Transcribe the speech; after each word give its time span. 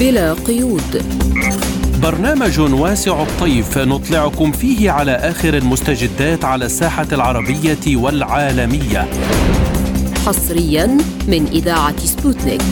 بلا 0.00 0.32
قيود. 0.32 1.02
برنامج 2.02 2.60
واسع 2.60 3.22
الطيف 3.22 3.78
نطلعكم 3.78 4.52
فيه 4.52 4.90
على 4.90 5.12
آخر 5.12 5.56
المستجدات 5.56 6.44
على 6.44 6.64
الساحة 6.64 7.06
العربية 7.12 7.96
والعالمية. 7.96 9.08
حصريا 10.26 10.86
من 11.28 11.46
إذاعة 11.52 11.98
سبوتنيك. 11.98 12.62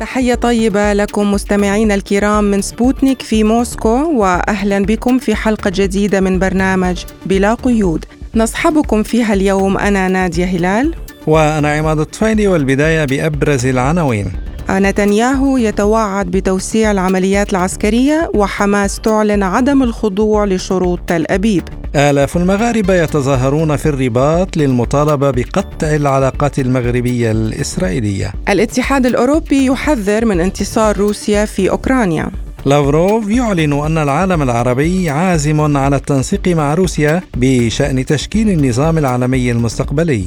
تحية 0.00 0.34
طيبة 0.34 0.92
لكم 0.92 1.32
مستمعينا 1.32 1.94
الكرام 1.94 2.44
من 2.44 2.62
سبوتنيك 2.62 3.22
في 3.22 3.44
موسكو 3.44 4.12
وأهلا 4.14 4.84
بكم 4.84 5.18
في 5.18 5.34
حلقة 5.34 5.72
جديدة 5.74 6.20
من 6.20 6.38
برنامج 6.38 7.04
بلا 7.26 7.54
قيود. 7.54 8.04
نصحبكم 8.34 9.02
فيها 9.02 9.34
اليوم 9.34 9.78
أنا 9.78 10.08
نادية 10.08 10.44
هلال. 10.44 10.94
وأنا 11.26 11.72
عماد 11.72 11.98
الطفيلي 11.98 12.48
والبداية 12.48 13.04
بأبرز 13.04 13.66
العناوين. 13.66 14.32
نتنياهو 14.70 15.56
يتوعد 15.56 16.26
بتوسيع 16.26 16.90
العمليات 16.90 17.50
العسكرية 17.50 18.30
وحماس 18.34 19.00
تعلن 19.00 19.42
عدم 19.42 19.82
الخضوع 19.82 20.44
لشروط 20.44 21.00
تل 21.06 21.26
أبيب 21.30 21.62
آلاف 21.96 22.36
المغاربة 22.36 22.94
يتظاهرون 22.94 23.76
في 23.76 23.86
الرباط 23.86 24.56
للمطالبة 24.56 25.30
بقطع 25.30 25.94
العلاقات 25.94 26.58
المغربية 26.58 27.30
الإسرائيلية. 27.30 28.32
الاتحاد 28.48 29.06
الأوروبي 29.06 29.66
يحذر 29.66 30.24
من 30.24 30.40
انتصار 30.40 30.96
روسيا 30.96 31.44
في 31.44 31.70
أوكرانيا. 31.70 32.30
لافروف 32.66 33.30
يعلن 33.30 33.72
أن 33.72 33.98
العالم 33.98 34.42
العربي 34.42 35.10
عازم 35.10 35.76
على 35.76 35.96
التنسيق 35.96 36.48
مع 36.48 36.74
روسيا 36.74 37.22
بشأن 37.36 38.04
تشكيل 38.06 38.48
النظام 38.48 38.98
العالمي 38.98 39.50
المستقبلي. 39.50 40.24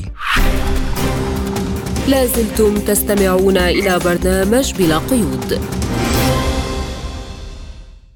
لازلتم 2.08 2.76
تستمعون 2.78 3.58
إلى 3.58 4.00
برنامج 4.00 4.74
بلا 4.74 4.98
قيود. 4.98 5.62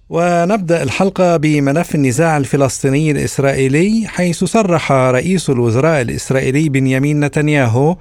ونبدأ 0.09 0.83
الحلقة 0.83 1.37
بملف 1.37 1.95
النزاع 1.95 2.37
الفلسطيني 2.37 3.11
الإسرائيلي 3.11 4.07
حيث 4.07 4.43
صرح 4.43 4.91
رئيس 4.91 5.49
الوزراء 5.49 6.01
الإسرائيلي 6.01 6.69
بنيامين 6.69 7.19
نتنياهو 7.19 7.97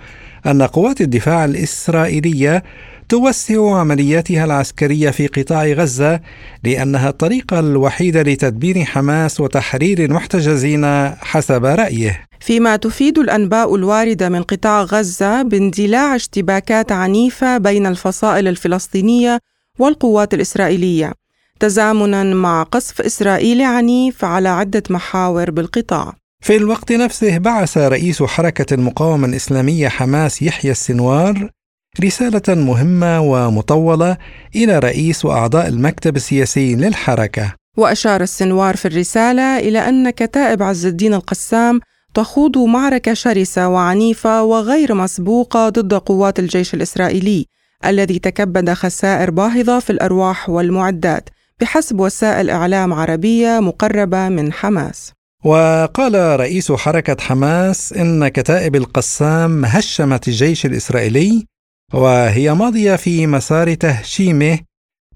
أن 0.46 0.62
قوات 0.62 1.00
الدفاع 1.00 1.44
الإسرائيلية 1.44 2.62
توسع 3.08 3.78
عملياتها 3.78 4.44
العسكرية 4.44 5.10
في 5.10 5.26
قطاع 5.26 5.66
غزة 5.66 6.20
لأنها 6.64 7.08
الطريقة 7.08 7.60
الوحيدة 7.60 8.22
لتدبير 8.22 8.84
حماس 8.84 9.40
وتحرير 9.40 10.04
المحتجزين 10.04 10.84
حسب 11.10 11.64
رأيه. 11.64 12.24
فيما 12.40 12.76
تفيد 12.76 13.18
الأنباء 13.18 13.74
الواردة 13.74 14.28
من 14.28 14.42
قطاع 14.42 14.82
غزة 14.82 15.42
باندلاع 15.42 16.16
اشتباكات 16.16 16.92
عنيفة 16.92 17.58
بين 17.58 17.86
الفصائل 17.86 18.48
الفلسطينية 18.48 19.38
والقوات 19.78 20.34
الإسرائيلية 20.34 21.12
تزامنا 21.60 22.24
مع 22.24 22.62
قصف 22.62 23.00
إسرائيلي 23.00 23.64
عنيف 23.64 24.24
على 24.24 24.48
عدة 24.48 24.82
محاور 24.90 25.50
بالقطاع. 25.50 26.14
في 26.40 26.56
الوقت 26.56 26.92
نفسه 26.92 27.38
بعث 27.38 27.78
رئيس 27.78 28.22
حركة 28.22 28.74
المقاومة 28.74 29.26
الإسلامية 29.28 29.88
حماس 29.88 30.42
يحيى 30.42 30.70
السنوار 30.70 31.50
رسالة 32.04 32.54
مهمة 32.54 33.20
ومطولة 33.20 34.16
إلى 34.56 34.78
رئيس 34.78 35.24
واعضاء 35.24 35.68
المكتب 35.68 36.16
السياسي 36.16 36.74
للحركة. 36.74 37.54
وأشار 37.76 38.20
السنوار 38.20 38.76
في 38.76 38.88
الرسالة 38.88 39.58
إلى 39.58 39.88
ان 39.88 40.10
كتائب 40.10 40.62
عز 40.62 40.86
الدين 40.86 41.14
القسام 41.14 41.80
تخوض 42.14 42.58
معركة 42.58 43.14
شرسة 43.14 43.68
وعنيفة 43.68 44.42
وغير 44.42 44.94
مسبوقة 44.94 45.68
ضد 45.68 45.94
قوات 45.94 46.38
الجيش 46.38 46.74
الإسرائيلي 46.74 47.46
الذي 47.86 48.18
تكبد 48.18 48.72
خسائر 48.72 49.30
باهظة 49.30 49.78
في 49.78 49.90
الأرواح 49.90 50.48
والمعدات 50.48 51.28
بحسب 51.60 52.00
وسائل 52.00 52.50
إعلام 52.50 52.92
عربية 52.92 53.60
مقربة 53.60 54.28
من 54.28 54.52
حماس. 54.52 55.12
وقال 55.44 56.40
رئيس 56.40 56.72
حركة 56.72 57.16
حماس 57.20 57.92
إن 57.92 58.28
كتائب 58.28 58.76
القسام 58.76 59.64
هشمت 59.64 60.28
الجيش 60.28 60.66
الإسرائيلي 60.66 61.46
وهي 61.94 62.54
ماضية 62.54 62.96
في 62.96 63.26
مسار 63.26 63.74
تهشيمه 63.74 64.58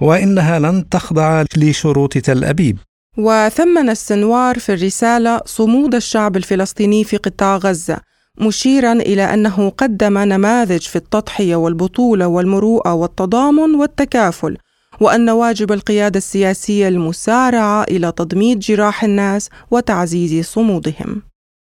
وإنها 0.00 0.58
لن 0.58 0.88
تخضع 0.88 1.44
لشروط 1.56 2.18
تل 2.18 2.44
أبيب. 2.44 2.78
وثمن 3.18 3.90
السنوار 3.90 4.58
في 4.58 4.72
الرسالة 4.72 5.40
صمود 5.46 5.94
الشعب 5.94 6.36
الفلسطيني 6.36 7.04
في 7.04 7.16
قطاع 7.16 7.56
غزة 7.56 7.98
مشيرا 8.40 8.92
إلى 8.92 9.34
أنه 9.34 9.68
قدم 9.68 10.18
نماذج 10.18 10.80
في 10.82 10.96
التضحية 10.96 11.56
والبطولة 11.56 12.26
والمروءة 12.26 12.94
والتضامن 12.94 13.74
والتكافل 13.74 14.56
وأن 15.00 15.30
واجب 15.30 15.72
القيادة 15.72 16.18
السياسية 16.18 16.88
المسارعة 16.88 17.82
إلى 17.82 18.12
تضميد 18.12 18.58
جراح 18.58 19.04
الناس 19.04 19.48
وتعزيز 19.70 20.44
صمودهم. 20.46 21.22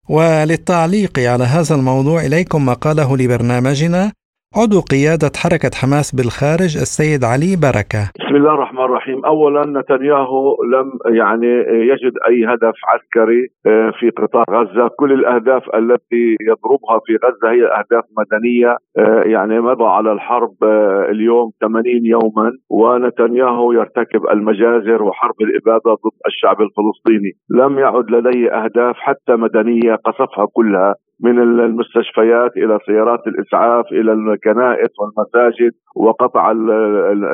وللتعليق 0.08 1.19
على 1.19 1.44
هذا 1.44 1.75
الموضوع 1.75 2.26
إليكم 2.26 2.66
ما 2.66 2.72
قاله 2.72 3.16
لبرنامجنا 3.16 4.12
عضو 4.56 4.81
قيادة 4.92 5.32
حركة 5.42 5.70
حماس 5.81 6.14
بالخارج 6.16 6.72
السيد 6.84 7.25
علي 7.25 7.53
بركة. 7.66 8.03
بسم 8.20 8.36
الله 8.36 8.54
الرحمن 8.54 8.84
الرحيم. 8.84 9.25
أولا 9.25 9.81
نتنياهو 9.81 10.56
لم 10.75 11.16
يعني 11.16 11.53
يجد 11.91 12.14
أي 12.28 12.44
هدف 12.44 12.76
عسكري 12.91 13.42
آه، 13.66 13.92
في 14.00 14.10
قطاع 14.10 14.44
غزة. 14.50 14.88
كل 14.98 15.12
الأهداف 15.12 15.62
التي 15.75 16.26
يضربها 16.50 17.00
في 17.06 17.12
غزة 17.25 17.50
هي 17.54 17.64
أهداف 17.78 18.04
مدنية 18.19 18.76
آه، 18.98 19.22
يعني 19.34 19.60
مضى 19.60 19.84
على 19.84 20.12
الحرب 20.12 20.54
آه، 20.62 21.06
اليوم 21.10 21.50
80 21.60 22.06
يوما. 22.06 22.53
ونتنياهو 22.70 23.72
يرتكب 23.72 24.22
المجازر 24.32 25.03
وحرب 25.03 25.34
الإبادة 25.41 25.92
ضد 26.04 26.16
الشعب 26.26 26.56
الفلسطيني. 26.60 27.32
لم 27.50 27.78
يعد 27.78 28.10
لديه 28.10 28.48
أهداف 28.64 28.97
حتى 28.97 29.32
مدنية 29.32 29.94
قصفها 29.94 30.47
كلها. 30.53 30.94
من 31.21 31.39
المستشفيات 31.39 32.56
إلى 32.56 32.79
سيارات 32.87 33.27
الإسعاف 33.27 33.84
إلى 33.93 34.12
الكنائس 34.12 34.91
والمساجد 34.99 35.73
وقطع 35.97 36.51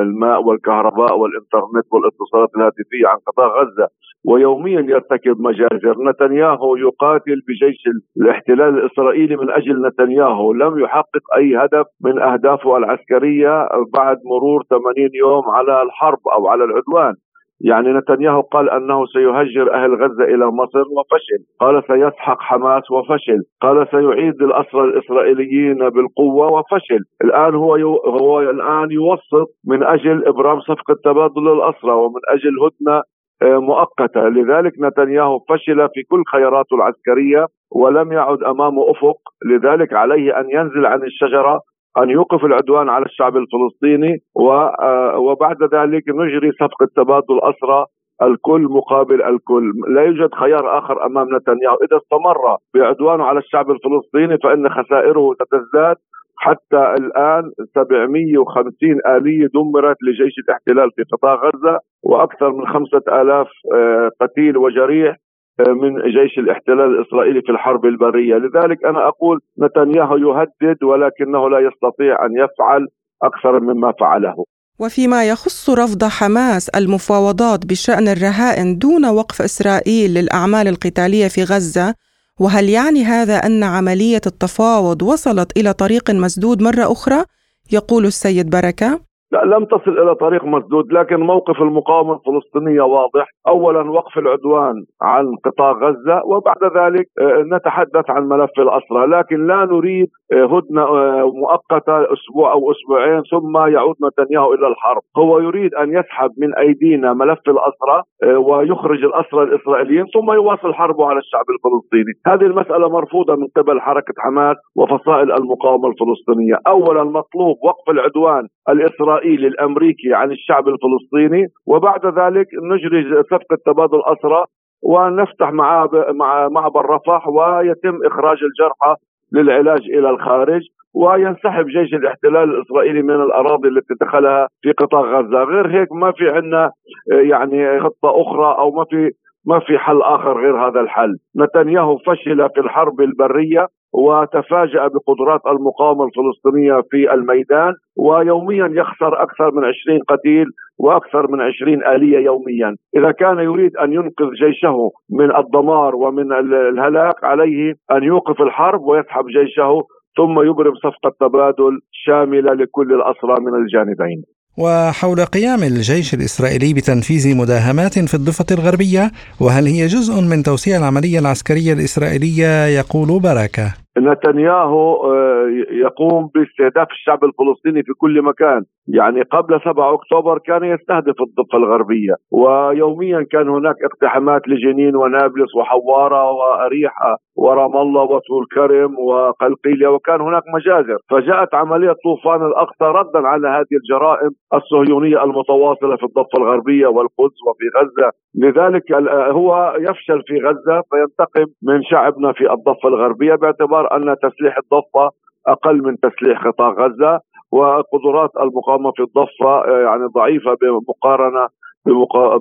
الماء 0.03 0.43
والكهرباء 0.43 1.19
والإنترنت 1.19 1.87
والاتصالات 1.93 2.49
الهاتفية 2.57 3.07
عن 3.07 3.17
قطاع 3.27 3.47
غزة. 3.47 3.89
ويوميا 4.27 4.81
يرتكب 4.81 5.41
مجازر 5.41 5.95
نتنياهو 6.09 6.77
يقاتل 6.77 7.41
بجيش 7.49 7.83
الاحتلال 8.21 8.79
الإسرائيلي 8.79 9.37
من 9.37 9.51
أجل 9.51 9.87
نتنياهو. 9.87 10.53
لم 10.53 10.79
يحقق 10.79 11.35
أي 11.37 11.57
هدف 11.57 11.87
من 12.05 12.23
أهدافه 12.23 12.77
العسكرية 12.77 13.69
بعد 13.95 14.17
مرور 14.25 14.63
80 14.71 15.11
يوم 15.15 15.43
على 15.49 15.83
الحرب 15.83 16.29
أو 16.33 16.49
على 16.49 16.65
العدوان. 16.65 17.15
يعني 17.61 17.93
نتنياهو 17.93 18.41
قال 18.41 18.71
أنه 18.71 19.07
سيهجر 19.07 19.75
أهل 19.75 19.95
غزة 19.95 20.25
إلى 20.25 20.47
مصر 20.47 20.85
وفشل، 20.97 21.45
قال 21.61 21.83
سيسحق 21.87 22.41
حماس 22.41 22.91
وفشل، 22.91 23.43
قال 23.63 23.89
سيعيد 23.91 24.43
الأسرى 24.43 24.85
الإسرائيليين 24.85 25.89
بالقوة 25.89 26.53
وفشل، 26.53 27.01
الآن 27.25 27.55
هو 27.55 27.77
يو 27.77 27.97
هو 27.97 28.41
الآن 28.41 28.91
يوسط 28.91 29.49
من 29.67 29.83
أجل 29.83 30.27
إبرام 30.27 30.61
صفقه 30.61 30.95
تبادل 31.05 31.49
الأسرى 31.53 31.93
ومن 31.93 32.21
أجل 32.29 32.53
هدنة 32.65 33.03
آه، 33.43 33.59
مؤقتة، 33.59 34.29
لذلك 34.29 34.73
نتنياهو 34.81 35.39
فشل 35.49 35.89
في 35.95 36.03
كل 36.11 36.23
خياراته 36.33 36.75
العسكرية 36.75 37.47
ولم 37.73 38.13
يعد 38.13 38.43
أمامه 38.43 38.91
أفق، 38.91 39.17
لذلك 39.47 39.93
عليه 39.93 40.41
أن 40.41 40.51
ينزل 40.51 40.87
عن 40.87 41.03
الشجرة 41.03 41.61
أن 41.99 42.11
يوقف 42.11 42.45
العدوان 42.45 42.89
على 42.89 43.05
الشعب 43.05 43.37
الفلسطيني 43.37 44.19
آه، 44.41 45.19
وبعد 45.19 45.57
ذلك 45.63 46.03
نجري 46.09 46.53
صفقة 46.53 46.89
تبادل 46.97 47.41
أسرى 47.43 47.87
الكل 48.23 48.63
مقابل 48.63 49.23
الكل. 49.23 49.73
لا 49.95 50.03
يوجد 50.03 50.35
خيار 50.35 50.79
آخر 50.79 51.07
أمام 51.07 51.37
نتنياهو. 51.37 51.77
إذا 51.77 51.97
استمر 51.97 52.57
بعدوانه 52.75 53.25
على 53.25 53.39
الشعب 53.39 53.71
الفلسطيني 53.71 54.39
فإن 54.39 54.69
خسائره 54.69 55.35
ستزداد 55.35 55.97
حتى 56.37 56.95
الآن 56.99 57.51
750 57.75 59.01
آلية 59.17 59.47
دمرت 59.55 59.97
لجيش 60.03 60.35
الاحتلال 60.49 60.91
في 60.97 61.03
قطاع 61.13 61.35
غزة 61.35 61.79
وأكثر 62.03 62.53
من 62.53 62.67
5000 62.67 63.47
آه، 63.75 64.11
قتيل 64.21 64.57
وجريح. 64.57 65.17
من 65.59 65.95
جيش 65.95 66.39
الاحتلال 66.39 66.81
الإسرائيلي 66.81 67.41
في 67.41 67.53
الحرب 67.53 67.85
البرية، 67.85 68.35
لذلك 68.35 68.85
أنا 68.85 69.09
أقول 69.09 69.41
نتنياهو 69.63 70.17
يهدد 70.17 70.83
ولكنه 70.83 71.51
لا 71.51 71.59
يستطيع 71.59 72.27
أن 72.27 72.31
يفعل 72.33 72.87
أكثر 73.23 73.61
مما 73.61 73.93
فعله. 74.01 74.45
وفيما 74.79 75.25
يخص 75.29 75.71
رفض 75.71 76.05
حماس 76.05 76.69
المفاوضات 76.69 77.67
بشأن 77.67 78.09
الرهائن 78.09 78.79
دون 78.79 79.07
وقف 79.07 79.43
إسرائيل 79.43 80.15
للأعمال 80.15 80.69
القتالية 80.69 81.29
في 81.29 81.45
غزة، 81.45 81.95
وهل 82.41 82.69
يعني 82.69 83.05
هذا 83.05 83.37
أن 83.37 83.63
عملية 83.63 84.21
التفاوض 84.27 85.03
وصلت 85.03 85.59
إلى 85.59 85.73
طريق 85.73 86.11
مسدود 86.11 86.63
مرة 86.63 86.93
أخرى؟ 86.93 87.25
يقول 87.73 88.05
السيد 88.05 88.51
بركة: 88.51 89.01
لا 89.33 89.45
لم 89.45 89.65
تصل 89.65 89.99
إلى 90.03 90.15
طريق 90.15 90.45
مسدود 90.45 90.93
لكن 90.93 91.21
موقف 91.21 91.63
المقاومة 91.63 92.13
الفلسطينية 92.15 92.83
واضح. 92.83 93.27
اولا 93.49 93.91
وقف 93.91 94.19
العدوان 94.19 94.85
عن 95.03 95.25
قطاع 95.45 95.73
غزة 95.73 96.23
وبعد 96.25 96.65
ذلك 96.77 97.07
آه، 97.21 97.45
نتحدث 97.57 98.11
عن 98.11 98.29
ملف 98.29 98.51
الأسرى 98.59 99.07
لكن 99.07 99.47
لا 99.47 99.65
نريد 99.65 100.09
هدنة 100.35 100.85
مؤقتة 101.27 102.13
أسبوع 102.13 102.53
أو 102.53 102.71
أسبوعين 102.71 103.23
ثم 103.31 103.57
يعود 103.57 103.97
نتنياهو 104.05 104.55
إلى 104.55 104.67
الحرب. 104.67 105.03
هو 105.17 105.39
يريد 105.39 105.75
أن 105.75 105.93
يسحب 105.99 106.31
من 106.39 106.55
أيدينا 106.55 107.13
ملف 107.13 107.41
الأسرى 107.49 108.03
ويخرج 108.37 109.05
الأسرى 109.05 109.43
الإسرائيليين 109.43 110.05
ثم 110.15 110.33
يواصل 110.33 110.75
حربه 110.75 111.07
على 111.07 111.19
الشعب 111.19 111.45
الفلسطيني. 111.51 112.13
هذه 112.27 112.47
المسألة 112.51 112.89
مرفوضة 112.89 113.37
من 113.37 113.47
قبل 113.57 113.81
حركة 113.81 114.15
حماس 114.19 114.57
وفصائل 114.77 115.33
المقاومة 115.33 115.89
الفلسطينية. 115.89 116.57
اولا 116.67 117.05
مطلوب 117.05 117.57
وقف 117.65 117.91
العدوان 117.91 118.47
الإسرائيلي 118.69 119.47
الأمريكي 119.47 120.15
عن 120.15 120.31
الشعب 120.31 120.69
الفلسطيني 120.69 121.47
وبعد 121.67 122.07
ذلك 122.07 122.47
نجري 122.73 123.23
صفقه 123.23 123.57
تبادل 123.67 124.03
أسرى 124.07 124.45
ونفتح 124.83 125.53
مع 125.53 125.89
مع 126.15 126.49
معبر 126.49 126.87
رفح 126.87 127.29
ويتم 127.29 127.99
إخراج 128.07 128.39
الجرحى 128.43 128.95
للعلاج 129.33 129.81
إلى 129.81 130.11
الخارج 130.11 130.63
وينسحب 130.95 131.67
جيش 131.67 131.95
الاحتلال 131.95 132.55
الإسرائيلي 132.55 133.03
من 133.03 133.15
الأراضي 133.15 133.69
التي 133.69 133.95
دخلها 134.01 134.49
في 134.63 134.73
قطاع 134.73 135.01
غزة، 135.01 135.45
غير 135.45 135.81
هيك 135.81 135.93
ما 135.93 136.13
في 136.13 136.29
عندنا 136.29 136.71
يعني 137.07 137.81
خطة 137.81 138.23
أخرى 138.23 138.59
أو 138.59 138.71
ما 138.71 138.85
في 138.85 139.11
ما 139.47 139.59
في 139.59 139.79
حل 139.79 140.03
آخر 140.03 140.41
غير 140.41 140.69
هذا 140.69 140.81
الحل، 140.81 141.17
نتنياهو 141.37 141.99
فشل 141.99 142.49
في 142.55 142.61
الحرب 142.61 143.01
البرية 143.01 143.67
وتفاجأ 143.95 144.89
بقدرات 144.89 145.41
المقاومة 145.47 146.05
الفلسطينية 146.05 146.83
في 146.91 147.15
الميدان 147.15 147.73
ويوميا 147.99 148.69
يخسر 148.73 149.23
أكثر 149.23 149.51
من 149.55 149.65
20 149.65 150.01
قتيل 150.09 150.47
وأكثر 150.79 151.31
من 151.31 151.41
20 151.41 151.87
آلية 151.87 152.19
يوميا. 152.19 152.77
إذا 152.97 153.11
كان 153.11 153.39
يريد 153.39 153.77
أن 153.77 153.93
ينقذ 153.93 154.31
جيشه 154.31 154.91
من 155.11 155.37
الدمار 155.37 155.97
ومن 155.97 156.33
الهلاك 156.33 157.25
عليه 157.25 157.75
أن 157.93 158.03
يوقف 158.03 158.43
الحرب 158.43 158.81
ويسحب 158.81 159.27
جيشه 159.27 159.83
ثم 160.17 160.41
يبرم 160.41 160.75
صفقة 160.75 161.13
تبادل 161.21 161.81
شاملة 161.93 162.53
لكل 162.53 162.93
الأسرى 162.93 163.35
من 163.41 163.55
الجانبين. 163.55 164.23
وحول 164.57 165.25
قيام 165.25 165.63
الجيش 165.63 166.15
الإسرائيلي 166.15 166.75
بتنفيذ 166.75 167.37
مداهمات 167.37 167.99
في 167.99 168.15
الضفة 168.15 168.47
الغربية 168.51 169.13
وهل 169.41 169.67
هي 169.67 169.87
جزء 169.87 170.21
من 170.21 170.43
توسيع 170.43 170.77
العملية 170.77 171.19
العسكرية 171.19 171.73
الإسرائيلية؟ 171.73 172.67
يقول 172.67 173.21
بركة 173.21 173.84
نتنياهو 173.99 175.13
آه، 175.13 175.47
يقوم 175.71 176.31
باستهداف 176.35 176.89
الشعب 176.91 177.25
الفلسطيني 177.25 177.83
في 177.83 177.93
كل 177.93 178.23
مكان. 178.23 178.63
يعني 178.89 179.23
قبل 179.23 179.61
7 179.65 179.95
أكتوبر 179.95 180.39
كان 180.39 180.65
يستهدف 180.65 181.15
الضفة 181.21 181.59
الغربية 181.59 182.15
ويوميا 182.31 183.27
كان 183.31 183.49
هناك 183.49 183.75
اقتحامات 183.85 184.43
لجنين 184.49 184.97
ونابلس 184.97 185.55
وحوارة 185.57 186.31
وأريحة 186.31 187.17
ورام 187.37 187.77
الله 187.77 188.03
وطول 188.03 188.47
كرم 188.55 188.99
وقلقيلية 188.99 189.89
وكان 189.89 190.21
هناك 190.21 190.43
مجازر. 190.55 190.99
فجاءت 191.11 191.55
عملية 191.55 191.95
طوفان 192.05 192.47
الأقصى 192.47 192.85
ردا 192.85 193.29
على 193.29 193.49
هذه 193.49 193.75
الجرائم 193.83 194.31
الصهيونية 194.55 195.25
المتواصلة 195.25 195.97
في 195.97 196.05
الضفة 196.05 196.39
الغربية 196.39 196.87
والقدس 196.87 197.39
وفي 197.49 197.65
غزة. 197.79 198.11
لذلك 198.35 198.93
هو 199.39 199.75
يفشل 199.79 200.23
في 200.27 200.35
غزة 200.39 200.83
فينتقم 200.91 201.47
من 201.63 201.83
شعبنا 201.83 202.33
في 202.33 202.53
الضفة 202.53 202.89
الغربية 202.89 203.35
باعتبار 203.35 203.84
أن 203.93 204.17
تسليح 204.23 204.59
الضفة 204.59 205.11
أقل 205.47 205.83
من 205.83 205.97
تسليح 206.01 206.47
قطاع 206.47 206.69
غزة 206.69 207.21
وقدرات 207.53 208.31
المقاومة 208.41 208.93
في 208.93 209.03
الضفة 209.03 209.65
يعني 209.67 210.05
ضعيفة 210.05 210.57
بمقارنة 210.63 211.49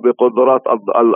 بقدرات 0.04 0.62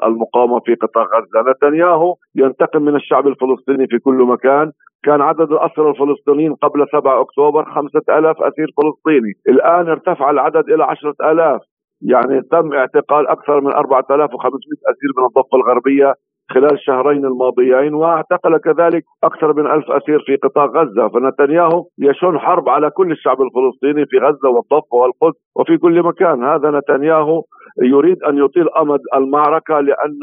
المقاومة 0.05 0.61
في 0.61 0.75
قطاع 0.75 1.05
غزة، 1.05 1.51
نتنياهو 1.51 2.15
ينتقم 2.35 2.83
من 2.83 2.97
الشعب 2.97 3.27
الفلسطيني 3.27 3.87
في 3.87 3.99
كل 3.99 4.15
مكان، 4.15 4.73
كان 5.05 5.21
عدد 5.21 5.53
الأسرى 5.53 5.91
الفلسطينيين 5.91 6.55
قبل 6.55 6.87
7 6.93 7.21
أكتوبر 7.21 7.65
5000 7.65 8.43
أسير 8.43 8.67
فلسطيني. 8.77 9.33
الآن 9.49 9.89
ارتفع 9.89 10.31
العدد 10.31 10.71
إلى 10.71 10.85
10000 10.85 11.61
يعني 12.03 12.43
تم 12.43 12.73
اعتقال 12.73 13.29
أكثر 13.29 13.61
من 13.61 13.73
4500 13.73 14.59
أسير 14.91 15.11
من 15.19 15.25
الضفة 15.25 15.57
الغربية 15.59 16.15
خلال 16.55 16.73
الشهرين 16.73 17.25
الماضيين 17.25 17.95
واعتقل 17.95 18.59
كذلك 18.59 19.05
أكثر 19.25 19.53
من 19.53 19.67
ألف 19.67 19.91
أسير 19.91 20.21
في 20.27 20.37
قطاع 20.37 20.65
غزة. 20.65 21.09
فنتنياهو 21.09 21.87
يشن 21.99 22.39
حرب 22.39 22.69
على 22.69 22.91
كل 22.91 23.13
الشعب 23.13 23.39
الفلسطيني 23.43 24.07
في 24.07 24.17
غزة 24.19 24.49
والضفة 24.49 24.97
والقدس 24.97 25.39
وفي 25.57 25.77
كل 25.79 26.03
مكان. 26.03 26.45
هذا 26.45 26.71
نتنياهو 26.79 27.43
يريد 27.83 28.23
أن 28.23 28.39
يطيل 28.39 28.69
أمد 28.83 29.01
المعركة 29.15 29.81
لأن 29.81 30.21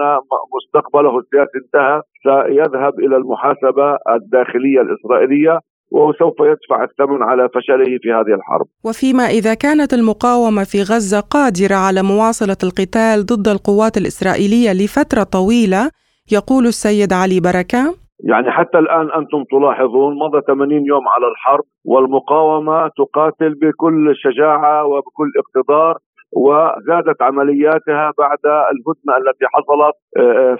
مستقبله 0.55 1.19
السياسي 1.19 1.57
انتهى. 1.65 2.01
سيذهب 2.23 2.99
إلى 2.99 3.15
المحاسبة 3.17 3.97
الداخلية 4.15 4.81
الإسرائيلية 4.81 5.59
وهو 5.91 6.13
سوف 6.13 6.33
يدفع 6.39 6.83
الثمن 6.83 7.23
على 7.23 7.49
فشله 7.55 7.97
في 8.01 8.09
هذه 8.11 8.33
الحرب. 8.39 8.67
وفيما 8.85 9.23
إذا 9.23 9.53
كانت 9.53 9.93
المقاومة 9.93 10.63
في 10.63 10.81
غزة 10.81 11.19
قادرة 11.19 11.75
على 11.75 12.01
مواصلة 12.03 12.57
القتال 12.63 13.25
ضد 13.25 13.47
القوات 13.47 13.97
الإسرائيلية 13.97 14.73
لفترة 14.73 15.23
طويلة 15.23 15.91
يقول 16.31 16.65
السيد 16.65 17.13
علي 17.13 17.39
بركة. 17.39 17.95
يعني 18.23 18.51
حتى 18.51 18.77
الآن 18.79 19.11
أنتم 19.11 19.43
تلاحظون 19.51 20.15
مضى 20.19 20.41
80 20.47 20.85
يوم 20.85 21.07
على 21.07 21.27
الحرب 21.27 21.63
والمقاومة 21.85 22.87
تقاتل 22.87 23.53
بكل 23.53 24.13
شجاعة 24.15 24.85
وبكل 24.85 25.31
اقتدار 25.41 25.97
وزادت 26.31 27.21
عملياتها 27.21 28.11
بعد 28.17 28.43
الهدنة 28.45 29.17
التي 29.17 29.45
حصلت 29.53 29.95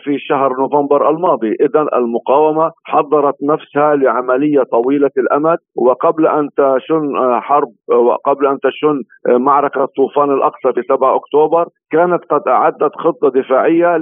في 0.04 0.20
شهر 0.20 0.54
نوفمبر 0.60 1.10
الماضي، 1.10 1.52
اذا 1.52 1.88
المقاومة 1.94 2.72
حضرت 2.86 3.36
نفسها 3.44 3.96
لعملية 3.96 4.64
طويلة 4.64 5.12
الأمد 5.18 5.58
وقبل 5.76 6.28
أن 6.28 6.50
تشن 6.58 7.02
حرب 7.42 7.72
وقبل 7.90 8.48
أن 8.48 8.58
تشن 8.60 9.02
معركة 9.28 9.86
طوفان 9.98 10.32
الأقصى 10.32 10.74
في 10.74 10.82
7 10.82 11.16
أكتوبر 11.16 11.66
كانت 11.92 12.24
قد 12.30 12.48
أعدت 12.48 12.96
خطة 12.96 13.30
دفاعية 13.30 13.98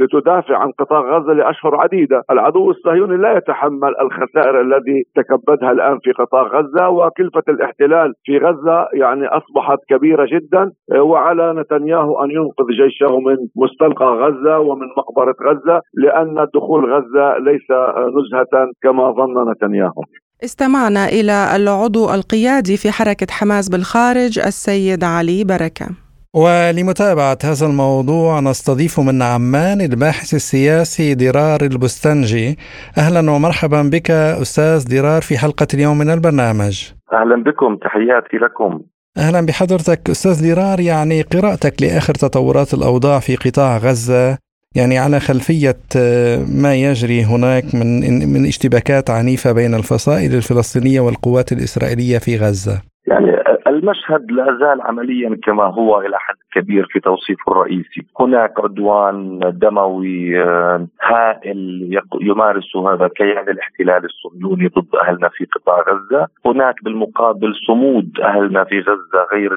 لتدافع 0.00 0.56
عن 0.56 0.70
قطاع 0.78 1.00
غزة 1.00 1.32
لأشهر 1.32 1.80
عديدة، 1.80 2.22
العدو 2.30 2.70
الصهيوني 2.70 3.16
لا 3.16 3.36
يتحمل 3.36 3.94
الخسائر 4.02 4.60
الذي 4.60 5.02
تكبدها 5.16 5.70
الآن 5.72 5.98
في 6.02 6.12
قطاع 6.12 6.42
غزة 6.42 6.88
وكلفة 6.88 7.42
الاحتلال 7.48 8.12
في 8.24 8.38
غزة 8.38 8.88
يعني 8.92 9.26
أصبحت 9.26 9.78
كبيرة 9.88 10.26
جدا. 10.32 10.70
وعلى 11.00 11.52
نتنياهو 11.52 12.24
أن 12.24 12.30
ينقذ 12.30 12.66
جيشه 12.82 13.18
من 13.18 13.36
مستنقع 13.56 14.14
غزة 14.14 14.58
ومن 14.58 14.86
مقبرة 14.98 15.36
غزة 15.48 15.80
لأن 15.94 16.46
دخول 16.54 16.84
غزة 16.94 17.38
ليس 17.38 17.68
نزهة 18.16 18.70
كما 18.82 19.10
ظن 19.10 19.50
نتنياهو. 19.50 20.02
استمعنا 20.44 21.08
إلى 21.08 21.56
العضو 21.56 22.14
القيادي 22.14 22.76
في 22.76 22.90
حركة 22.90 23.26
حماس 23.30 23.68
بالخارج 23.68 24.38
السيد 24.38 25.04
علي 25.04 25.44
بركة. 25.44 25.86
ولمتابعة 26.36 27.38
هذا 27.44 27.66
الموضوع 27.66 28.40
نستضيف 28.40 29.00
من 29.00 29.22
عمان 29.22 29.80
الباحث 29.80 30.34
السياسي 30.34 31.14
درار 31.14 31.60
البستنجي 31.62 32.56
أهلا 32.98 33.30
ومرحبا 33.30 33.82
بك 33.92 34.10
أستاذ 34.10 34.88
درار 34.94 35.22
في 35.22 35.38
حلقة 35.38 35.66
اليوم 35.74 35.98
من 35.98 36.10
البرنامج 36.10 36.90
أهلا 37.12 37.42
بكم 37.42 37.76
تحياتي 37.76 38.36
لكم 38.36 38.80
أهلا 39.18 39.46
بحضرتك 39.46 40.10
أستاذ 40.10 40.54
درار 40.54 40.80
يعني 40.80 41.22
قراءتك 41.22 41.82
لآخر 41.82 42.14
تطورات 42.14 42.74
الأوضاع 42.74 43.18
في 43.18 43.36
قطاع 43.36 43.76
غزة 43.76 44.38
يعني 44.76 44.98
على 44.98 45.20
خلفية 45.20 45.80
آه، 45.96 46.36
ما 46.62 46.74
يجري 46.74 47.20
هناك 47.32 47.64
من 47.74 47.88
من 48.32 48.46
اشتباكات 48.46 49.10
عنيفة 49.10 49.52
بين 49.52 49.74
الفصائل 49.74 50.34
الفلسطينية 50.34 51.00
والقوات 51.00 51.52
الإسرائيلية 51.52 52.18
في 52.18 52.36
غزة. 52.36 52.82
يعني 53.06 53.30
المشهد 53.66 54.30
لا 54.30 54.58
زال 54.60 54.82
عمليا 54.82 55.36
كما 55.44 55.64
هو 55.64 56.00
إلى 56.00 56.16
حد 56.18 56.34
كبير 56.54 56.86
في 56.90 57.00
توصيفه 57.00 57.52
الرئيسي، 57.52 58.02
هناك 58.20 58.52
عدوان 58.64 59.40
دموي 59.44 60.42
آه، 60.42 60.86
هائل 61.02 61.58
يمارسه 62.20 62.92
هذا 62.92 63.08
كيان 63.08 63.48
الاحتلال 63.48 64.02
الصهيوني 64.04 64.66
ضد 64.66 64.94
أهلنا 65.02 65.28
في 65.28 65.44
قطاع 65.44 65.78
غزة، 65.88 66.26
هناك 66.46 66.84
بالمقابل 66.84 67.54
صمود 67.66 68.10
أهلنا 68.22 68.64
في 68.64 68.80
غزة 68.80 69.20
غير 69.32 69.50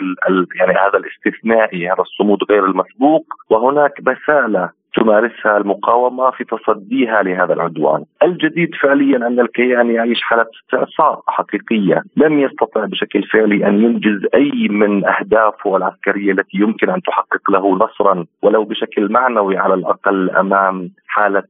يعني 0.59 0.71
هذا 0.71 0.97
الاستثنائي 1.01 1.87
هذا 1.87 2.01
الصمود 2.01 2.39
غير 2.49 2.65
المسبوق، 2.65 3.25
وهناك 3.49 4.01
بسالة 4.01 4.79
تمارسها 4.99 5.57
المقاومة 5.57 6.31
في 6.31 6.43
تصديها 6.43 7.23
لهذا 7.23 7.53
العدوان. 7.53 8.03
الجديد 8.23 8.75
فعليا 8.75 9.17
أن 9.27 9.39
الكيان 9.39 9.91
يعيش 9.91 10.21
حالة 10.21 10.45
استعصاء 10.63 11.23
حقيقية، 11.27 12.03
لم 12.17 12.39
يستطع 12.39 12.85
بشكل 12.85 13.23
فعلي 13.23 13.67
أن 13.67 13.83
ينجز 13.83 14.25
أي 14.33 14.67
من 14.69 15.05
أهدافه 15.05 15.77
العسكرية 15.77 16.31
التي 16.31 16.57
يمكن 16.57 16.89
أن 16.89 17.01
تحقق 17.01 17.51
له 17.51 17.75
نصرا 17.75 18.25
ولو 18.41 18.63
بشكل 18.63 19.11
معنوي 19.11 19.57
على 19.57 19.73
الأقل 19.73 20.29
أمام 20.29 20.89
حالة 21.07 21.43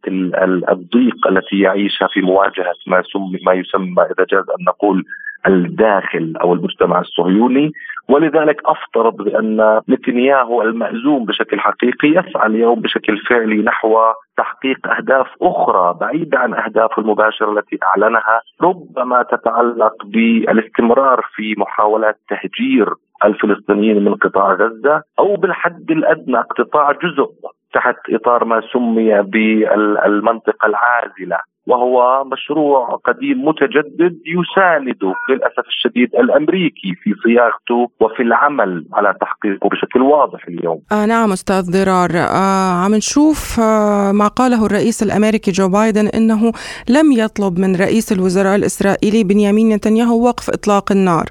الضيق 0.71 1.27
التي 1.27 1.59
يعيشها 1.59 2.07
في 2.07 2.21
مواجهة 2.21 2.73
ما 2.87 3.03
ما 3.45 3.53
يسمى 3.53 4.03
إذا 4.03 4.25
جاز 4.29 4.45
أن 4.59 4.65
نقول 4.67 5.05
الداخل 5.47 6.33
أو 6.41 6.53
المجتمع 6.53 6.99
الصهيوني 6.99 7.71
ولذلك 8.09 8.61
افترض 8.65 9.15
بأن 9.15 9.81
نتنياهو 9.89 10.61
المأزوم 10.61 11.25
بشكل 11.25 11.59
حقيقي 11.59 12.07
يسعى 12.07 12.47
اليوم 12.47 12.81
بشكل 12.81 13.17
فعلي 13.17 13.61
نحو 13.61 13.97
تحقيق 14.37 14.87
أهداف 14.87 15.27
أخرى 15.41 15.97
بعيدة 16.01 16.39
عن 16.39 16.53
أهدافه 16.53 17.01
المباشرة 17.01 17.51
التي 17.51 17.79
أعلنها 17.83 18.41
ربما 18.61 19.23
تتعلق 19.23 20.05
بالاستمرار 20.05 21.21
في 21.35 21.55
محاولات 21.57 22.17
تهجير 22.29 22.93
الفلسطينيين 23.25 24.03
من 24.03 24.15
قطاع 24.15 24.53
غزة 24.53 25.03
أو 25.19 25.35
بالحد 25.35 25.91
الأدنى 25.91 26.39
اقتطاع 26.39 26.91
جزء 26.91 27.29
تحت 27.73 27.95
إطار 28.09 28.45
ما 28.45 28.61
سمي 28.73 29.21
بالمنطقة 29.21 30.65
العازلة. 30.65 31.39
وهو 31.67 32.23
مشروع 32.23 32.99
قديم 33.05 33.45
متجدد 33.45 34.17
يساند 34.25 35.01
للأسف 35.29 35.67
الشديد 35.67 36.15
الأمريكي 36.15 36.95
في 37.03 37.13
صياغته 37.23 37.91
وفي 38.01 38.23
العمل 38.23 38.85
على 38.93 39.13
تحقيقه 39.21 39.69
بشكل 39.69 40.01
واضح 40.01 40.47
اليوم. 40.47 40.81
آه 40.91 41.05
نعم 41.05 41.31
أستاذ 41.31 41.71
ضرار 41.71 42.09
آه 42.15 42.83
عم 42.85 42.95
نشوف 42.95 43.59
آه 43.59 44.11
ما 44.11 44.27
قاله 44.27 44.65
الرئيس 44.65 45.03
الأمريكي 45.03 45.51
جو 45.51 45.69
بايدن 45.69 46.07
إنه 46.07 46.51
لم 46.89 47.11
يطلب 47.11 47.59
من 47.59 47.75
رئيس 47.75 48.11
الوزراء 48.11 48.55
الإسرائيلي 48.55 49.23
بنيامين 49.23 49.69
نتنياهو 49.75 50.25
وقف 50.25 50.49
إطلاق 50.49 50.91
النار. 50.91 51.25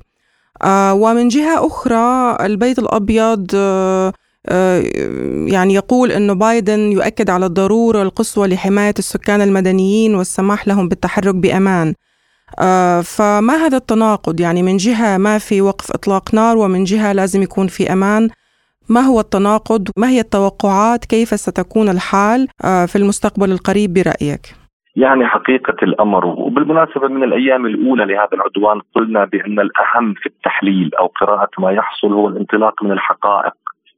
آه 0.64 0.94
ومن 0.94 1.28
جهة 1.28 1.66
أخرى 1.66 2.36
البيت 2.46 2.78
الأبيض 2.78 3.46
آه 3.54 4.12
يعني 5.54 5.74
يقول 5.74 6.12
أنه 6.12 6.34
بايدن 6.34 6.92
يؤكد 6.92 7.30
على 7.30 7.46
الضرورة 7.46 8.02
القصوى 8.02 8.48
لحماية 8.48 8.94
السكان 8.98 9.40
المدنيين 9.40 10.14
والسماح 10.14 10.68
لهم 10.68 10.88
بالتحرك 10.88 11.34
بأمان. 11.34 11.94
آه، 12.60 13.00
فما 13.00 13.54
هذا 13.54 13.76
التناقض؟ 13.76 14.40
يعني 14.40 14.62
من 14.62 14.76
جهة 14.76 15.18
ما 15.18 15.38
في 15.38 15.60
وقف 15.60 15.90
إطلاق 15.90 16.34
نار 16.34 16.56
ومن 16.58 16.84
جهة 16.84 17.12
لازم 17.12 17.42
يكون 17.42 17.66
في 17.66 17.92
أمان. 17.92 18.28
ما 18.90 19.00
هو 19.00 19.20
التناقض؟ 19.20 19.88
ما 19.96 20.08
هي 20.08 20.20
التوقعات؟ 20.20 21.04
كيف 21.04 21.28
ستكون 21.28 21.88
الحال؟ 21.88 22.48
آه، 22.64 22.86
في 22.86 22.96
المستقبل 22.96 23.52
القريب 23.52 23.92
برأيك؟ 23.94 24.54
يعني 24.96 25.26
حقيقة 25.26 25.76
الأمر 25.82 26.26
وبالمناسبة 26.26 27.08
من 27.08 27.22
الأيام 27.22 27.66
الأولى 27.66 28.04
لهذا 28.04 28.28
العدوان 28.32 28.80
قلنا 28.94 29.24
بأن 29.24 29.60
الأهم 29.60 30.14
في 30.14 30.26
التحليل 30.26 30.90
أو 30.94 31.06
قراءة 31.06 31.50
ما 31.58 31.72
يحصل 31.72 32.12
هو 32.12 32.28
الانطلاق 32.28 32.82
من 32.82 32.92
الحقائق. 32.92 33.52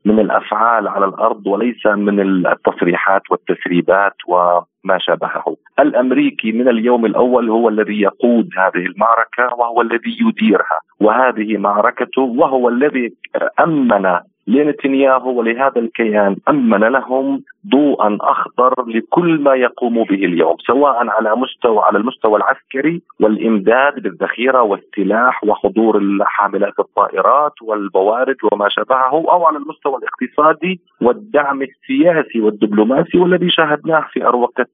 من 0.04 0.20
الأفعال 0.20 0.88
على 0.88 1.04
الأرض 1.04 1.46
وليس 1.46 1.86
من 1.86 2.46
التصريحات 2.46 3.22
والتسريبات 3.30 4.14
وما 4.28 4.98
شابهه. 4.98 5.56
الأمريكي 5.78 6.52
من 6.52 6.68
اليوم 6.68 7.06
الأول 7.06 7.50
هو 7.50 7.68
الذي 7.68 8.00
يقود 8.00 8.48
هذه 8.58 8.86
المعركة 8.86 9.54
وهو 9.58 9.80
الذي 9.80 10.16
يديرها 10.20 10.80
وهذه 11.00 11.56
معركته 11.56 12.22
وهو 12.22 12.68
الذي 12.68 13.12
أمن 13.60 14.20
لنتنياهو 14.46 15.38
ولهذا 15.38 15.80
الكيان 15.80 16.36
أمن 16.48 16.80
لهم 16.80 17.42
ضوءا 17.70 18.18
أخضر 18.20 18.74
لكل 18.86 19.40
ما 19.40 19.54
يقوم 19.54 20.04
به 20.04 20.24
اليوم 20.24 20.56
سواء 20.66 21.08
على 21.08 21.36
مستوى 21.36 21.78
على 21.78 21.98
المستوى 21.98 22.36
العسكري 22.36 23.02
والإمداد 23.20 24.02
بالذخيرة 24.02 24.62
والسلاح 24.62 25.44
وحضور 25.44 26.18
حاملات 26.22 26.78
الطائرات 26.78 27.62
والبوارج 27.62 28.36
وما 28.52 28.68
شابهه 28.68 29.12
أو 29.12 29.46
على 29.46 29.56
المستوى 29.58 29.96
الاقتصادي 29.96 30.80
والدعم 31.00 31.62
السياسي 31.62 32.40
والدبلوماسي 32.40 33.18
والذي 33.18 33.50
شاهدناه 33.50 34.06
في 34.12 34.24
أروقة 34.24 34.66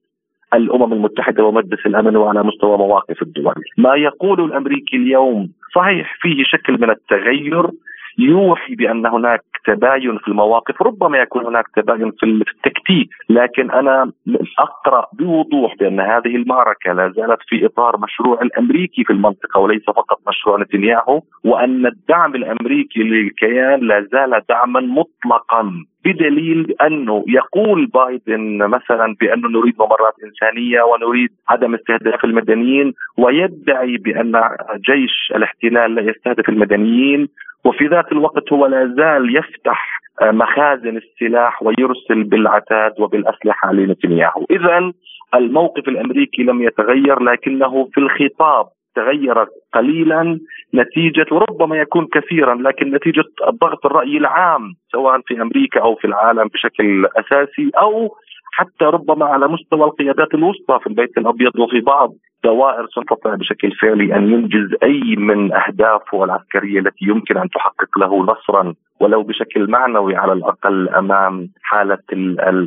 الأمم 0.53 0.93
المتحدة 0.93 1.43
ومجلس 1.43 1.85
الأمن 1.85 2.15
وعلى 2.15 2.43
مستوى 2.43 2.77
مواقف 2.77 3.21
الدول. 3.21 3.53
ما 3.77 3.95
يقول 3.95 4.43
الأمريكي 4.43 4.97
اليوم 4.97 5.49
صحيح 5.75 6.15
فيه 6.21 6.43
شكل 6.43 6.73
من 6.73 6.89
التغير 6.89 7.69
يوحي 8.17 8.75
بأن 8.75 9.05
هناك 9.05 9.41
تباين 9.65 10.17
في 10.17 10.27
المواقف 10.27 10.81
ربما 10.81 11.17
يكون 11.17 11.45
هناك 11.45 11.65
تباين 11.75 12.11
في 12.11 12.25
التكتيك 12.25 13.09
لكن 13.29 13.71
أنا 13.71 14.11
أقرأ 14.59 15.05
بوضوح 15.13 15.75
بأن 15.79 15.99
هذه 15.99 16.35
المعركة 16.35 16.93
لا 16.93 17.13
زالت 17.15 17.39
في 17.47 17.65
إطار 17.65 17.97
مشروع 17.97 18.41
الأمريكي 18.41 19.03
في 19.03 19.13
المنطقة 19.13 19.59
وليس 19.59 19.83
فقط 19.87 20.19
مشروع 20.27 20.59
نتنياهو 20.61 21.21
وأن 21.43 21.85
الدعم 21.85 22.35
الأمريكي 22.35 22.99
للكيان 22.99 23.79
لا 23.79 24.07
زال 24.11 24.41
دعما 24.49 24.79
مطلقا 24.79 25.85
بدليل 26.05 26.75
أنه 26.81 27.23
يقول 27.27 27.85
بايدن 27.85 28.57
مثلا 28.57 29.15
بانه 29.21 29.49
نريد 29.49 29.75
ممرات 29.79 30.13
إنسانية 30.23 30.81
ونريد 30.81 31.29
عدم 31.49 31.75
استهداف 31.75 32.25
المدنيين 32.25 32.93
ويدعي 33.17 33.97
بأن 33.97 34.41
جيش 34.89 35.31
الاحتلال 35.35 35.95
لا 35.95 36.01
يستهدف 36.01 36.49
المدنيين 36.49 37.27
وفي 37.67 37.87
ذات 37.87 38.11
الوقت 38.11 38.53
هو 38.53 38.65
لا 38.65 38.93
زال 38.97 39.35
يفتح 39.37 40.01
آه، 40.21 40.31
مخازن 40.31 40.97
السلاح 40.97 41.63
ويرسل 41.63 42.23
بالعتاد 42.23 42.93
وبالأسلحة 42.99 43.73
لنتنياهو، 43.73 44.45
اذا 44.51 44.91
الموقف 45.35 45.87
الأمريكي 45.87 46.43
لم 46.43 46.61
يتغير 46.61 47.23
لكنه 47.23 47.89
في 47.93 47.97
الخطاب 47.99 48.65
تغير 48.95 49.45
قليلا 49.73 50.39
نتيجة 50.75 51.25
وربما 51.31 51.75
يكون 51.77 52.07
كثيرا 52.13 52.55
لكن 52.55 52.91
نتيجة 52.91 53.23
ضغط 53.61 53.85
الرأي 53.85 54.17
العام 54.17 54.61
سواء 54.91 55.21
في 55.25 55.41
أمريكا 55.41 55.81
أو 55.81 55.95
في 55.95 56.07
العالم 56.07 56.47
بشكل 56.47 57.05
أساسي 57.05 57.71
أو 57.81 58.15
حتى 58.53 58.85
ربما 58.85 59.25
على 59.25 59.47
مستوى 59.47 59.83
القيادات 59.83 60.33
الوسطى 60.33 60.79
في 60.83 60.87
البيت 60.87 61.17
الأبيض 61.17 61.59
وفي 61.59 61.79
بعض 61.79 62.09
دوائر 62.43 62.85
تستطيع 62.85 63.35
بشكل 63.35 63.71
فعلي 63.71 64.15
أن 64.15 64.31
ينجز 64.31 64.75
أي 64.83 65.15
من 65.17 65.53
أهدافه 65.53 66.23
العسكرية 66.23 66.79
التي 66.79 67.05
يمكن 67.05 67.37
أن 67.37 67.49
تحقق 67.49 67.97
له 67.97 68.23
نصرا 68.23 68.73
ولو 68.99 69.23
بشكل 69.23 69.69
معنوي 69.69 70.15
على 70.15 70.33
الأقل 70.33 70.89
أمام 70.89 71.49
حالة 71.61 72.03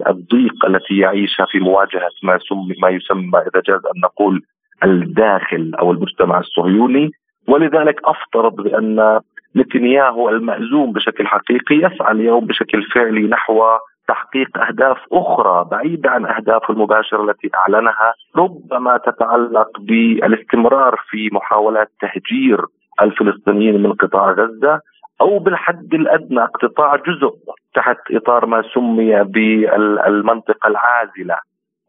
الضيق 0.08 0.66
التي 0.66 0.96
يعيشها 0.98 1.46
في 1.50 1.58
مواجهة 1.58 2.10
ما 2.22 2.38
سمي 2.38 2.74
ما 2.82 2.88
يسمى 2.88 3.38
إذا 3.38 3.62
جاز 3.66 3.80
أن 3.86 4.00
نقول 4.04 4.42
الداخل 4.84 5.72
أو 5.78 5.92
المجتمع 5.92 6.38
الصهيوني. 6.38 7.10
ولذلك 7.48 8.00
أفترض 8.04 8.54
بأن 8.54 9.20
نتنياهو 9.56 10.28
المأزوم 10.28 10.92
بشكل 10.92 11.26
حقيقي 11.26 11.74
يسعى 11.74 12.12
اليوم 12.12 12.46
بشكل 12.46 12.82
فعلي 12.82 13.20
نحو 13.20 13.62
تحقيق 14.10 14.58
أهداف 14.58 14.98
أخرى 15.12 15.68
بعيده 15.70 16.10
عن 16.10 16.26
اهدافه 16.26 16.74
المباشرة 16.74 17.30
التي 17.30 17.50
أعلنها 17.54 18.14
ربما 18.36 18.96
تتعلق 18.96 19.80
بالاستمرار 19.80 20.96
في 21.10 21.28
محاولات 21.32 21.88
تهجير 22.00 22.64
الفلسطينيين 23.02 23.82
من 23.82 23.92
قطاع 23.92 24.30
غزة 24.30 24.80
أو 25.20 25.38
بالحد 25.38 25.94
الأدنى 25.94 26.42
اقتطاع 26.42 26.96
جزء 26.96 27.34
تحت 27.74 27.98
إطار 28.10 28.46
ما 28.46 28.62
سمي 28.74 29.24
بالمنطقة 29.24 30.68
العازلة 30.68 31.38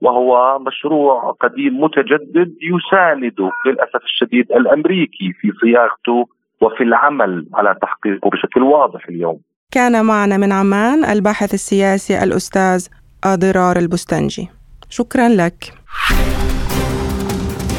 وهو 0.01 0.59
مشروع 0.59 1.35
قديم 1.39 1.83
متجدد 1.83 2.55
يساند 2.61 3.49
للأسف 3.65 4.03
الشديد 4.03 4.51
الأمريكي 4.51 5.33
في 5.33 5.51
صياغته 5.61 6.25
وفي 6.61 6.83
العمل 6.83 7.45
على 7.53 7.75
تحقيقه 7.81 8.29
بشكل 8.29 8.63
واضح 8.63 9.07
اليوم. 9.09 9.39
كان 9.71 10.05
معنا 10.05 10.37
من 10.37 10.51
عمان 10.51 11.05
الباحث 11.05 11.53
السياسي 11.53 12.23
الأستاذ 12.23 12.85
أضرار 13.23 13.79
البستنجي. 13.79 14.47
شكرا 14.89 15.29
لك. 15.29 15.73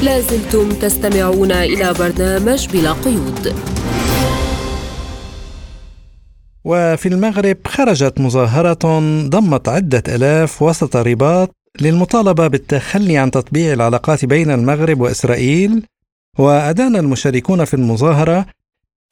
لازلتم 0.03 0.69
تستمعون 0.69 1.53
إلى 1.53 1.95
برنامج 1.99 2.69
بلا 2.73 2.93
قيود. 2.93 3.55
وفي 6.65 7.09
المغرب 7.09 7.57
خرجت 7.67 8.21
مظاهرة 8.21 9.01
ضمت 9.29 9.69
عدة 9.69 10.03
ألاف 10.09 10.63
وسط 10.63 10.97
رباط 10.97 11.51
للمطالبة 11.81 12.47
بالتخلي 12.47 13.19
عن 13.19 13.31
تطبيع 13.31 13.73
العلاقات 13.73 14.25
بين 14.25 14.51
المغرب 14.51 15.01
وإسرائيل 15.01 15.87
وأدان 16.39 16.97
المشاركون 16.97 17.65
في 17.65 17.75
المظاهرة 17.75 18.47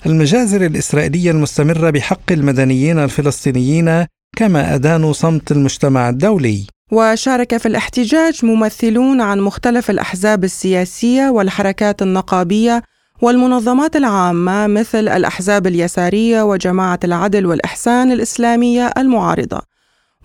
المجازر 0.07 0.67
الإسرائيلية 0.67 1.31
المستمرة 1.31 1.91
بحق 1.91 2.33
المدنيين 2.33 2.99
الفلسطينيين 2.99 4.07
كما 4.37 4.75
أدانوا 4.75 5.13
صمت 5.13 5.53
المجتمع 5.53 6.09
الدولي. 6.09 6.67
وشارك 6.93 7.57
في 7.57 7.67
الاحتجاج 7.67 8.45
ممثلون 8.45 9.21
عن 9.21 9.41
مختلف 9.41 9.91
الأحزاب 9.91 10.45
السياسية 10.45 11.29
والحركات 11.29 12.03
النقابية 12.03 12.83
والمنظمات 13.23 13.97
العامة 13.97 14.67
مثل 14.67 15.09
الأحزاب 15.09 15.67
اليسارية 15.67 16.43
وجماعة 16.43 17.01
العدل 17.05 17.47
والإحسان 17.47 18.13
الإسلامية 18.13 18.91
المعارضة. 18.99 19.61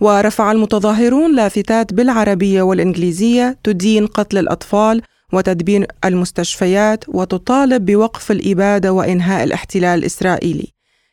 ورفع 0.02 0.52
المتظاهرون 0.52 1.36
لافتات 1.36 1.94
بالعربية 1.94 2.62
والإنجليزية 2.62 3.58
تدين 3.64 4.08
قتل 4.08 4.38
الأطفال 4.38 5.02
وتدبير 5.34 5.88
المستشفيات 6.06 7.04
وتطالب 7.08 7.86
بوقف 7.86 8.32
الإبادة 8.32 8.94
وإنهاء 8.94 9.44
الاحتلال 9.44 10.00
الإسرائيلي. 10.00 10.68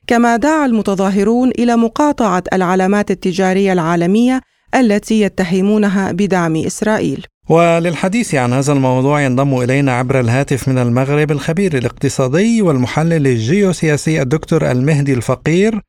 كما 0.06 0.36
دعا 0.36 0.66
المتظاهرون 0.66 1.50
إلى 1.58 1.76
مقاطعة 1.76 2.42
العلامات 2.52 3.10
التجارية 3.10 3.72
العالمية 3.72 4.40
التي 4.74 5.20
يتهمونها 5.20 6.12
بدعم 6.12 6.56
إسرائيل. 6.56 7.26
وللحديث 7.48 8.34
عن 8.34 8.52
هذا 8.52 8.72
الموضوع 8.72 9.22
ينضم 9.22 9.60
إلينا 9.60 9.92
عبر 9.92 10.20
الهاتف 10.20 10.68
من 10.68 10.78
المغرب 10.78 11.30
الخبير 11.30 11.78
الاقتصادي 11.78 12.62
والمحلل 12.62 13.26
الجيوسياسي 13.26 14.22
الدكتور 14.22 14.70
المهدي 14.70 15.12
الفقير. 15.14 15.80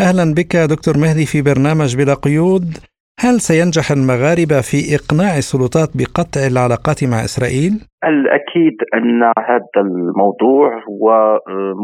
أهلا 0.00 0.34
بك 0.34 0.56
دكتور 0.56 0.98
مهدي 0.98 1.26
في 1.26 1.42
برنامج 1.42 1.96
بلا 1.96 2.14
قيود. 2.14 2.78
هل 3.24 3.34
سينجح 3.48 3.86
المغاربة 3.98 4.58
في 4.70 4.78
إقناع 4.96 5.32
السلطات 5.42 5.90
بقطع 5.98 6.42
العلاقات 6.52 6.98
مع 7.12 7.18
إسرائيل؟ 7.28 7.72
الأكيد 8.12 8.76
أن 8.96 9.22
هذا 9.50 9.80
الموضوع 9.86 10.66
هو 10.88 11.04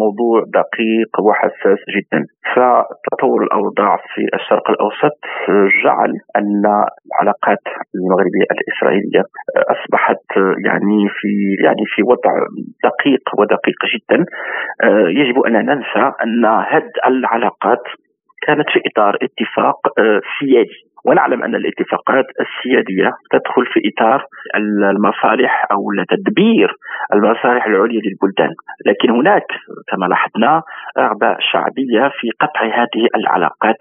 موضوع 0.03 0.37
دقيق 0.61 1.13
وحساس 1.27 1.81
جدا. 1.97 2.21
فتطور 2.55 3.43
الأوضاع 3.43 3.97
في 3.97 4.23
الشرق 4.39 4.67
الأوسط 4.71 5.17
جعل 5.85 6.13
أن 6.39 6.65
العلاقات 7.09 7.65
المغربية 7.95 8.49
الإسرائيلية 8.57 9.23
أصبحت 9.75 10.27
يعني 10.69 10.99
في 11.19 11.33
يعني 11.65 11.85
في 11.95 12.03
وضع 12.03 12.33
دقيق 12.89 13.25
ودقيق 13.39 13.81
جدا. 13.95 14.19
يجب 15.21 15.37
أن 15.47 15.53
ننسى 15.53 16.05
أن 16.25 16.45
هذه 16.45 16.91
العلاقات 17.07 17.85
كانت 18.47 18.69
في 18.73 18.81
إطار 18.89 19.15
اتفاق 19.27 19.79
سيادي. 20.39 20.94
ونعلم 21.05 21.43
أن 21.43 21.55
الاتفاقات 21.55 22.25
السيادية 22.41 23.13
تدخل 23.31 23.67
في 23.67 23.81
إطار 23.89 24.27
المصالح 24.57 25.67
أو 25.73 25.93
تدبير 26.09 26.77
المصالح 27.15 27.67
العليا 27.67 28.01
للبلدان، 28.05 28.55
لكن 28.87 29.11
هناك 29.11 29.47
كما 29.89 30.07
لاحظنا 30.07 30.63
رغبه 30.99 31.37
شعبية 31.53 32.09
في 32.21 32.31
قطع 32.41 32.65
هذه 32.65 33.09
العلاقات 33.17 33.77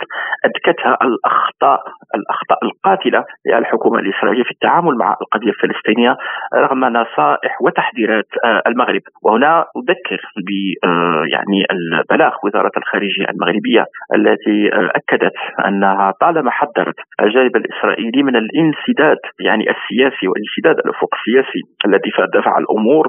أدكتها 0.45 0.97
الأخطاء 1.01 1.79
الأخطاء 2.15 2.59
القاتلة 2.63 3.25
للحكومة 3.45 3.99
الإسرائيلية 3.99 4.43
في 4.43 4.51
التعامل 4.51 4.95
مع 4.97 5.15
القضية 5.21 5.49
الفلسطينية 5.49 6.17
رغم 6.55 6.85
نصائح 6.85 7.61
وتحذيرات 7.61 8.27
آه، 8.45 8.61
المغرب، 8.67 9.01
وهنا 9.23 9.65
أذكر 9.77 10.21
ب 10.37 10.49
آه، 10.87 11.25
يعني 11.31 11.65
البلاغ 11.71 12.33
وزارة 12.43 12.71
الخارجية 12.77 13.25
المغربية 13.29 13.85
التي 14.15 14.73
آه، 14.73 14.91
أكدت 14.95 15.33
أنها 15.65 16.11
طالما 16.21 16.51
حذرت 16.51 16.95
الجانب 17.21 17.55
الإسرائيلي 17.55 18.23
من 18.23 18.35
الانسداد 18.35 19.17
يعني 19.39 19.65
السياسي 19.69 20.27
وانسداد 20.27 20.85
الأفق 20.85 21.09
السياسي 21.15 21.61
الذي 21.85 22.11
دفع 22.33 22.57
الأمور 22.57 23.07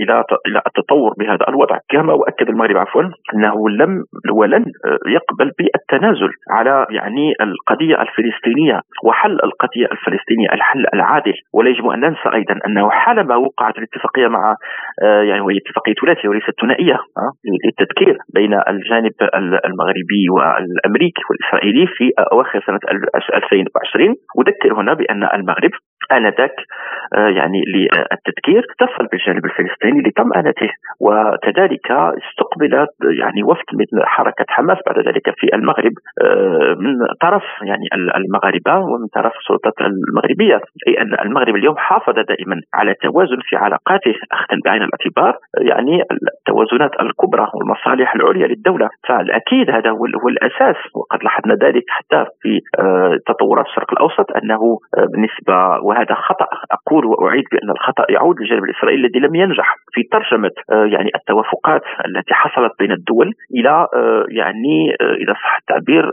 إلى 0.00 0.24
إلى 0.46 0.62
التطور 0.66 1.12
بهذا 1.18 1.48
الوضع. 1.48 1.78
كما 1.88 2.12
واكد 2.12 2.48
المغرب 2.48 2.76
عفوا 2.76 3.02
أنه 3.34 3.68
لم 3.68 4.04
ولن 4.32 4.64
يقبل 5.06 5.50
بالتنازل 5.58 6.30
على 6.50 6.86
يعني 6.90 7.34
القضية 7.40 8.02
الفلسطينية 8.02 8.80
وحل 9.04 9.38
القضية 9.44 9.86
الفلسطينية 9.92 10.48
الحل 10.52 10.84
العادل. 10.94 11.34
ولا 11.54 11.70
يجب 11.70 11.86
أن 11.86 12.00
ننسى 12.00 12.28
أيضا 12.34 12.58
أنه 12.66 12.90
حالما 12.90 13.36
وقعت 13.36 13.78
الاتفاقية 13.78 14.28
مع 14.28 14.54
يعني 15.02 15.40
وهي 15.40 15.56
اتفاقية 15.56 15.94
ثلاثيه 15.94 16.28
وليست 16.28 16.60
ثنائية 16.60 16.98
للتذكير 17.64 18.18
بين 18.34 18.54
الجانب 18.68 19.12
المغربي 19.64 20.22
والأمريكي 20.30 21.22
والإسرائيلي 21.30 21.86
في 21.86 22.10
أواخر 22.32 22.62
سنة 22.66 22.78
2020 23.38 24.14
أذكر 24.40 24.80
هنا 24.80 24.94
بأن 24.94 25.28
المغرب 25.34 25.70
آنذاك 26.12 26.54
آه، 27.16 27.28
يعني 27.28 27.62
للتذكير 27.74 28.66
اتصل 28.70 29.06
بالجانب 29.06 29.44
الفلسطيني 29.44 30.02
لطمأنته 30.08 30.70
وكذلك 31.00 31.90
استقبلت 31.90 32.90
يعني 33.20 33.42
وفد 33.42 33.68
مثل 33.74 34.06
حركة 34.06 34.44
حماس 34.48 34.78
بعد 34.86 34.98
ذلك 35.08 35.34
في 35.36 35.54
المغرب 35.54 35.92
آه، 36.22 36.76
من 36.78 37.06
طرف 37.20 37.42
يعني 37.62 37.86
المغاربة 38.16 38.78
ومن 38.78 39.06
طرف 39.14 39.32
السلطات 39.40 39.74
المغربية. 39.80 40.60
أي 40.88 41.00
أن 41.02 41.14
المغرب 41.26 41.56
اليوم 41.56 41.76
حافظ 41.76 42.14
دائما 42.14 42.60
على 42.74 42.94
توازن 42.94 43.38
في 43.42 43.56
علاقاته 43.56 44.14
أخذا 44.32 44.60
بعين 44.64 44.82
الاعتبار 44.82 45.38
يعني 45.58 46.02
التوازنات 46.12 46.90
الكبرى 47.00 47.46
والمصالح 47.54 48.14
العليا 48.14 48.46
للدولة. 48.46 48.88
فالأكيد 49.08 49.70
هذا 49.70 49.90
هو 49.90 50.28
الأساس. 50.28 50.76
وقد 50.94 51.24
لاحظنا 51.24 51.54
ذلك 51.54 51.84
حتى 51.88 52.24
في 52.42 52.60
آه، 52.78 53.18
تطورات 53.26 53.66
الشرق 53.66 53.92
الأوسط 53.92 54.26
أنه 54.42 54.78
بالنسبة 55.12 55.78
وهذا 55.98 56.14
خطأ. 56.14 56.46
أقول 56.70 57.06
وأعيد 57.06 57.44
بأن 57.52 57.70
الخطأ 57.70 58.04
يعود 58.08 58.40
للجانب 58.40 58.64
الاسرائيلي 58.64 59.06
الذي 59.06 59.20
لم 59.20 59.34
ينجح 59.34 59.74
في 59.92 60.02
ترجمة 60.02 60.50
آه، 60.72 60.84
يعني 60.84 61.10
التوافقات 61.14 61.82
التي 62.06 62.34
حصلت 62.34 62.72
بين 62.78 62.92
الدول 62.92 63.34
إلى 63.54 63.86
آه، 63.94 64.24
يعني 64.28 64.96
آه، 65.00 65.14
اذا 65.14 65.32
صح 65.32 65.56
التعبير 65.56 66.12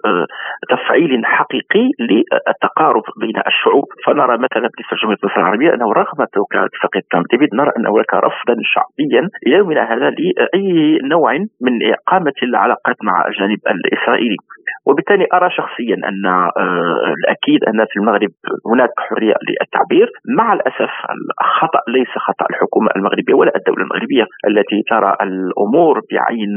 تفعيل 0.70 1.26
حقيقي 1.26 1.90
للتقارب 2.00 3.04
بين 3.18 3.38
الشعوب. 3.48 3.86
فنرى 4.06 4.38
مثلا 4.38 4.70
في 4.88 4.96
جمهوريه 5.02 5.20
مصر 5.24 5.40
العربية 5.42 5.74
أنه 5.74 5.94
رغم 5.94 6.22
اتفاقية 6.22 7.06
كامب 7.12 7.26
ديفيد 7.32 7.50
نرى 7.56 7.72
أن 7.78 7.88
هناك 7.88 8.14
رفضا 8.14 8.56
شعبيا 8.74 9.30
إلى 9.48 9.56
يومنا 9.56 9.94
هذا 9.94 10.10
لأي 10.10 11.00
نوع 11.04 11.34
من 11.62 11.94
إقامة 11.94 12.34
العلاقات 12.44 12.96
مع 13.04 13.28
الجانب 13.28 13.60
الإسرائيلي. 13.68 14.38
وبالتالي 14.86 15.28
أرى 15.34 15.50
شخصيا 15.50 15.96
أن 15.96 16.26
آه، 16.26 17.14
الأكيد 17.20 17.64
أن 17.64 17.86
في 17.86 18.00
المغرب 18.00 18.32
هناك 18.72 18.90
حرية 18.98 19.34
للتعبير 19.76 20.12
مع 20.38 20.54
الأسف 20.54 20.92
الخطأ 21.42 21.80
ليس 21.88 22.14
خطأ 22.28 22.46
الحكومة 22.50 22.90
المغربية 22.96 23.34
ولا 23.34 23.52
الدولة 23.56 23.84
المغربية 23.84 24.26
التي 24.48 24.84
ترى 24.90 25.16
الأمور 25.22 26.02
بعين 26.12 26.56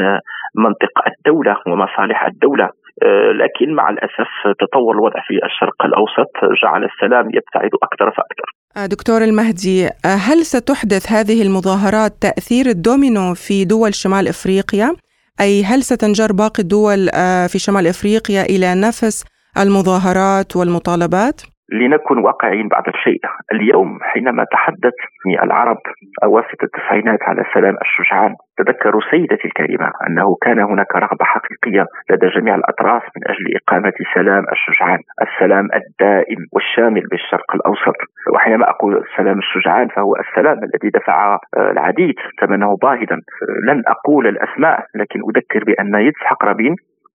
منطق 0.55 0.95
الدولة 1.07 1.57
ومصالح 1.67 2.27
الدولة 2.27 2.69
آه، 3.03 3.33
لكن 3.33 3.75
مع 3.75 3.91
الأسف 3.91 4.31
تطور 4.61 4.95
الوضع 4.95 5.21
في 5.27 5.35
الشرق 5.45 5.85
الأوسط 5.85 6.33
جعل 6.63 6.85
السلام 6.85 7.27
يبتعد 7.27 7.71
أكثر 7.83 8.11
فأكثر. 8.11 8.49
آه، 8.77 8.87
دكتور 8.87 9.21
المهدي 9.23 9.89
هل 10.05 10.39
ستحدث 10.55 11.13
هذه 11.13 11.43
المظاهرات 11.43 12.13
تأثير 12.21 12.67
الدومينو 12.67 13.35
في 13.35 13.65
دول 13.65 13.95
شمال 13.95 14.29
إفريقيا؟ 14.29 14.97
أي 15.41 15.65
هل 15.65 15.83
ستنجر 15.83 16.33
باقي 16.33 16.63
الدول 16.63 17.09
آه، 17.15 17.47
في 17.47 17.59
شمال 17.59 17.87
إفريقيا 17.87 18.43
إلى 18.43 18.75
نفس 18.75 19.25
المظاهرات 19.63 20.57
والمطالبات؟ 20.57 21.41
لنكن 21.73 22.19
واقعيين 22.19 22.69
بعض 22.69 22.89
الشيء. 22.89 23.21
اليوم 23.53 23.99
حينما 24.03 24.45
تحدث 24.53 24.95
العرب 25.43 25.79
أواسط 26.23 26.63
التسعينات 26.63 27.23
على 27.23 27.45
سلام 27.55 27.77
الشجعان 27.83 28.35
تذكروا 28.59 29.01
سيدتي 29.11 29.45
الكريمة 29.49 29.91
أنه 30.07 30.37
كان 30.43 30.59
هناك 30.59 30.97
رغبة 30.97 31.25
حقيقية 31.25 31.87
لدى 32.11 32.27
جميع 32.27 32.55
الأطراف 32.55 33.03
من 33.03 33.23
أجل 33.27 33.57
إقامة 33.57 33.93
سلام 34.15 34.45
الشجعان 34.53 34.99
السلام 35.23 35.69
الدائم 35.75 36.39
والشامل 36.53 37.03
بالشرق 37.11 37.55
الأوسط. 37.55 37.97
وحينما 38.35 38.71
أقول 38.71 39.05
سلام 39.17 39.39
الشجعان 39.39 39.89
فهو 39.89 40.17
السلام 40.17 40.59
الذي 40.59 40.91
دفع 40.95 41.39
العديد 41.57 42.15
ثمنه 42.41 42.77
باهظا. 42.83 43.21
لن 43.69 43.83
أقول 43.87 44.27
الأسماء 44.27 44.87
لكن 44.95 45.21
أذكر 45.31 45.65
بأن 45.65 45.95
يتسحق 45.95 46.45
رابين 46.45 46.75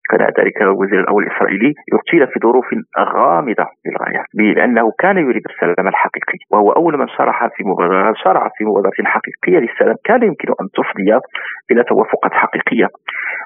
كان 0.09 0.21
ذلك 0.39 0.61
الوزير 0.61 0.99
الأول 0.99 1.23
الإسرائيلي 1.23 1.73
اغتيل 1.93 2.27
في 2.27 2.39
ظروف 2.43 2.65
غامضة 2.99 3.67
للغاية 3.85 4.23
لأنه 4.33 4.91
كان 4.99 5.17
يريد 5.17 5.43
السلام 5.49 5.87
الحقيقي 5.87 6.37
وهو 6.51 6.71
أول 6.71 6.97
من 6.97 7.07
شرح 7.07 7.47
في 7.55 7.63
مبادرة 7.63 8.13
شرع 8.23 8.49
في 8.57 8.63
مبادرة 8.65 8.91
حقيقية 9.05 9.59
للسلام 9.59 9.95
كان 10.03 10.23
يمكن 10.23 10.47
أن 10.61 10.67
تفضي 10.73 11.19
إلى 11.71 11.83
توافقات 11.83 12.33
حقيقية 12.33 12.87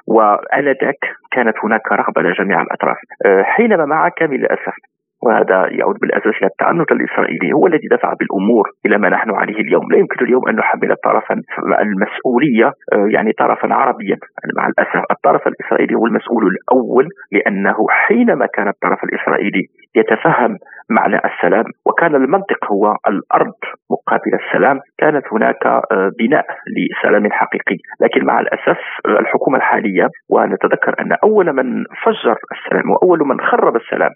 وآنذاك 0.06 1.00
كانت 1.30 1.54
هناك 1.64 1.92
رغبة 1.92 2.22
لجميع 2.22 2.62
الأطراف. 2.62 2.96
أه، 3.26 3.42
حينما 3.42 3.84
مع 3.84 4.08
كامل 4.08 4.34
الاسف 4.34 4.74
وهذا 5.22 5.66
يعود 5.70 5.96
بالأساس 6.00 6.34
إلى 6.40 6.46
التعنت 6.46 6.92
الإسرائيلي 6.92 7.52
هو 7.52 7.66
الذي 7.66 7.88
دفع 7.90 8.12
بالأمور 8.18 8.70
إلى 8.86 8.98
ما 8.98 9.08
نحن 9.08 9.30
عليه 9.30 9.60
اليوم، 9.60 9.92
لا 9.92 9.98
يمكن 9.98 10.24
اليوم 10.24 10.48
أن 10.48 10.56
نحمل 10.56 10.96
طرفا 11.04 11.42
المسؤولية 11.80 12.66
آه، 12.92 13.06
يعني 13.10 13.32
طرفا 13.32 13.74
عربيا. 13.74 14.18
يعني 14.42 14.52
مع 14.56 14.66
الأسف 14.66 15.02
الطرف 15.10 15.48
الإسرائيلي 15.48 15.94
هو 15.94 16.06
المسؤول 16.06 16.42
الأول 16.46 17.08
لأنه 17.32 17.86
حينما 17.88 18.46
كان 18.46 18.68
الطرف 18.68 19.04
الإسرائيلي 19.04 19.62
يتفهم 19.94 20.58
معنى 20.90 21.16
السلام. 21.24 21.64
وكان 21.86 22.14
المنطق 22.14 22.72
هو 22.72 22.96
الأرض 23.08 23.54
مقابل 23.90 24.34
السلام. 24.34 24.80
كانت 24.98 25.24
هناك 25.32 25.66
آه، 25.66 26.10
بناء 26.18 26.46
لسلام 26.76 27.32
حقيقي. 27.32 27.76
لكن 28.00 28.24
مع 28.24 28.40
الاسف 28.40 28.78
الحكومة 29.06 29.56
الحالية 29.56 30.08
ونتذكر 30.28 30.94
أن 31.00 31.12
أول 31.12 31.52
من 31.52 31.84
فجر 32.04 32.36
السلام 32.52 32.90
وأول 32.90 33.18
من 33.18 33.40
خرب 33.40 33.76
السلام 33.76 34.10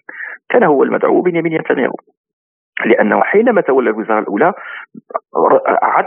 كان 0.49 0.63
هو 0.63 0.83
المدعو 0.83 1.21
بنيامين 1.21 1.59
نتنياهو. 1.59 1.95
لأنه 2.85 3.21
حينما 3.21 3.61
تولى 3.61 3.89
الوزارة 3.89 4.19
الأولى 4.19 4.53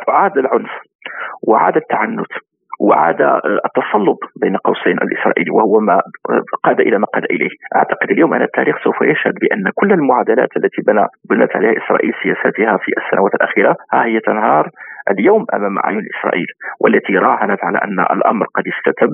عاد 0.09 0.39
العنف 0.39 0.71
وعاد 1.49 1.77
التعنت. 1.77 2.33
وعاد 2.81 3.21
التصلب 3.65 4.19
بين 4.43 4.57
قوسين 4.57 4.99
الإسرائيلي 4.99 5.51
وهو 5.51 5.81
ما 5.81 6.01
قاد 6.65 6.81
إلى 6.81 6.99
ما 6.99 7.07
قاد 7.07 7.25
إليه، 7.25 7.51
أعتقد 7.77 8.11
اليوم 8.11 8.35
أن 8.35 8.43
التاريخ 8.43 8.77
سوف 8.85 9.03
يشهد 9.03 9.35
بأن 9.35 9.71
كل 9.75 9.93
المعادلات 9.93 10.49
التي 10.57 10.83
بنى 10.87 11.07
بنت 11.31 11.57
عليها 11.57 11.85
إسرائيل 11.85 12.13
سياساتها 12.23 12.77
في 12.77 12.93
السنوات 12.99 13.35
الأخيرة 13.35 13.77
ها 13.93 14.05
هي 14.05 14.21
تنهار 14.21 14.71
اليوم 15.11 15.47
أمام 15.55 15.79
أعين 15.79 16.03
إسرائيل 16.19 16.47
والتي 16.81 17.13
راهنت 17.13 17.65
على 17.65 17.79
أن 17.79 18.01
الأمر 18.01 18.47
قد 18.55 18.65
استتب 18.69 19.11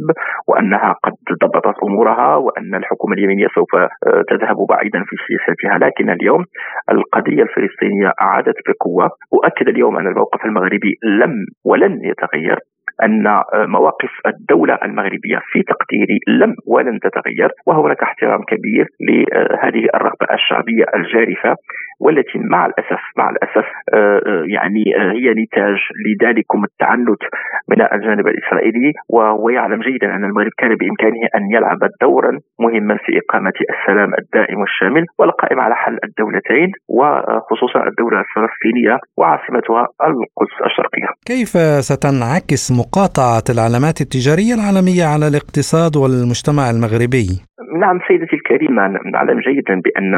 وأنها 0.49 0.93
قد 1.05 1.13
ضبطت 1.43 1.83
أمورها 1.83 2.37
وأن 2.37 2.75
الحكومة 2.75 3.15
اليمنيه 3.15 3.47
سوف 3.55 3.75
آه، 3.75 3.89
تذهب 4.29 4.57
بعيدا 4.69 5.05
في 5.07 5.17
سياستها 5.27 5.79
لكن 5.79 6.11
اليوم 6.11 6.45
القضية 6.91 7.43
الفلسطينية 7.43 8.13
أعادت 8.21 8.57
بقوة. 8.69 9.11
أؤكد 9.35 9.69
اليوم 9.69 9.97
أن 9.99 10.07
الموقف 10.07 10.45
المغربي 10.45 10.99
لم 11.05 11.33
ولن 11.65 12.05
يتغير. 12.05 12.59
أن 13.03 13.27
آه، 13.27 13.45
مواقف 13.67 14.11
الدولة 14.27 14.79
المغربية 14.85 15.41
في 15.53 15.63
تقديري 15.63 16.19
لم 16.29 16.55
ولن 16.67 17.01
تتغير 17.01 17.51
وهناك 17.67 18.03
احترام 18.03 18.43
كبير 18.43 18.87
لهذه 19.01 19.87
الرغبة 19.95 20.27
الشعبية 20.35 20.85
الجارفة. 20.95 21.57
والتي 22.05 22.39
مع 22.39 22.67
الاسف 22.67 23.03
مع 23.17 23.31
الأسف 23.31 23.67
آه، 23.95 24.21
آه، 24.27 24.45
يعني 24.57 24.85
هي 24.97 25.27
نتاج 25.43 25.79
لذلكم 26.07 26.65
التعنت 26.65 27.23
من 27.71 27.81
الجانب 27.93 28.27
الإسرائيلي 28.27 28.93
وهو 29.09 29.49
يعلم 29.49 29.81
جيدا 29.83 30.07
أن 30.17 30.25
المغرب 30.25 30.51
كان 30.59 30.75
بإمكانه 30.75 31.23
أن 31.37 31.43
يلعب 31.55 31.79
دورا 32.03 32.39
مهما 32.61 32.97
في 32.97 33.13
إقامة 33.21 33.53
السلام 33.75 34.11
الدائم 34.19 34.59
والشامل 34.61 35.05
والقائم 35.19 35.61
على 35.61 35.75
حل 35.75 35.99
الدولتين 36.05 36.73
وخصوصا 36.89 37.81
الدولة 37.87 38.19
الفلسطينية 38.25 38.99
وعاصمتها 39.19 39.83
القدس 40.09 40.57
الشرقية. 40.67 41.09
كيف 41.27 41.53
ستنعكس 41.91 42.63
مقاطعة 42.81 43.47
العلامات 43.55 44.01
التجارية 44.01 44.55
العالمية 44.59 45.05
على 45.13 45.27
الاقتصاد 45.29 45.93
والمجتمع 45.97 46.71
المغربي؟ 46.71 47.53
نعم 47.83 47.99
سيدتي 48.09 48.37
الكريمة 48.37 48.83
نعلم 49.13 49.41
جيدا 49.41 49.81
بأن 49.85 50.15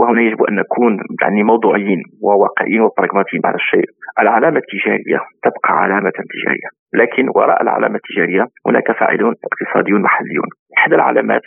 وهنا 0.00 0.20
يجب 0.22 0.42
أن 0.42 0.54
نكون 0.54 0.98
يعني 1.22 1.42
موضوعيين 1.42 2.02
وواقعيين 2.22 2.80
وبراغماتيين 2.80 3.40
بعض 3.42 3.54
الشيء. 3.54 3.84
العلامة 4.20 4.58
التجارية 4.58 5.20
تبقى 5.44 5.72
علامة 5.82 6.10
تجارية 6.10 6.68
لكن 6.94 7.28
وراء 7.36 7.62
العلامة 7.62 7.96
التجارية 7.96 8.44
هناك 8.66 8.92
فاعلون 8.92 9.34
اقتصاديون 9.48 10.02
محليون. 10.02 10.48
إحدى 10.78 10.94
العلامات 10.94 11.42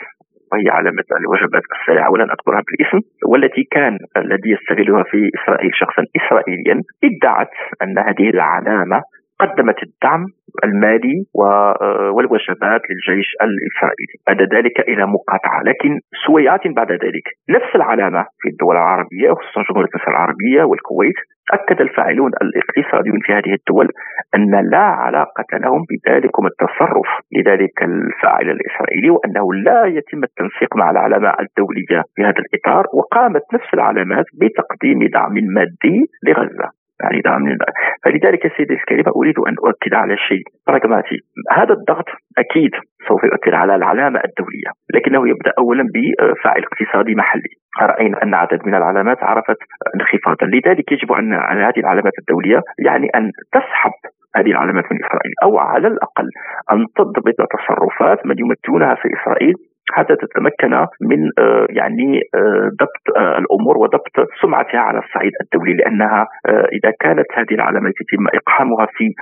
وهي 0.52 0.70
علامة 0.70 1.04
الوجبات 1.20 1.62
السريعة 1.82 2.12
ولن 2.12 2.30
أذكرها 2.32 2.62
بالاسم 2.68 3.00
والتي 3.28 3.64
كان 3.72 3.98
الذي 4.18 4.50
يستغلها 4.50 5.04
في 5.04 5.30
إسرائيل 5.44 5.72
شخصا 5.74 6.04
إسرائيليا 6.20 6.82
ادعت 7.04 7.50
أن 7.84 7.98
هذه 8.00 8.30
العلامة 8.30 9.02
قدمت 9.40 9.76
الدعم 9.84 10.26
المالي 10.64 11.26
آه، 11.40 12.12
والوجبات 12.16 12.82
للجيش 12.90 13.28
الإسرائيلي. 13.42 14.16
ادى 14.28 14.56
ذلك 14.56 14.80
إلى 14.80 15.06
مقاطعة. 15.08 15.64
لكن 15.64 16.00
سويعات 16.26 16.68
بعد 16.68 16.92
ذلك. 16.92 17.26
نفس 17.50 17.76
العلامة 17.76 18.26
في 18.40 18.50
الدول 18.50 18.76
العربية 18.76 19.32
وخصوصا 19.32 19.64
جمهورية 19.70 19.90
مصر 19.96 20.12
العربية 20.12 20.64
والكويت 20.64 21.20
أكد 21.54 21.82
الفاعلون 21.82 22.32
الاقتصاديون 22.42 23.20
في 23.26 23.34
هذه 23.34 23.54
الدول 23.60 23.88
أن 24.36 24.70
لا 24.70 24.86
علاقة 25.06 25.58
لهم 25.64 25.82
بذلكم 25.90 26.46
التصرف. 26.46 27.10
لذلك 27.36 27.84
الفاعل 27.84 28.50
الإسرائيلي 28.50 29.10
وانه 29.10 29.54
لا 29.54 29.86
يتم 29.86 30.24
التنسيق 30.24 30.78
مع 30.78 30.92
العلامة 30.92 31.30
الدولية 31.40 32.04
في 32.16 32.22
هذا 32.22 32.40
الإطار 32.46 32.86
وقامت 32.94 33.42
نفس 33.54 33.74
العلامات 33.74 34.26
بتقديم 34.42 35.00
دعم 35.14 35.34
مادي 35.34 35.98
لغزة. 36.28 36.81
يعني 37.04 37.22
دعم 37.22 37.58
فلذلك 38.04 38.52
سيدي 38.58 38.74
الكريمة 38.74 39.12
أريد 39.16 39.40
أن 39.40 39.56
أؤكد 39.66 39.94
على 39.94 40.18
شيء. 40.18 40.44
براغماتي 40.68 41.18
هذا 41.52 41.74
الضغط 41.74 42.06
أكيد 42.38 42.72
سوف 43.08 43.24
يؤثر 43.24 43.56
على 43.56 43.76
العلامة 43.76 44.20
الدولية 44.20 44.72
لكنه 44.94 45.30
يبدأ 45.30 45.54
أولا 45.58 45.84
بفاعل 45.94 46.64
اقتصادي 46.64 47.16
محلي. 47.16 47.52
رأينا 47.82 48.24
أن 48.24 48.34
عدد 48.34 48.60
من 48.66 48.76
العلامات 48.76 49.24
عرفت 49.24 49.58
انخفاضا. 49.96 50.46
لذلك 50.46 50.92
يجب 50.92 51.12
أن 51.12 51.34
هذه 51.34 51.80
العلامات 51.80 52.14
الدولية 52.20 52.62
يعني 52.80 53.08
أن 53.16 53.32
تسحب 53.52 53.92
هذه 54.36 54.52
العلامات 54.52 54.86
من 54.92 54.98
إسرائيل 55.06 55.34
أو 55.44 55.58
على 55.58 55.88
الأقل 55.88 56.30
أن 56.72 56.86
تضبط 56.96 57.36
تصرفات 57.56 58.26
من 58.26 58.36
يمثلونها 58.40 58.96
في 58.96 59.10
إسرائيل 59.22 59.54
حتى 59.90 60.16
تتمكن 60.16 60.74
من 61.02 61.32
آه، 61.40 61.68
يعني 61.70 62.22
آه، 62.36 62.70
ضبط 62.80 63.18
آه، 63.18 63.38
الأمور 63.38 63.78
وضبط 63.78 64.30
سمعتها 64.42 64.80
على 64.80 65.00
الصعيد 65.00 65.32
الدولي 65.42 65.74
لأنها 65.74 66.28
إذا 66.50 66.92
كانت 67.00 67.26
هذه 67.34 67.54
العلامات 67.54 67.94
يتم 68.02 68.28
اقحامها 68.34 68.86
في 68.86 69.14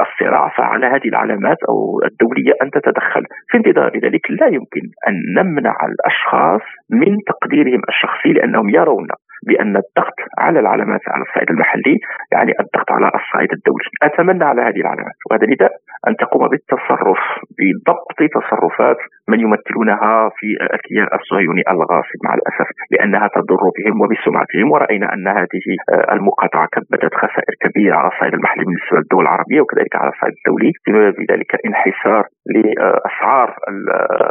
الصراع 0.00 0.48
فعلى 0.48 0.86
هذه 0.86 1.08
العلامات 1.08 1.56
أو 1.68 2.00
الدولية 2.04 2.52
أن 2.62 2.70
تتدخل. 2.70 3.22
في 3.48 3.58
انتظار 3.58 3.98
ذلك 3.98 4.30
لا 4.30 4.46
يمكن 4.46 4.80
أن 5.08 5.14
نمنع 5.38 5.76
الأشخاص 5.88 6.62
من 6.90 7.16
تقديرهم 7.26 7.80
الشخصي 7.88 8.32
لأنهم 8.32 8.68
يرون 8.68 9.06
بأن 9.46 9.76
الضغط 9.76 10.18
على 10.38 10.60
العلامات 10.60 11.00
على 11.08 11.22
الصعيد 11.22 11.50
المحلي 11.50 11.98
يعني 12.32 12.52
الضغط 12.60 12.92
على 12.92 13.10
الصعيد 13.14 13.52
الدولي. 13.52 13.84
أتمنى 14.02 14.44
على 14.44 14.62
هذه 14.62 14.80
العلامات. 14.84 15.18
وهذا 15.30 15.46
نداء 15.46 15.72
أن 16.08 16.16
تقوم 16.16 16.48
بالتصرف 16.48 17.18
بضبط 17.58 18.18
تصرفات 18.36 18.96
من 19.28 19.40
يمثلونها 19.40 20.30
في 20.38 20.46
الكيان 20.74 21.08
الصهيوني 21.18 21.62
الغاصب 21.70 22.18
مع 22.24 22.34
الأسف 22.34 22.68
لأنها 22.90 23.28
تضر 23.28 23.62
بهم 23.78 24.00
وبسمعتهم. 24.00 24.70
ورأينا 24.72 25.14
أن 25.14 25.28
هذه 25.28 25.66
المقاطعة 26.12 26.68
كبدت 26.72 27.14
خسائر 27.14 27.54
كبيرة 27.60 27.96
على 27.96 28.08
الصعيد 28.12 28.34
المحلي 28.34 28.64
بالنسبة 28.64 28.96
للدول 28.98 29.22
العربية 29.22 29.60
وكذلك 29.60 29.96
على 29.96 30.10
الصعيد 30.14 30.34
الدولي. 30.38 30.72
بما 30.86 31.12
في 31.12 31.26
ذلك 31.32 31.50
انحسار 31.66 32.24
لأسعار 32.54 33.56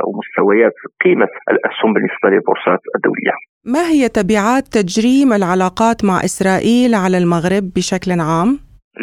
ومستويات 0.08 0.74
قيمة 1.04 1.28
الاسهم 1.52 1.94
بالنسبة 1.94 2.30
للبورصات 2.30 2.80
الدولية. 2.96 3.36
ما 3.74 3.84
هي 3.94 4.10
تبعات 4.20 4.66
تجريم 4.78 5.34
العلاقات 5.34 6.00
مع 6.10 6.18
إسرائيل 6.30 6.92
على 7.04 7.18
المغرب 7.18 7.66
بشكل 7.76 8.12
عام؟ 8.30 8.52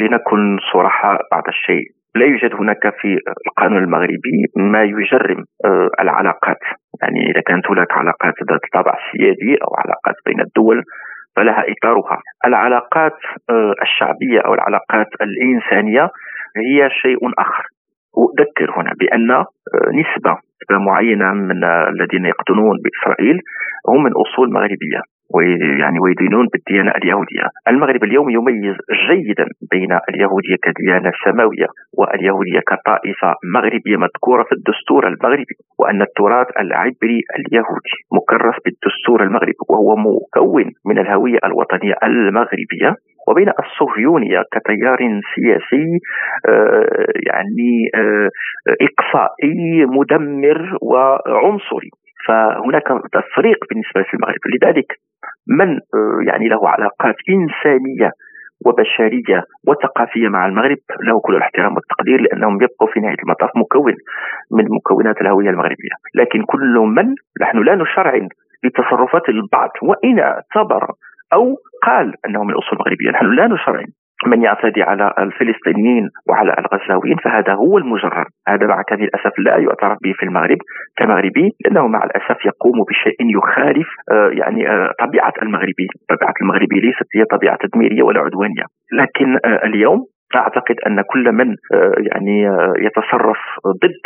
لنكن 0.01 0.41
صراحة 0.73 1.19
بعض 1.33 1.47
الشيء. 1.49 1.85
لا 2.15 2.27
يوجد 2.27 2.55
هناك 2.55 2.83
في 3.01 3.19
القانون 3.47 3.85
المغربي 3.85 4.37
ما 4.57 4.83
يجرم 4.83 5.45
آه، 5.65 5.89
العلاقات. 6.01 6.63
يعني 7.03 7.21
إذا 7.31 7.41
كانت 7.47 7.67
هناك 7.71 7.93
علاقات 7.93 8.35
ذات 8.51 8.61
طابع 8.73 8.95
سيادي 9.13 9.55
أو 9.65 9.71
علاقات 9.83 10.15
بين 10.27 10.41
الدول 10.41 10.83
فلها 11.37 11.65
إطارها. 11.73 12.19
العلاقات 12.47 13.19
آه، 13.51 13.75
الشعبية 13.83 14.41
أو 14.47 14.55
العلاقات 14.55 15.09
الإنسانية 15.21 16.11
هي 16.57 16.91
شيء 17.03 17.19
آخر. 17.39 17.65
أذكر 18.19 18.81
هنا 18.81 18.93
بأن 19.01 19.31
آه، 19.31 19.47
نسبة 20.01 20.37
معينة 20.71 21.33
من 21.33 21.65
الذين 21.65 22.25
يقطنون 22.27 22.77
بإسرائيل 22.85 23.39
هم 23.89 24.03
من 24.03 24.13
أصول 24.13 24.53
مغربية 24.53 25.01
ويعني 25.35 25.99
ويدينون 26.03 26.47
بالديانة 26.53 26.91
اليهودية. 26.91 27.47
المغرب 27.69 28.05
اليوم 28.05 28.31
يميز 28.31 28.77
جيدا 29.09 29.47
بين 29.71 29.93
اليهودية 30.09 30.57
كديانة 30.63 31.13
سماوية 31.25 31.67
واليهودية 31.99 32.61
كطائفة 32.61 33.35
مغربية 33.55 33.97
مذكورة 33.97 34.43
في 34.43 34.53
الدستور 34.53 35.07
المغربي 35.09 35.55
وأن 35.79 36.03
التراث 36.03 36.47
العبري 36.61 37.21
اليهودي 37.39 37.97
مكرس 38.13 38.55
بالدستور 38.65 39.23
المغربي 39.23 39.63
وهو 39.69 39.97
مكون 39.97 40.71
من 40.87 40.99
الهوية 40.99 41.39
الوطنية 41.45 41.95
المغربية. 42.03 42.97
وبين 43.29 43.49
الصهيونية 43.49 44.43
كتيار 44.53 44.99
سياسي 45.35 45.99
آه، 46.49 47.07
يعني 47.27 47.91
آه، 47.95 48.31
إقصائي 48.81 49.87
مدمر 49.87 50.79
وعنصري. 50.83 51.91
فهناك 52.27 52.89
تفريق 53.13 53.59
بالنسبة 53.71 54.05
للمغرب. 54.15 54.41
لذلك 54.55 54.93
من 55.49 55.71
آه، 55.75 56.19
يعني 56.27 56.49
له 56.49 56.69
علاقات 56.69 57.15
إنسانية 57.29 58.11
وبشرية 58.67 59.45
وثقافية 59.67 60.29
مع 60.29 60.47
المغرب 60.47 60.79
له 61.03 61.21
كل 61.21 61.37
الاحترام 61.37 61.75
والتقدير 61.75 62.21
لأنهم 62.21 62.55
يبقوا 62.55 62.89
في 62.93 63.01
نهاية 63.01 63.17
المطاف 63.23 63.51
مكون 63.57 63.95
من 64.53 64.65
مكونات 64.77 65.21
الهوية 65.21 65.51
المغربية. 65.51 65.95
لكن 66.15 66.43
كل 66.43 66.75
من 66.79 67.15
نحن 67.41 67.59
لا 67.59 67.75
نشرعن 67.75 68.29
لتصرفات 68.65 69.29
البعض 69.29 69.71
وإن 69.83 70.19
اعتبر 70.19 70.87
أو 71.33 71.57
قال 71.87 72.15
أنه 72.27 72.45
من 72.45 72.55
أصول 72.55 72.79
مغربية 72.79 73.11
نحن 73.11 73.27
لا 73.27 73.47
نشرعن 73.47 73.87
من 74.27 74.43
يعتدي 74.43 74.83
على 74.83 75.15
الفلسطينيين 75.19 76.09
وعلى 76.29 76.55
الغزاويين 76.59 77.17
فهذا 77.17 77.53
هو 77.55 77.79
المجرم. 77.79 78.25
هذا 78.49 78.67
مع 78.67 78.83
كامل 78.83 79.03
الأسف 79.03 79.39
لا 79.39 79.57
يعترف 79.57 79.99
به 80.03 80.13
في 80.13 80.23
المغرب 80.23 80.59
كمغربي 80.97 81.51
لأنه 81.65 81.87
مع 81.87 82.05
الأسف 82.05 82.47
يقوم 82.47 82.85
بشيء 82.89 83.37
يخالف 83.37 83.89
آه، 84.13 84.31
يعني 84.33 84.71
آه، 84.71 84.93
طبيعة 84.99 85.33
المغربي. 85.43 85.87
طبيعة 86.09 86.35
المغربي 86.43 86.81
ليست 86.81 87.07
هي 87.17 87.25
طبيعة 87.25 87.59
تدميرية 87.61 88.03
ولا 88.03 88.21
عدوانية. 88.21 88.65
لكن 88.93 89.39
آه، 89.45 89.67
اليوم 89.67 90.07
أعتقد 90.37 90.77
أن 90.87 91.03
كل 91.03 91.33
من 91.33 91.57
يعني 92.13 92.43
يتصرف 92.79 93.39
ضد 93.67 94.01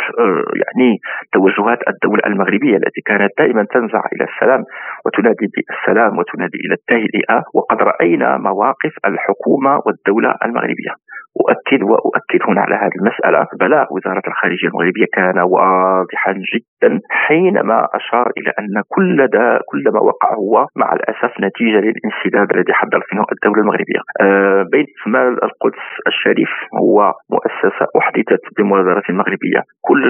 يعني 0.63 0.97
توجهات 1.33 1.79
الدولة 1.87 2.21
المغربية 2.27 2.77
التي 2.77 3.01
كانت 3.05 3.31
دائما 3.37 3.65
تنزع 3.73 4.01
إلى 4.13 4.25
السلام 4.33 4.63
وتنادي 5.05 5.47
بالسلام 5.55 6.17
وتنادي 6.17 6.57
إلى 6.65 6.73
التهدئه 6.73 7.43
وقد 7.53 7.77
رأينا 7.81 8.37
مواقف 8.37 8.93
الحكومة 9.05 9.79
والدولة 9.85 10.35
المغربية. 10.45 10.93
أؤكد 11.41 11.83
وأؤكد 11.83 12.41
هنا 12.49 12.61
على 12.61 12.75
هذه 12.75 12.95
المسألة. 13.01 13.47
بلاغ 13.59 13.85
وزارة 13.91 14.21
الخارجية 14.27 14.67
المغربية 14.67 15.05
كان 15.13 15.39
واضحا 15.39 16.33
جدا 16.53 16.99
حينما 17.09 17.87
أشار 17.93 18.31
إلى 18.37 18.51
أن 18.59 18.81
كل 18.87 19.27
دا 19.27 19.59
كل 19.65 19.83
ما 19.93 19.99
وقع 19.99 20.33
هو 20.33 20.65
مع 20.75 20.93
الأسف 20.93 21.31
نتيجة 21.41 21.79
للانسداد 21.79 22.47
الذي 22.55 22.73
حضرت 22.73 23.13
منه 23.13 23.25
الدولة 23.31 23.61
المغربية. 23.61 24.01
أه 24.21 24.63
بيت 24.71 24.95
مال 25.07 25.43
القدس 25.43 25.85
الشريف 26.07 26.49
هو 26.81 27.13
مؤسسة 27.29 27.87
أحدثت 27.97 28.43
بمبادرة 28.57 29.03
مغربية. 29.09 29.61
كل 29.81 30.03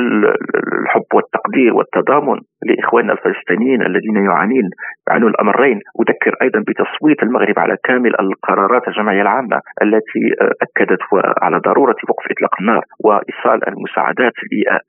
الحب 0.84 1.10
والتقدير 1.14 1.74
والتضامن 1.74 2.40
لإخواننا 2.66 3.14
الفلسطينيين 3.14 3.82
الذين 3.82 4.18
يعانين 4.26 4.70
يعانون 5.10 5.30
الأمرين. 5.32 5.80
أذكر 6.02 6.36
أيضا 6.42 6.60
بتصويت 6.68 7.24
المغرب 7.24 7.60
على 7.60 7.78
كامل 7.84 8.14
القرارات 8.20 8.88
الجمعية 8.88 9.22
العامة 9.22 9.62
التي 9.82 10.36
أكدت 10.62 11.00
على 11.42 11.58
ضرورة 11.58 11.96
وقف 12.10 12.26
إطلاق 12.32 12.56
النار 12.62 12.84
وإيصال 13.06 13.68
المساعدات 13.68 14.34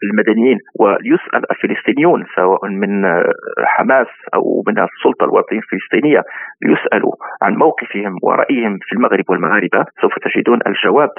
للمدنيين. 0.03 0.59
وليسأل 0.81 1.43
الفلسطينيون 1.51 2.25
سواء 2.37 2.69
من 2.69 3.05
حماس 3.67 4.07
أو 4.35 4.63
من 4.67 4.79
السلطة 4.79 5.25
الوطنية 5.25 5.59
الفلسطينية 5.59 6.23
يسألوا 6.63 7.13
عن 7.43 7.55
موقفهم 7.55 8.17
ورأيهم 8.23 8.79
في 8.83 8.93
المغرب 8.93 9.25
والمغاربة. 9.29 9.85
سوف 10.01 10.13
تجدون 10.19 10.59
الجواب 10.67 11.11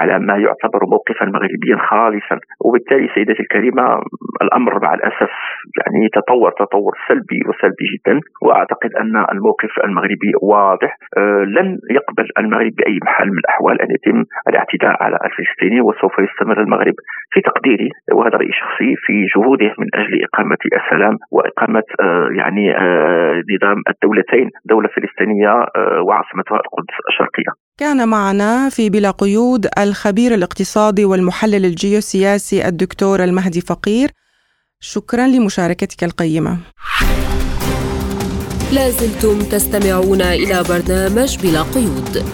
على 0.00 0.18
ما 0.18 0.36
يعتبر 0.36 0.80
موقفا 0.94 1.24
مغربيا 1.26 1.76
خالصا. 1.90 2.36
وبالتالي 2.64 3.08
سيدتي 3.14 3.42
الكريمة 3.42 3.84
الأمر 4.42 4.82
مع 4.82 4.94
الأسف 4.94 5.32
يعني 5.80 6.08
تطور 6.14 6.50
تطور 6.50 6.92
سلبي 7.08 7.40
وسلبي 7.48 7.86
جدا. 7.94 8.20
وأعتقد 8.42 8.90
أن 9.02 9.16
الموقف 9.32 9.72
المغربي 9.84 10.32
واضح. 10.42 10.96
أه 11.18 11.44
لن 11.56 11.78
يقبل 11.90 12.26
المغرب 12.38 12.72
بأي 12.78 12.98
حال 13.06 13.28
من 13.28 13.38
الأحوال 13.38 13.82
أن 13.82 13.90
يتم 13.90 14.24
الاعتداء 14.48 15.02
على 15.02 15.18
الفلسطينيين 15.24 15.82
وسوف 15.82 16.14
يستمر 16.18 16.60
المغرب 16.60 16.94
في 17.32 17.40
تقديري. 17.40 17.88
وهذا 18.12 18.36
رأيي 18.36 18.52
شخصي 18.52 18.94
في 18.96 19.26
جهوده 19.34 19.74
من 19.78 19.88
أجل 19.94 20.24
إقامة 20.24 20.58
السلام 20.80 21.14
وإقامة 21.32 21.82
أه 22.00 22.28
يعني 22.40 22.76
أه 22.76 23.42
نظام 23.54 23.82
الدولتين 23.90 24.50
دولة 24.64 24.88
فلسطينية 24.88 25.52
آه، 25.76 26.02
وعاصمتها 26.02 26.56
القدس 26.56 26.96
الشرقية. 27.08 27.67
كان 27.78 28.08
معنا 28.08 28.68
في 28.68 28.90
بلا 28.90 29.10
قيود 29.10 29.68
الخبير 29.78 30.34
الاقتصادي 30.34 31.04
والمحلل 31.04 31.64
الجيوسياسي 31.64 32.68
الدكتور 32.68 33.24
المهدي 33.24 33.60
فقير. 33.60 34.10
شكرا 34.80 35.26
لمشاركتك 35.26 36.04
القيمة. 36.04 36.58
لازلتم 38.72 39.42
تستمعون 39.42 40.22
إلى 40.22 40.62
برنامج 40.62 41.38
بلا 41.38 41.62
قيود. 41.62 42.24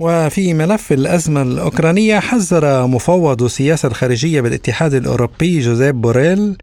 وفي 0.00 0.54
ملف 0.54 0.92
الأزمة 0.92 1.42
الأوكرانية 1.42 2.18
حذر 2.18 2.86
مفوض 2.86 3.42
السياسة 3.42 3.88
الخارجية 3.88 4.40
بالاتحاد 4.40 4.94
الأوروبي 4.94 5.60
جوزيف 5.60 5.94
بوريل 5.94 6.56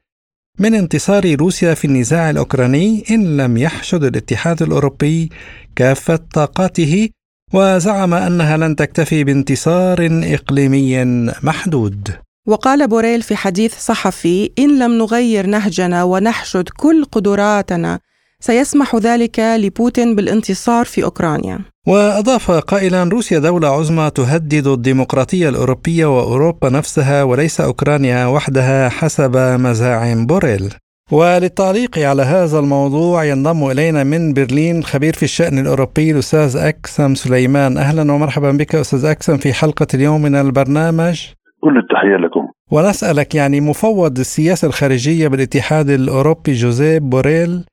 من 0.59 0.73
انتصار 0.75 1.35
روسيا 1.35 1.73
في 1.73 1.85
النزاع 1.85 2.29
الأوكراني 2.29 3.03
إن 3.11 3.37
لم 3.37 3.57
يحشد 3.57 4.03
الاتحاد 4.03 4.61
الأوروبي 4.61 5.29
كافة 5.75 6.19
طاقاته 6.33 7.09
وزعم 7.53 8.13
أنها 8.13 8.57
لن 8.57 8.75
تكتفي 8.75 9.23
بانتصار 9.23 10.09
إقليمي 10.23 11.05
محدود. 11.43 12.09
وقال 12.47 12.87
بوريل 12.87 13.21
في 13.21 13.35
حديث 13.35 13.77
صحفي 13.77 14.51
إن 14.59 14.79
لم 14.79 14.91
نغير 14.91 15.45
نهجنا 15.45 16.03
ونحشد 16.03 16.69
كل 16.69 17.05
قدراتنا 17.05 17.99
سيسمح 18.39 18.95
ذلك 18.95 19.39
لبوتين 19.39 20.15
بالانتصار 20.15 20.85
في 20.85 21.03
أوكرانيا. 21.03 21.59
وأضاف 21.87 22.51
قائلا 22.51 23.03
روسيا 23.03 23.39
دولة 23.39 23.67
عظمى 23.67 24.09
تهدد 24.15 24.67
الديمقراطية 24.67 25.49
الأوروبية 25.49 26.05
وأوروبا 26.05 26.69
نفسها 26.69 27.23
وليس 27.23 27.61
أوكرانيا 27.61 28.25
وحدها 28.25 28.89
حسب 28.89 29.37
مزاعم 29.37 30.25
بوريل. 30.25 30.73
وللتعليق 31.11 31.99
على 31.99 32.21
هذا 32.21 32.59
الموضوع 32.59 33.23
ينضم 33.23 33.71
إلينا 33.71 34.03
من 34.03 34.33
برلين 34.33 34.83
خبير 34.83 35.13
في 35.13 35.23
الشأن 35.23 35.59
الأوروبي 35.59 36.11
الأستاذ 36.11 36.57
أكسم 36.57 37.15
سليمان. 37.15 37.77
أهلا 37.77 38.13
ومرحبا 38.13 38.51
بك 38.51 38.75
أستاذ 38.75 39.05
أكسم 39.05 39.37
في 39.37 39.53
حلقة 39.53 39.87
اليوم 39.93 40.21
من 40.21 40.35
البرنامج. 40.35 41.21
كل 41.61 41.77
التحية 41.77 42.17
لكم. 42.25 42.47
ونسألك 42.71 43.35
يعني 43.35 43.61
مفوض 43.61 44.19
السياسة 44.19 44.67
الخارجية 44.67 45.27
بالاتحاد 45.27 45.89
الأوروبي 45.89 46.53
جوزيف 46.53 47.03
بوريل 47.03 47.65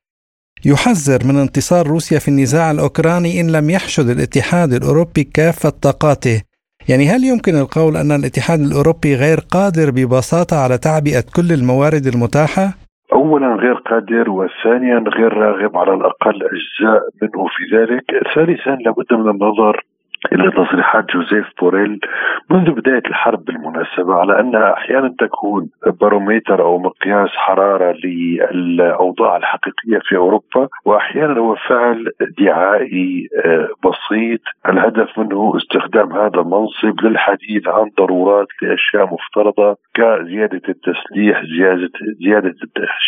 يحذر 0.64 1.20
من 1.28 1.36
انتصار 1.36 1.86
روسيا 1.86 2.18
في 2.18 2.28
النزاع 2.28 2.70
الأوكراني 2.70 3.40
إن 3.40 3.52
لم 3.52 3.70
يحشد 3.70 4.08
الاتحاد 4.08 4.72
الأوروبي 4.72 5.24
كافة 5.24 5.70
طاقاته. 5.82 6.42
يعني 6.88 7.04
هل 7.08 7.24
يمكن 7.24 7.54
القول 7.54 7.96
أن 7.96 8.12
الاتحاد 8.12 8.60
الأوروبي 8.60 9.14
غير 9.14 9.38
قادر 9.56 9.90
ببساطة 9.90 10.56
على 10.64 10.78
تعبئة 10.78 11.24
كل 11.36 11.52
الموارد 11.58 12.06
المتاحة؟ 12.14 12.66
اولا 13.12 13.54
غير 13.62 13.74
قادر 13.74 14.30
وثانيا 14.30 14.98
غير 15.16 15.32
راغب 15.32 15.76
على 15.76 15.94
الأقل 15.94 16.36
أجزاء 16.54 17.00
منه 17.22 17.44
في 17.54 17.76
ذلك. 17.76 18.04
ثالثا 18.34 18.74
لابد 18.84 19.12
من 19.12 19.30
النظر 19.30 19.84
إلى 20.32 20.50
تصريحات 20.50 21.04
جوزيف 21.10 21.46
بوريل 21.60 22.00
منذ 22.50 22.70
بداية 22.70 23.02
الحرب 23.06 23.44
بالمناسبه 23.44 24.14
على 24.14 24.40
انها 24.40 24.72
أحيانا 24.72 25.14
تكون 25.18 25.70
باروميتر 26.00 26.62
أو 26.62 26.78
مقياس 26.78 27.28
حرارة 27.30 27.96
للأوضاع 28.04 29.36
الحقيقية 29.36 29.98
في 30.02 30.16
أوروبا 30.16 30.68
وأحيانا 30.84 31.38
هو 31.40 31.54
فعل 31.68 32.10
دعائي 32.38 33.28
آه، 33.44 33.68
بسيط. 33.84 34.40
الهدف 34.68 35.18
منه 35.18 35.56
استخدام 35.56 36.12
هذا 36.12 36.40
المنصب 36.40 37.00
للحديث 37.02 37.68
عن 37.68 37.90
ضرورات 37.98 38.46
لأشياء 38.62 39.14
مفترضة 39.14 39.76
كزيادة 39.94 40.62
التسليح 40.68 41.42
زياده 41.56 41.90
زيادة 42.24 42.54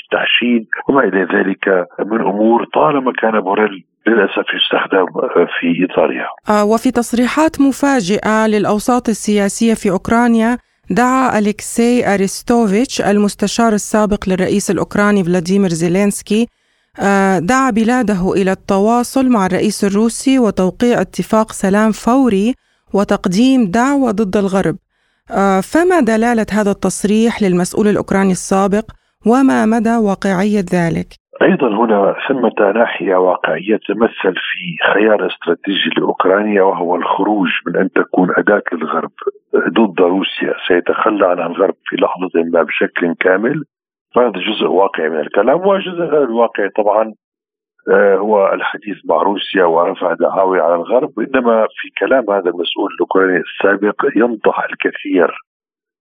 التحشيد 0.05 0.67
وما 0.89 1.05
إلى 1.05 1.25
ذلك 1.25 1.87
من 2.07 2.21
أمور. 2.21 2.65
طالما 2.65 3.13
كان 3.13 3.41
بوريل 3.41 3.85
للأسف 4.07 4.47
يستخدم 4.55 5.07
في 5.61 5.83
إطارها. 5.83 6.27
آه 6.49 6.65
وفي 6.65 6.91
تصريحات 6.91 7.61
مفاجئة 7.61 8.47
للأوساط 8.47 9.09
السياسية 9.09 9.75
في 9.75 9.91
أوكرانيا 9.91 10.59
دعا 10.91 11.39
أليكسي 11.39 12.15
أريستوفيتش 12.15 13.01
المستشار 13.01 13.73
السابق 13.73 14.29
للرئيس 14.29 14.71
الأوكراني 14.71 15.25
فلاديمير 15.25 15.71
زيلينسكي 15.71 16.49
آه، 17.01 17.39
دعا 17.39 17.71
بلاده 17.71 18.33
إلى 18.33 18.53
التواصل 18.53 19.29
مع 19.29 19.47
الرئيس 19.47 19.85
الروسي 19.85 20.39
وتوقيع 20.39 21.01
اتفاق 21.01 21.53
سلام 21.53 21.93
فوري 21.93 22.55
وتقديم 22.93 23.71
دعوى 23.71 24.11
ضد 24.11 24.37
الغرب 24.37 24.77
آه، 25.31 25.61
فما 25.61 26.01
دلالة 26.01 26.47
هذا 26.51 26.71
التصريح 26.71 27.43
للمسؤول 27.43 27.89
الأوكراني 27.89 28.33
السابق 28.33 28.91
وما 29.27 29.67
مدى 29.67 29.97
واقعية 29.97 30.65
ذلك؟ 30.73 31.24
أيضا 31.43 31.69
هنا 31.69 32.17
ثمة 32.29 32.73
ناحية 32.75 33.17
واقعية 33.17 33.77
تمثل 33.77 34.35
في 34.35 34.93
خيار 34.93 35.27
استراتيجي 35.27 35.91
لأوكرانيا 35.97 36.63
وهو 36.63 36.97
الخروج 36.97 37.49
من 37.67 37.77
أن 37.77 37.91
تكون 37.91 38.29
أداة 38.37 38.63
للغرب 38.73 39.11
ضد 39.57 40.01
روسيا. 40.01 40.55
سيتخلى 40.69 41.27
عن 41.27 41.39
الغرب 41.39 41.75
في 41.85 41.97
لحظة 41.97 42.31
ما 42.53 42.63
بشكل 42.63 43.15
كامل. 43.21 43.65
فهذا 44.15 44.31
جزء 44.31 44.67
واقعي 44.67 45.09
من 45.09 45.21
الكلام 45.21 45.67
والجزء 45.67 46.03
الواقعي 46.03 46.69
طبعا 46.69 47.15
آه، 47.91 48.17
هو 48.17 48.53
الحديث 48.53 48.97
مع 49.05 49.17
روسيا 49.17 49.65
ورفع 49.65 50.15
دعاوي 50.15 50.61
على 50.61 50.75
الغرب. 50.75 51.13
انما 51.21 51.67
في 51.67 51.91
كلام 51.99 52.31
هذا 52.31 52.51
المسؤول 52.51 52.93
الأوكراني 52.95 53.41
السابق 53.41 54.05
ينضح 54.17 54.65
الكثير 54.65 55.39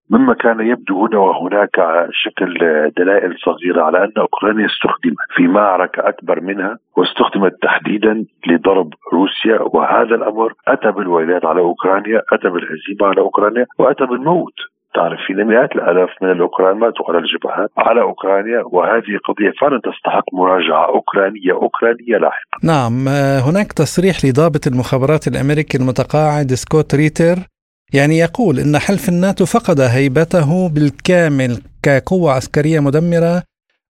مما 0.09 0.33
كان 0.33 0.59
يبدو 0.59 1.05
هنا 1.05 1.17
وهناك 1.17 1.75
شكل 2.11 2.53
دلائل 2.97 3.35
صغيرة 3.45 3.81
على 3.83 4.03
أن 4.03 4.11
أوكرانيا 4.17 4.65
استخدمت 4.65 5.17
في 5.35 5.47
معركة 5.47 6.09
أكبر 6.09 6.41
منها 6.41 6.77
واستخدمت 6.97 7.53
تحديدا 7.61 8.25
لضرب 8.47 8.93
روسيا 9.13 9.59
وهذا 9.61 10.15
الأمر 10.15 10.53
أتى 10.67 10.91
بالويلات 10.91 11.45
على 11.45 11.59
أوكرانيا 11.59 12.21
أتى 12.33 12.49
بالهزيمة 12.49 13.07
على 13.07 13.21
أوكرانيا 13.21 13.65
وأتى 13.79 14.05
بالموت 14.05 14.53
تعرف 14.93 15.19
في 15.27 15.33
مئات 15.33 15.71
الآلاف 15.75 16.09
من 16.21 16.31
الأوكران 16.31 16.77
ماتوا 16.77 17.05
على 17.09 17.17
الجبهات 17.17 17.69
على 17.77 18.01
أوكرانيا 18.01 18.63
وهذه 18.65 19.17
قضية 19.27 19.51
فعلا 19.61 19.79
تستحق 19.83 20.23
مراجعة 20.33 20.85
أوكرانية 20.85 21.51
أوكرانية 21.51 22.17
لاحقا. 22.17 22.57
نعم 22.63 23.07
هناك 23.47 23.73
تصريح 23.73 24.15
لضابط 24.25 24.67
المخابرات 24.67 25.27
الأمريكي 25.27 25.77
المتقاعد 25.77 26.47
سكوت 26.53 26.95
ريتر 26.95 27.52
يعني 27.93 28.15
يقول 28.17 28.55
إن 28.59 28.75
حلف 28.87 29.09
الناتو 29.09 29.45
فقد 29.45 29.79
هيبته 29.79 30.49
بالكامل 30.73 31.51
كقوة 31.83 32.31
عسكرية 32.31 32.79
مدمرة 32.79 33.35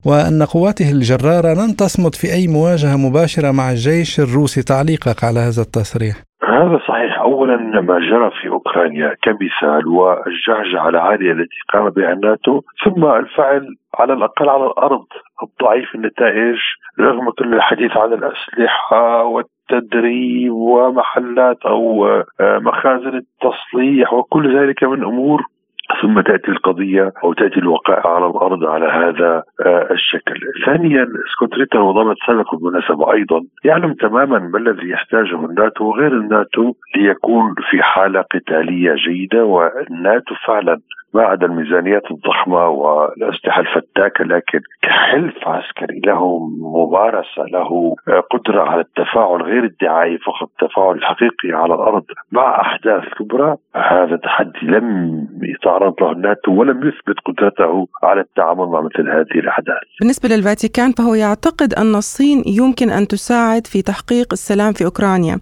وأن 0.08 0.44
قواته 0.54 0.92
الجرارة 0.92 1.52
لن 1.60 1.76
تصمد 1.82 2.16
في 2.16 2.28
أي 2.38 2.48
مواجهة 2.48 2.96
مباشرة 3.06 3.52
مع 3.52 3.72
الجيش 3.72 4.20
الروسي. 4.20 4.62
تعليقك 4.62 5.24
على 5.24 5.39
هذا 5.39 5.62
التصريح. 5.68 6.16
هذا 6.44 6.78
صحيح. 6.88 7.20
اولا 7.20 7.58
ما 7.82 8.00
جرى 8.10 8.32
في 8.42 8.48
أوكرانيا 8.50 9.16
كمثال 9.24 9.88
والجعجعه 9.88 10.89
العاليه 10.89 11.32
التي 11.32 11.60
قام 11.74 11.89
بها 11.89 12.13
الناتو 12.13 12.62
ثم 12.86 13.06
الفعل 13.06 13.68
على 14.00 14.13
الأقل 14.13 14.50
على 14.50 14.66
الأرض. 14.66 15.06
ضعيف 15.63 15.96
النتائج 15.96 16.58
رغم 17.00 17.30
كل 17.30 17.54
الحديث 17.54 17.92
عن 17.98 18.13
الأسلحة 18.13 19.24
والتدريب 19.73 20.53
ومحلات 20.53 21.57
أو 21.65 22.07
آه، 22.07 22.59
مخازن 22.59 23.21
التصليح 23.23 24.13
وكل 24.13 24.59
ذلك 24.59 24.83
من 24.83 25.03
أمور 25.03 25.43
ثم 26.01 26.21
تأتي 26.21 26.51
القضية 26.51 27.12
أو 27.23 27.33
تأتي 27.33 27.59
الوقائع 27.59 28.07
على 28.15 28.25
الأرض 28.25 28.63
على 28.65 28.86
هذا 28.86 29.43
آه، 29.65 29.88
الشكل. 29.91 30.39
ثانيا 30.65 31.07
سكوت 31.33 31.53
ريتر 31.53 31.81
وضابط 31.81 32.15
سابق 32.27 32.55
بالمناسبة 32.55 33.13
أيضا 33.13 33.41
يعلم 33.65 33.93
تماما 33.93 34.39
ما 34.39 34.57
الذي 34.57 34.89
يحتاجه 34.89 35.45
الناتو 35.45 35.86
وغير 35.86 36.13
الناتو 36.13 36.73
ليكون 36.95 37.55
في 37.69 37.83
حالة 37.83 38.21
قتالية 38.21 38.93
جيدة 38.93 39.45
والناتو 39.45 40.36
فعلا 40.47 40.79
ما 41.13 41.23
عدا 41.23 41.45
الميزانيات 41.45 42.12
الضخمة 42.12 42.67
والأسلحة 42.67 43.62
الفتاكة 43.62 44.23
لكن 44.23 44.60
كحلف 44.82 45.47
عسكري 45.47 45.99
له 46.06 46.39
ممارسة 46.60 47.43
له 47.52 47.95
قدرة 48.32 48.62
على 48.62 48.82
التفاعل 48.82 49.41
غير 49.41 49.63
الدعائي 49.63 50.17
فقط 50.17 50.49
التفاعل 50.49 50.95
الحقيقي 50.95 51.52
على 51.52 51.73
الأرض 51.73 52.04
مع 52.32 52.62
أحداث 52.62 53.04
كبرى 53.19 53.58
هذا 53.76 54.15
تحدي 54.15 54.60
لم 54.63 54.88
يتعرض 55.41 55.93
له 56.02 56.12
الناتو 56.12 56.52
ولم 56.52 56.78
يثبت 56.88 57.15
قدرته 57.26 57.88
على 58.04 58.21
التعامل 58.21 58.65
مع 58.65 58.82
مثل 58.82 59.10
هذه 59.10 59.39
الأحداث. 59.39 59.84
بالنسبة 59.99 60.30
للفاتيكان 60.30 60.91
فهو 60.91 61.13
يعتقد 61.13 61.73
أن 61.73 61.95
الصين 61.95 62.43
يمكن 62.45 62.89
أن 62.89 63.08
تساعد 63.08 63.67
في 63.67 63.82
تحقيق 63.82 64.28
السلام 64.32 64.73
في 64.73 64.86
أوكرانيا. 64.86 65.39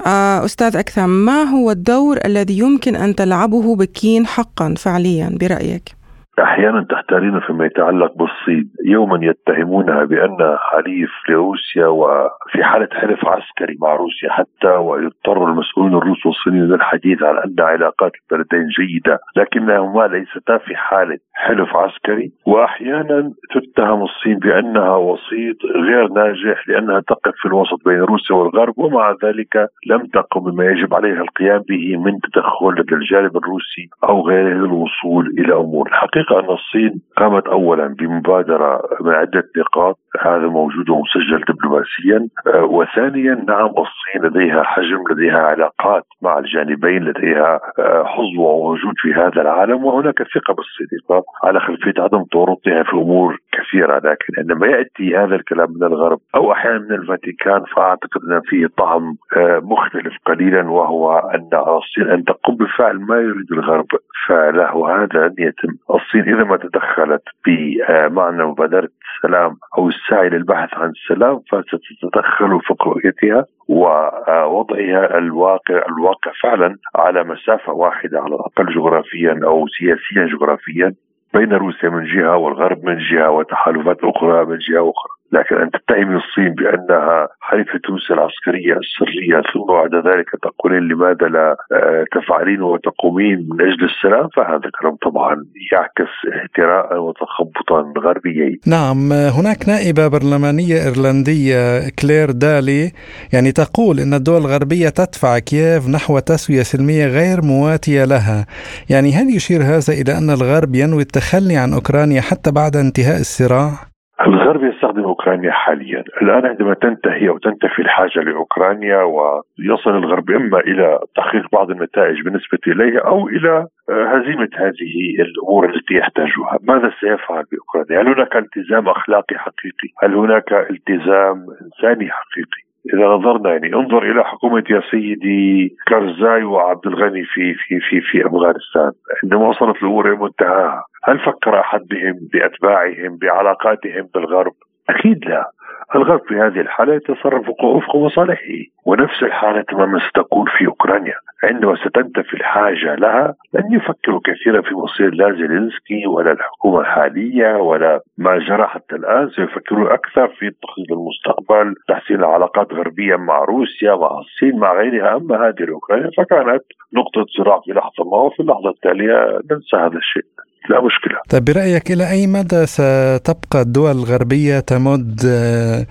آه، 0.00 0.44
أستاذ 0.44 0.76
أكثم 0.76 1.08
ما 1.08 1.42
هو 1.42 1.70
الدور 1.70 2.18
الذي 2.24 2.58
يمكن 2.58 2.96
أن 2.96 3.14
تلعبه 3.14 3.76
بكين 3.76 4.26
حقا 4.26 4.74
فعليا 4.78 5.36
برأيك؟ 5.40 6.01
أحيانا 6.38 6.86
تحتارين 6.90 7.40
فيما 7.40 7.66
يتعلق 7.66 8.12
بالصين، 8.16 8.70
يوما 8.84 9.18
يتهمونها 9.22 10.04
بانها 10.04 10.58
حليف 10.60 11.10
لروسيا 11.28 11.86
وفي 11.86 12.64
حالة 12.64 12.88
حلف 12.92 13.24
عسكري 13.24 13.76
مع 13.82 13.94
روسيا 13.94 14.30
حتى 14.30 14.68
ويضطر 14.68 15.44
المسؤولون 15.48 15.94
الروس 15.94 16.26
والصينيون 16.26 16.68
للحديث 16.68 17.22
عن 17.22 17.36
أن 17.36 17.54
علاقات 17.58 18.12
البلدين 18.22 18.66
جيدة، 18.68 19.18
لكنهما 19.36 20.06
ليستا 20.06 20.58
في 20.58 20.76
حالة 20.76 21.18
حلف 21.34 21.76
عسكري، 21.76 22.32
وأحيانا 22.46 23.32
تتهم 23.54 24.02
الصين 24.02 24.38
بأنها 24.38 24.96
وسيط 24.96 25.56
غير 25.64 26.08
ناجح 26.08 26.68
لأنها 26.68 27.00
تقف 27.00 27.32
في 27.42 27.46
الوسط 27.46 27.78
بين 27.86 28.00
روسيا 28.00 28.36
والغرب 28.36 28.78
ومع 28.78 29.16
ذلك 29.24 29.68
لم 29.86 30.06
تقم 30.06 30.40
بما 30.40 30.64
يجب 30.64 30.94
عليها 30.94 31.22
القيام 31.22 31.62
به 31.68 31.96
من 31.96 32.20
تدخل 32.20 32.84
للجانب 32.92 33.36
الروسي 33.36 33.88
أو 34.08 34.28
غيره 34.28 34.54
للوصول 34.54 35.34
إلى 35.38 35.54
أمور. 35.54 35.88
الحقيقة 35.88 36.21
الحقيقة 36.22 36.40
أن 36.40 36.54
الصين 36.54 37.00
قامت 37.16 37.46
أولا 37.46 37.86
بمبادرة 37.86 38.82
من 39.00 39.12
عدة 39.12 39.48
نقاط 39.56 39.98
هذا 40.20 40.46
موجود 40.46 40.90
ومسجل 40.90 41.44
دبلوماسيا. 41.48 42.28
آه، 42.46 42.64
وثانيا 42.64 43.34
نعم 43.48 43.70
الصين 43.70 44.22
لديها 44.22 44.62
حجم 44.62 45.04
لديها 45.10 45.38
علاقات 45.38 46.04
مع 46.22 46.38
الجانبين 46.38 47.04
لديها 47.04 47.60
آه، 47.78 48.04
حظوة 48.04 48.52
ووجود 48.52 48.94
في 48.96 49.14
هذا 49.14 49.42
العالم. 49.42 49.84
وهناك 49.84 50.18
ثقة 50.18 50.54
بالصين 50.54 51.22
على 51.44 51.60
خلفية 51.60 52.02
عدم 52.02 52.24
تورطها 52.24 52.82
في 52.82 52.92
أمور 52.92 53.38
كثيرة. 53.52 53.96
لكن 53.96 54.32
عندما 54.38 54.66
يأتي 54.66 55.16
هذا 55.16 55.34
الكلام 55.34 55.70
من 55.70 55.86
الغرب 55.86 56.18
أو 56.34 56.52
أحيانا 56.52 56.78
من 56.78 56.92
الفاتيكان 56.92 57.64
فأعتقد 57.76 58.20
أن 58.30 58.40
فيه 58.44 58.66
طعم 58.78 59.16
آه، 59.36 59.60
مختلف 59.64 60.14
قليلا 60.26 60.70
وهو 60.70 61.18
أن 61.18 61.50
الصين 61.54 62.10
أن 62.10 62.24
تقوم 62.24 62.56
بفعل 62.56 63.00
ما 63.00 63.16
يريد 63.16 63.52
الغرب. 63.52 63.86
فعله 64.28 64.96
هذا 64.96 65.26
أن 65.26 65.34
يتم. 65.38 65.74
الصين 65.90 66.11
إذا 66.18 66.44
ما 66.44 66.56
تدخلت 66.56 67.22
بمعنى 67.46 68.44
مبادرة 68.44 68.88
السلام 69.16 69.56
أو 69.78 69.88
السعي 69.88 70.28
للبحث 70.28 70.74
عن 70.74 70.90
السلام 70.90 71.40
فستتدخل 71.50 72.60
في 72.60 72.74
رؤيتها 72.86 73.44
ووضعها 73.68 75.18
الواقع 75.18 75.82
الواقع 75.88 76.32
فعلا 76.42 76.76
على 76.96 77.24
مسافة 77.24 77.72
واحدة 77.72 78.20
على 78.20 78.34
الأقل 78.34 78.74
جغرافيا 78.74 79.40
أو 79.44 79.66
سياسيا 79.66 80.36
جغرافيا 80.36 80.94
بين 81.34 81.52
روسيا 81.52 81.88
من 81.88 82.04
جهة 82.04 82.36
والغرب 82.36 82.84
من 82.84 82.98
جهة 82.98 83.30
وتحالفات 83.30 83.98
أخرى 84.04 84.44
من 84.44 84.58
جهة 84.58 84.90
أخرى. 84.90 85.21
لكن 85.32 85.56
أن 85.56 85.70
تتهم 85.70 86.16
الصين 86.16 86.54
بأنها 86.54 87.28
حليفة 87.40 87.80
روسيا 87.90 88.14
العسكرية 88.14 88.76
السرية 88.84 89.42
ثم 89.52 89.66
بعد 89.68 89.94
ذلك 89.94 90.30
تقولين 90.42 90.82
لماذا 90.88 91.26
لا 91.26 91.56
آه، 91.72 92.04
تفعلين 92.12 92.62
وتقومين 92.62 93.48
من 93.50 93.60
أجل 93.60 93.84
السلام؟ 93.84 94.28
فهذا 94.36 94.70
كلام 94.80 94.96
طبعا 94.96 95.44
يعكس 95.72 96.12
اهتراء 96.34 96.98
وتخبطا 96.98 97.92
غربيين 97.98 98.60
نعم 98.66 99.12
هناك 99.12 99.68
نائبة 99.68 100.08
برلمانية 100.08 100.76
إيرلندية 100.86 101.88
كلير 101.98 102.30
دالي 102.30 102.92
يعني 103.32 103.52
تقول 103.52 104.00
أن 104.00 104.14
الدول 104.14 104.40
الغربية 104.40 104.88
تدفع 104.88 105.38
كييف 105.38 105.88
نحو 105.88 106.18
تسوية 106.18 106.62
سلمية 106.62 107.06
غير 107.06 107.42
مواتية 107.42 108.04
لها. 108.04 108.46
يعني 108.90 109.12
هل 109.12 109.36
يشير 109.36 109.62
هذا 109.62 109.92
إلى 109.92 110.18
أن 110.18 110.30
الغرب 110.30 110.74
ينوي 110.74 111.02
التخلي 111.02 111.56
عن 111.56 111.72
أوكرانيا 111.72 112.20
حتى 112.20 112.50
بعد 112.52 112.76
انتهاء 112.76 113.20
الصراع؟ 113.20 113.91
الغرب 114.26 114.64
يستخدم 114.64 115.04
أوكرانيا 115.04 115.50
حاليا، 115.50 116.04
الآن 116.22 116.46
عندما 116.46 116.74
تنتهي 116.74 117.28
أو 117.28 117.38
تنتفي 117.38 117.82
الحاجة 117.82 118.20
لأوكرانيا 118.20 119.02
ويصل 119.02 119.90
الغرب 119.96 120.30
إما 120.30 120.60
إلى 120.60 120.98
تحقيق 121.16 121.46
بعض 121.52 121.70
النتائج 121.70 122.22
بالنسبة 122.22 122.58
إليها 122.66 123.00
أو 123.00 123.28
إلى 123.28 123.66
آه، 123.90 124.04
هزيمة 124.04 124.48
هذه 124.54 124.94
الأمور 125.18 125.70
التي 125.74 125.94
يحتاجها، 125.94 126.58
ماذا 126.62 126.92
سيفعل 127.00 127.44
بأوكرانيا؟ 127.52 128.02
هل 128.02 128.14
هناك 128.14 128.36
التزام 128.36 128.88
أخلاقي 128.88 129.38
حقيقي؟ 129.38 129.88
هل 130.02 130.14
هناك 130.14 130.52
التزام 130.52 131.46
إنساني 131.62 132.10
حقيقي؟ 132.10 132.71
إذا 132.94 133.06
نظرنا 133.06 133.50
يعني 133.50 133.74
انظر 133.74 134.02
إلى 134.10 134.24
حكومة 134.24 134.64
يا 134.70 134.82
سيدي 134.90 135.76
كارزاي 135.86 136.44
وعبد 136.44 136.86
الغني 136.86 137.24
في 137.24 137.54
في 137.54 137.80
في 137.80 138.00
في 138.00 138.26
أفغانستان 138.26 138.92
عندما 139.22 139.48
وصلت 139.48 139.76
الأمور 139.76 140.16
منتهاها 140.16 140.84
هل 141.04 141.18
فكر 141.18 141.60
احد 141.60 141.80
بهم 141.90 142.28
بأتباعهم 142.32 143.18
بعلاقاتهم 143.20 144.08
بالغرب؟ 144.14 144.52
أكيد 144.90 145.24
لا 145.24 145.50
الغرب 145.94 146.20
في 146.28 146.34
هذه 146.34 146.60
الحالة 146.60 146.94
يتصرف 146.94 147.48
وفق 147.48 147.96
مصالحه 147.96 148.58
ونفس 148.86 149.22
الحالة 149.22 149.62
تماما 149.62 149.98
ستكون 150.08 150.46
في 150.58 150.66
أوكرانيا 150.66 151.14
عندما 151.44 151.76
ستنتفي 151.76 152.34
الحاجة 152.34 152.94
لها 152.94 153.34
لن 153.54 153.72
يفكروا 153.72 154.20
كثيرا 154.24 154.62
في 154.62 154.74
مصير 154.74 155.14
لا 155.14 155.32
زيلينسكي 155.32 156.06
ولا 156.06 156.32
الحكومة 156.32 156.80
الحالية 156.80 157.56
ولا 157.56 158.00
ما 158.18 158.38
جرى 158.38 158.66
حتى 158.66 158.96
الآن 158.96 159.28
سيفكرون 159.28 159.86
أكثر 159.86 160.28
في 160.28 160.50
تخطيط 160.50 160.92
المستقبل 160.92 161.74
تحسين 161.88 162.16
العلاقات 162.16 162.72
غربيا 162.72 163.16
مع 163.16 163.44
روسيا 163.44 163.94
مع 163.94 164.18
الصين 164.18 164.58
مع 164.58 164.72
غيرها. 164.72 165.16
أما 165.16 165.36
هذه 165.36 165.70
أوكرانيا 165.72 166.10
فكانت 166.16 166.62
نقطة 166.92 167.26
صراع 167.36 167.60
في 167.64 167.72
لحظة 167.72 168.04
ما 168.04 168.16
وفي 168.16 168.40
اللحظة 168.40 168.70
التالية 168.70 169.40
ننسى 169.50 169.76
هذا 169.76 169.98
الشيء. 169.98 170.24
لا 170.70 170.80
مشكلة 170.80 171.18
طيب 171.30 171.44
برأيك 171.44 171.90
إلى 171.90 172.10
أي 172.10 172.26
مدى 172.26 172.66
ستبقى 172.66 173.60
الدول 173.66 173.90
الغربية 173.90 174.60
تمد 174.60 175.20
آه، 175.26 175.86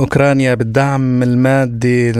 أوكرانيا 0.00 0.54
بالدعم 0.54 1.22
المادي 1.22 2.12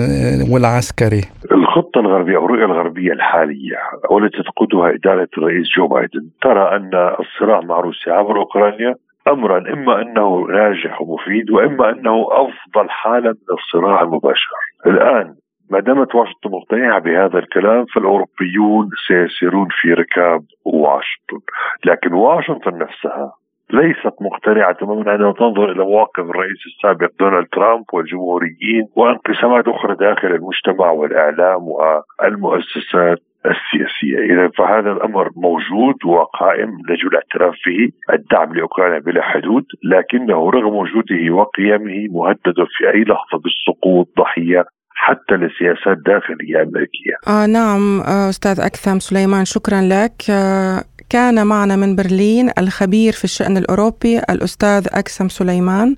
والعسكري 0.52 1.22
الخطة 1.52 2.00
الغربية 2.00 2.36
أو 2.36 2.44
الرؤية 2.46 2.64
الغربية 2.64 3.12
الحالية 3.12 3.76
والتي 4.10 4.42
تقودها 4.42 4.94
إدارة 4.94 5.28
الرئيس 5.38 5.66
جو 5.76 5.86
بايدن 5.88 6.28
ترى 6.42 6.76
أن 6.76 6.90
الصراع 7.20 7.60
مع 7.60 7.80
روسيا 7.80 8.12
عبر 8.12 8.38
أوكرانيا 8.38 8.94
امرا 9.28 9.58
إما 9.72 10.02
أنه 10.02 10.46
ناجح 10.50 11.02
ومفيد 11.02 11.50
وإما 11.50 11.90
أنه 11.90 12.26
أفضل 12.30 12.90
حاله 12.90 13.30
من 13.30 13.56
الصراع 13.58 14.02
المباشر. 14.02 14.50
الآن 14.86 15.34
ما 15.72 15.80
دامت 15.80 16.14
واشنطن 16.14 16.50
مقتنعة 16.50 16.98
بهذا 16.98 17.38
الكلام 17.38 17.84
فالأوروبيون 17.84 18.88
سيسيرون 19.08 19.68
في 19.70 19.92
ركاب 19.92 20.42
واشنطن. 20.64 21.40
لكن 21.84 22.12
واشنطن 22.12 22.78
نفسها 22.78 23.32
ليست 23.70 24.14
مقتنعة 24.20 24.72
تماما 24.72 25.10
عندما 25.10 25.32
تنظر 25.32 25.72
إلى 25.72 25.84
مواقف 25.84 26.18
الرئيس 26.18 26.66
السابق 26.66 27.10
دونالد 27.20 27.46
ترامب 27.52 27.84
والجمهوريين 27.92 28.88
وانقسامات 28.96 29.68
أخرى 29.68 29.94
داخل 29.94 30.28
المجتمع 30.28 30.90
والإعلام 30.90 31.68
والمؤسسات 31.68 33.18
السياسية. 33.46 34.18
إذا 34.18 34.48
فهذا 34.48 34.92
الأمر 34.92 35.30
موجود 35.36 35.94
وقائم 36.04 36.68
يجب 36.90 37.08
الاعتراف 37.08 37.54
به 37.66 38.14
الدعم 38.14 38.54
لأوكرانيا 38.54 38.98
بلا 38.98 39.22
حدود 39.22 39.64
لكنه 39.84 40.50
رغم 40.50 40.74
وجوده 40.74 41.34
وقيامه 41.34 42.06
مهدد 42.10 42.54
في 42.76 42.90
أي 42.94 43.00
لحظة 43.04 43.38
بالسقوط 43.38 44.08
ضحية 44.18 44.64
حتى 45.06 45.34
لسياسات 45.34 45.98
داخلية 46.06 46.62
أمريكية. 46.62 47.16
آه 47.28 47.46
نعم 47.46 48.00
آه 48.00 48.28
أستاذ 48.28 48.60
أكثم 48.60 48.98
سليمان 48.98 49.44
شكرا 49.44 49.80
لك. 49.80 50.22
آه 50.30 50.84
كان 51.10 51.46
معنا 51.46 51.76
من 51.76 51.96
برلين 51.96 52.50
الخبير 52.58 53.12
في 53.12 53.24
الشأن 53.24 53.56
الأوروبي 53.56 54.18
الأستاذ 54.18 54.86
أكثم 54.90 55.28
سليمان. 55.28 55.96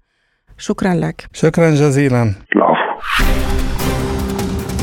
شكرا 0.58 0.94
لك. 0.94 1.26
شكرا 1.32 1.70
جزيلا. 1.70 2.34
العفو. 2.56 3.24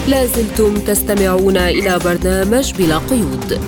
لازلتم 0.07 0.73
تستمعون 0.73 1.57
إلى 1.57 1.99
برنامج 2.05 2.73
بلا 2.77 2.97
قيود. 2.97 3.59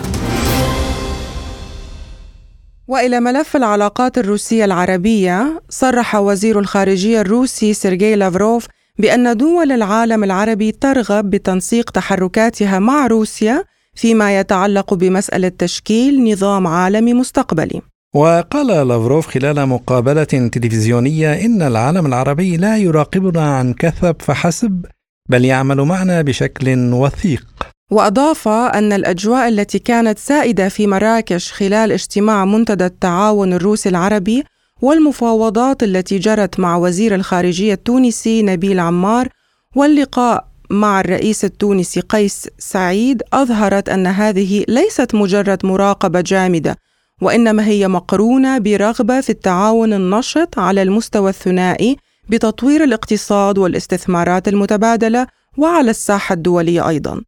وإلى 2.88 3.20
ملف 3.20 3.56
العلاقات 3.56 4.18
الروسية 4.18 4.66
العربية 4.66 5.62
صرح 5.70 6.16
وزير 6.16 6.60
الخارجية 6.60 7.22
الروسي 7.22 7.74
سيرجي 7.74 8.16
لافروف 8.16 8.68
بأن 9.00 9.38
دول 9.38 9.72
العالم 9.72 10.24
العربي 10.24 10.72
ترغب 10.72 11.30
بتنسيق 11.30 11.90
تحركاتها 11.92 12.80
مع 12.80 13.08
روسيا 13.08 13.64
فيما 13.96 14.40
يتعلق 14.40 14.94
بمسألة 14.94 15.52
تشكيل 15.58 16.32
نظام 16.32 16.68
عالمي 16.68 17.14
مستقبلي. 17.14 17.82
وقال 18.16 18.88
لافروف 18.88 19.28
خلال 19.28 19.66
مقابلة 19.66 20.24
تلفزيونية 20.24 21.46
إن 21.46 21.62
العالم 21.62 22.06
العربي 22.06 22.58
لا 22.58 22.78
يراقبنا 22.78 23.58
عن 23.58 23.74
كثب 23.74 24.16
فحسب 24.20 24.86
بل 25.30 25.46
يعمل 25.46 25.82
معنا 25.82 26.22
بشكل 26.22 26.94
وثيق. 26.94 27.46
وأضاف 27.92 28.48
أن 28.48 28.94
الأجواء 28.94 29.48
التي 29.48 29.80
كانت 29.80 30.20
سائدة 30.20 30.70
في 30.70 30.88
مراكش 30.88 31.52
خلال 31.52 31.92
اجتماع 31.92 32.46
منتدى 32.46 32.86
التعاون 32.86 33.54
الروسي 33.54 33.90
العربي 33.90 34.44
والمفاوضات 34.82 35.84
التي 35.84 36.20
جرت 36.20 36.60
مع 36.60 36.78
وزير 36.78 37.16
الخارجية 37.16 37.74
التونسي 37.74 38.42
نبيل 38.42 38.80
عمار 38.80 39.28
واللقاء 39.76 40.48
مع 40.70 41.00
الرئيس 41.00 41.46
التونسي 41.46 42.00
قيس 42.00 42.50
سعيد 42.60 43.24
أظهرت 43.34 43.90
أن 43.90 44.08
هذه 44.08 44.66
ليست 44.68 45.16
مجرد 45.16 45.66
مراقبة 45.66 46.22
جامدة 46.22 46.78
وإنما 47.22 47.66
هي 47.66 47.88
مقرونة 47.88 48.58
برغبة 48.58 49.22
في 49.22 49.30
التعاون 49.30 49.94
النشط 49.94 50.60
على 50.60 50.82
المستوى 50.82 51.30
الثنائي 51.30 51.98
بتطوير 52.30 52.84
الاقتصاد 52.84 53.58
والاستثمارات 53.58 54.48
المتبادلة 54.48 55.28
وعلى 55.58 55.92
الساحة 55.92 56.34
الدولية 56.34 56.88
أيضا. 56.90 57.22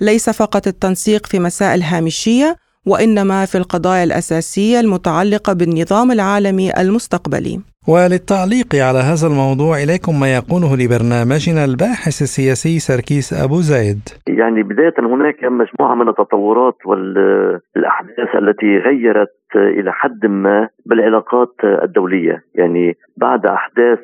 ليس 0.00 0.30
فقط 0.30 0.66
التنسيق 0.66 1.26
في 1.26 1.38
مسائل 1.38 1.82
هامشيه 1.82 2.56
وإنما 2.86 3.44
في 3.44 3.58
القضايا 3.58 4.04
الأساسية 4.04 4.80
المتعلقة 4.80 5.52
بالنظام 5.52 6.10
العالمي 6.12 6.70
المستقبلي. 6.80 7.60
وللتعليق 7.88 8.70
على 8.74 8.98
هذا 8.98 9.26
الموضوع 9.26 9.82
إليكم 9.82 10.20
ما 10.20 10.34
يقوله 10.36 10.76
لبرنامجنا 10.76 11.64
الباحث 11.64 12.22
السياسي 12.22 12.78
سركيس 12.78 13.32
أبو 13.44 13.56
زيد 13.60 14.02
يعني 14.28 14.62
بداية 14.62 14.94
هناك 14.98 15.44
مجموعة 15.44 15.94
من 15.94 16.08
التطورات 16.08 16.76
والأحداث 16.86 18.30
التي 18.42 18.78
غيرت 18.86 19.41
إلى 19.56 19.92
حد 19.92 20.26
ما 20.26 20.68
بالعلاقات 20.86 21.54
الدولية. 21.64 22.42
يعني 22.54 22.96
بعد 23.16 23.46
أحداث 23.46 23.98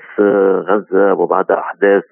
غزة 0.69 1.13
وبعد 1.15 1.51
أحداث 1.51 2.05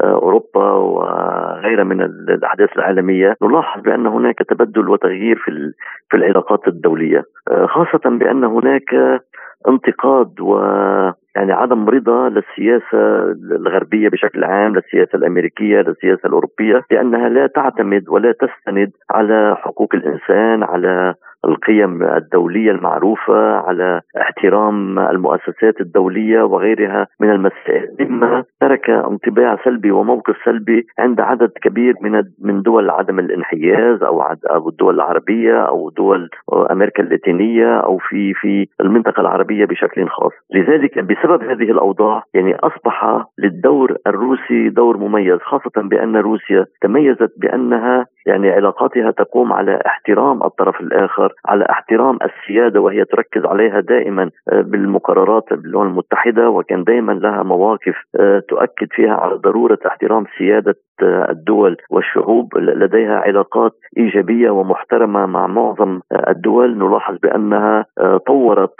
أوروبا 0.00 0.70
وغيرها 0.72 1.84
من 1.84 2.02
الأحداث 2.02 2.68
العالمية 2.76 3.36
نلاحظ 3.42 3.82
بأن 3.82 4.06
هناك 4.06 4.38
تبدل 4.38 4.88
وتغيير 4.88 5.36
في 5.36 5.72
في 6.10 6.16
العلاقات 6.16 6.68
الدولية. 6.68 7.24
خاصة 7.66 8.10
بأن 8.18 8.44
هناك 8.44 8.94
انتقاد 9.68 10.40
و 10.40 10.58
يعني 11.36 11.52
عدم 11.52 11.88
رضا 11.88 12.28
للسياسة 12.28 13.22
الغربية 13.56 14.08
بشكل 14.08 14.44
عام 14.44 14.74
للسياسة 14.74 15.16
الأمريكية 15.16 15.80
للسياسة 15.80 16.26
الأوروبية 16.26 16.82
لأنها 16.90 17.28
لا 17.28 17.46
تعتمد 17.46 18.08
ولا 18.08 18.32
تستند 18.32 18.90
على 19.10 19.56
حقوق 19.58 19.94
الإنسان 19.94 20.62
على 20.62 21.14
القيم 21.48 22.02
الدولية 22.02 22.70
المعروفة 22.70 23.56
على 23.56 24.00
احترام 24.20 24.98
المؤسسات 24.98 25.80
الدولية 25.80 26.42
وغيرها 26.42 27.06
من 27.20 27.30
المسائل. 27.30 27.88
مما 28.00 28.44
ترك 28.60 28.90
انطباع 28.90 29.56
سلبي 29.64 29.90
وموقف 29.90 30.36
سلبي 30.44 30.86
عند 30.98 31.20
عدد 31.20 31.50
كبير 31.62 31.94
من 32.02 32.22
من 32.40 32.62
دول 32.62 32.90
عدم 32.90 33.18
الانحياز 33.18 34.02
أو 34.02 34.22
أو 34.50 34.68
الدول 34.68 34.94
العربية 34.94 35.62
أو 35.62 35.90
دول 35.90 36.30
أمريكا 36.70 37.02
اللاتينية 37.02 37.78
أو 37.80 37.98
في 37.98 38.34
في 38.34 38.66
المنطقة 38.80 39.20
العربية 39.20 39.64
بشكل 39.64 40.08
خاص. 40.08 40.32
لذلك 40.54 40.98
بسبب 40.98 41.42
هذه 41.42 41.70
الأوضاع 41.70 42.22
يعني 42.34 42.56
أصبح 42.56 43.24
للدور 43.38 43.96
الروسي 44.06 44.68
دور 44.68 44.96
مميز 44.96 45.38
خاصة 45.40 45.82
بأن 45.82 46.16
روسيا 46.16 46.66
تميزت 46.82 47.32
بأنها 47.40 48.06
يعني 48.26 48.50
علاقاتها 48.50 49.10
تقوم 49.10 49.52
على 49.52 49.82
احترام 49.86 50.42
الطرف 50.42 50.80
الآخر 50.80 51.32
على 51.44 51.66
احترام 51.70 52.18
السيادة 52.22 52.80
وهي 52.80 53.04
تركز 53.04 53.44
عليها 53.44 53.80
دائما 53.80 54.30
آه، 54.52 54.60
بالمقررات 54.60 55.52
بالامم 55.52 55.86
المتحدة 55.88 56.50
وكان 56.50 56.84
دائما 56.84 57.12
لها 57.12 57.42
مواقف 57.42 57.94
آه، 58.20 58.42
تؤكد 58.48 58.88
فيها 58.90 59.14
على 59.14 59.34
ضرورة 59.34 59.78
احترام 59.86 60.24
سيادة 60.38 60.74
آه، 61.02 61.30
الدول 61.30 61.76
والشعوب 61.90 62.58
لديها 62.58 63.16
علاقات 63.16 63.72
إيجابية 63.96 64.50
ومحترمة 64.50 65.26
مع 65.26 65.46
معظم 65.46 66.00
الدول. 66.28 66.78
نلاحظ 66.78 67.16
بأنها 67.22 67.86
طورت 68.26 68.74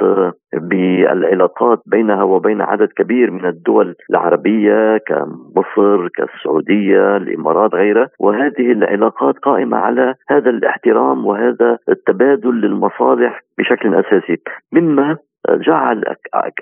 بالعلاقات 0.58 1.78
بينها 1.86 2.22
وبين 2.22 2.60
عدد 2.60 2.88
كبير 2.88 3.30
من 3.30 3.46
الدول 3.46 3.94
العربية 4.10 4.98
كمصر 4.98 6.08
كالسعودية 6.08 7.16
الإمارات 7.16 7.74
غيرها. 7.74 8.08
وهذه 8.20 8.72
العلاقات 8.72 9.38
قائمة 9.38 9.76
على 9.76 10.14
هذا 10.28 10.50
الاحترام 10.50 11.26
وهذا 11.26 11.78
التبادل 11.88 12.54
للمصالح 12.60 13.40
بشكل 13.58 13.94
أساسي. 13.94 14.36
مما 14.72 15.16
جعل 15.50 16.04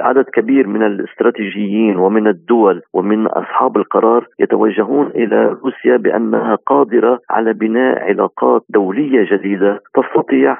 عدد 0.00 0.24
كبير 0.24 0.66
من 0.66 0.82
الاستراتيجيين 0.82 1.96
ومن 1.96 2.28
الدول 2.28 2.82
ومن 2.92 3.26
أصحاب 3.26 3.76
القرار 3.76 4.26
يتوجهون 4.38 5.06
إلى 5.06 5.46
روسيا 5.46 5.96
بأنها 5.96 6.54
قادرة 6.54 7.20
على 7.30 7.52
بناء 7.52 8.02
علاقات 8.02 8.62
دولية 8.68 9.36
جديدة 9.36 9.80
تستطيع 9.94 10.56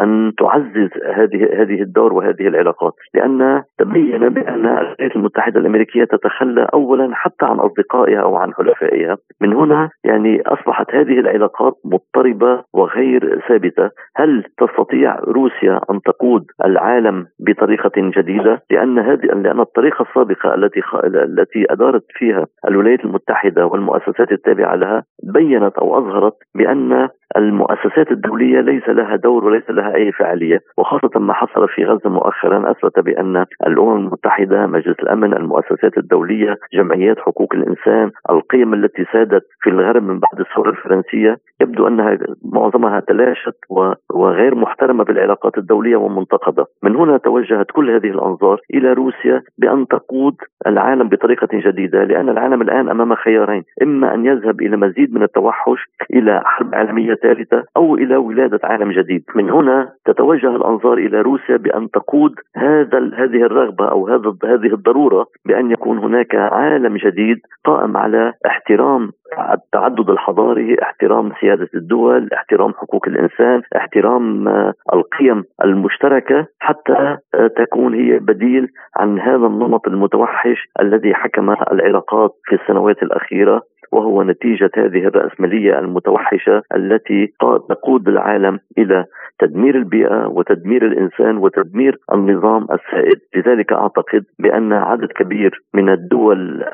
أن 0.00 0.32
تعزز 0.38 0.90
هذه 1.14 1.62
هذه 1.62 1.82
الدور 1.82 2.12
وهذه 2.12 2.48
العلاقات 2.48 2.92
لأن 3.14 3.62
تبين 3.78 4.28
بأن 4.28 4.66
الولايات 4.66 5.16
المتحدة 5.16 5.60
الأمريكية 5.60 6.04
تتخلى 6.04 6.68
اولا 6.74 7.10
حتى 7.14 7.44
عن 7.44 7.56
أصدقائها 7.56 8.20
أو 8.20 8.36
عن 8.36 8.54
حلفائها. 8.54 9.16
من 9.40 9.52
هنا 9.52 9.90
يعني 10.04 10.42
أصبحت 10.42 10.94
هذه 10.94 11.20
العلاقات 11.20 11.74
مضطربة 11.84 12.64
وغير 12.74 13.40
ثابتة. 13.48 13.90
هل 14.16 14.44
تستطيع 14.58 15.18
روسيا 15.18 15.80
أن 15.90 16.00
تقود 16.02 16.44
العالم 16.64 17.26
بطريقة 17.40 17.92
جديدة؟ 17.96 18.62
لأن 18.70 18.98
هذه 18.98 19.26
لأن 19.26 19.60
الطريقة 19.60 20.02
السابقة 20.02 20.54
التي 20.54 20.80
خ... 20.82 20.94
التي 21.04 21.66
أدارت 21.70 22.04
فيها 22.10 22.46
الولايات 22.68 23.04
المتحدة 23.04 23.66
والمؤسسات 23.66 24.32
التابعة 24.32 24.74
لها 24.74 25.04
بينت 25.22 25.78
أو 25.78 25.98
أظهرت 25.98 26.34
بأن 26.54 27.08
المؤسسات 27.36 28.10
الدولية 28.10 28.60
ليس 28.60 28.88
لها 28.88 29.16
دور 29.16 29.44
وليس 29.44 29.70
لها 29.70 29.77
أي 29.78 30.12
فعالية 30.12 30.60
وخاصة 30.76 31.18
ما 31.18 31.32
حصل 31.32 31.68
في 31.68 31.84
غزة 31.84 32.10
مؤخرا 32.10 32.70
أثبت 32.70 32.98
بأن 32.98 33.44
الأمم 33.66 33.96
المتحدة 33.96 34.66
مجلس 34.66 35.00
الأمن 35.00 35.32
المؤسسات 35.34 35.98
الدولية 35.98 36.56
جمعيات 36.72 37.18
حقوق 37.18 37.54
الإنسان 37.54 38.10
القيم 38.30 38.74
التي 38.74 39.04
سادت 39.12 39.42
في 39.60 39.70
الغرب 39.70 40.02
من 40.02 40.18
بعد 40.18 40.40
الثورة 40.40 40.70
الفرنسية 40.70 41.38
يبدو 41.60 41.88
أنها 41.88 42.18
معظمها 42.52 43.00
تلاشت 43.00 43.56
وغير 44.10 44.54
محترمة 44.54 45.04
بالعلاقات 45.04 45.58
الدولية 45.58 45.96
ومنتقدة. 45.96 46.66
من 46.82 46.96
هنا 46.96 47.16
توجهت 47.16 47.66
كل 47.72 47.90
هذه 47.90 48.10
الأنظار 48.10 48.60
إلى 48.74 48.92
روسيا 48.92 49.42
بأن 49.58 49.86
تقود 49.88 50.34
العالم 50.66 51.08
بطريقة 51.08 51.48
جديدة 51.52 52.04
لأن 52.04 52.28
العالم 52.28 52.62
الآن 52.62 52.88
أمام 52.88 53.14
خيارين 53.14 53.62
إما 53.82 54.14
أن 54.14 54.26
يذهب 54.26 54.60
إلى 54.60 54.76
مزيد 54.76 55.14
من 55.14 55.22
التوحش 55.22 55.84
إلى 56.12 56.42
حرب 56.44 56.74
عالمية 56.74 57.14
ثالثة 57.14 57.64
أو 57.76 57.94
إلى 57.94 58.16
ولادة 58.16 58.60
عالم 58.64 58.92
جديد. 58.92 59.24
من 59.34 59.50
هنا 59.50 59.67
تتوجه 60.04 60.56
الأنظار 60.56 60.98
إلى 60.98 61.20
روسيا 61.20 61.56
بأن 61.56 61.90
تقود 61.90 62.34
هذا 62.56 62.98
هذه 62.98 63.42
الرغبة 63.42 63.88
أو 63.88 64.08
هذا 64.08 64.34
هذه 64.44 64.74
الضرورة 64.74 65.26
بأن 65.46 65.70
يكون 65.70 65.98
هناك 65.98 66.34
عالم 66.34 66.96
جديد 66.96 67.38
قائم 67.64 67.96
على 67.96 68.32
احترام 68.46 69.10
التعدد 69.52 70.10
الحضاري 70.10 70.76
احترام 70.82 71.32
سيادة 71.40 71.68
الدول 71.74 72.28
احترام 72.32 72.72
حقوق 72.72 73.08
الإنسان 73.08 73.62
احترام 73.76 74.48
آه، 74.48 74.72
القيم 74.92 75.44
المشتركة 75.64 76.46
حتى 76.60 77.16
آه، 77.34 77.46
تكون 77.56 77.94
هي 77.94 78.18
بديل 78.18 78.68
عن 78.96 79.20
هذا 79.20 79.46
النمط 79.46 79.88
المتوحش 79.88 80.68
الذي 80.80 81.14
حكم 81.14 81.50
العلاقات 81.50 82.30
في 82.44 82.54
السنوات 82.54 83.02
الأخيرة 83.02 83.62
وهو 83.92 84.22
نتيجة 84.22 84.70
هذه 84.76 85.06
الرأسمالية 85.06 85.78
المتوحشة 85.78 86.62
التي 86.76 87.32
تقود 87.68 88.08
العالم 88.08 88.58
إلى 88.78 89.04
تدمير 89.38 89.74
البيئة 89.76 90.26
وتدمير 90.26 90.86
الإنسان 90.86 91.36
وتدمير 91.36 91.98
النظام 92.12 92.62
السائد. 92.62 93.18
لذلك 93.36 93.72
أعتقد 93.72 94.24
بأن 94.38 94.72
عدد 94.72 95.08
كبير 95.12 95.62
من 95.74 95.88
الدول 95.88 96.64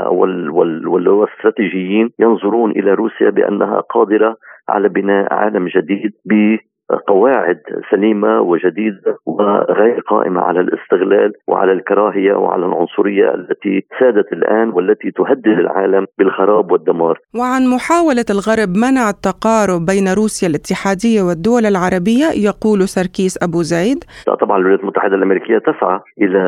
والاستراتيجيين 0.87 2.11
ينظرون 2.19 2.71
إلى 2.71 2.95
روسيا 2.95 3.31
بأنها 3.31 3.81
قادرة 3.81 4.37
على 4.69 4.89
بناء 4.89 5.35
عالم 5.35 5.69
جديد 5.69 6.13
قواعد 7.09 7.61
سليمة 7.91 8.41
وجديدة 8.41 9.17
وغير 9.27 10.01
قائمة 10.01 10.41
على 10.41 10.61
الاستغلال 10.61 11.33
وعلى 11.49 11.73
الكراهية 11.73 12.35
وعلى 12.35 12.67
العنصرية 12.67 13.35
التي 13.35 13.87
سادت 14.01 14.33
الآن 14.33 14.69
والتي 14.69 15.11
تهدد 15.11 15.47
العالم 15.47 16.07
بالخراب 16.19 16.73
والدمار. 16.73 17.19
وعن 17.41 17.63
محاولة 17.75 18.25
الغرب 18.31 18.69
منع 18.77 19.11
التقارب 19.11 19.81
بين 19.87 20.07
روسيا 20.09 20.49
الاتحادية 20.49 21.23
والدول 21.23 21.67
العربية 21.67 22.27
يقول 22.49 22.89
سركيس 22.97 23.43
أبو 23.43 23.63
زيد. 23.63 24.05
طبعا 24.41 24.59
الولايات 24.59 24.81
المتحدة 24.81 25.15
الأمريكية 25.15 25.59
تسعى 25.59 26.01
إلى 26.23 26.43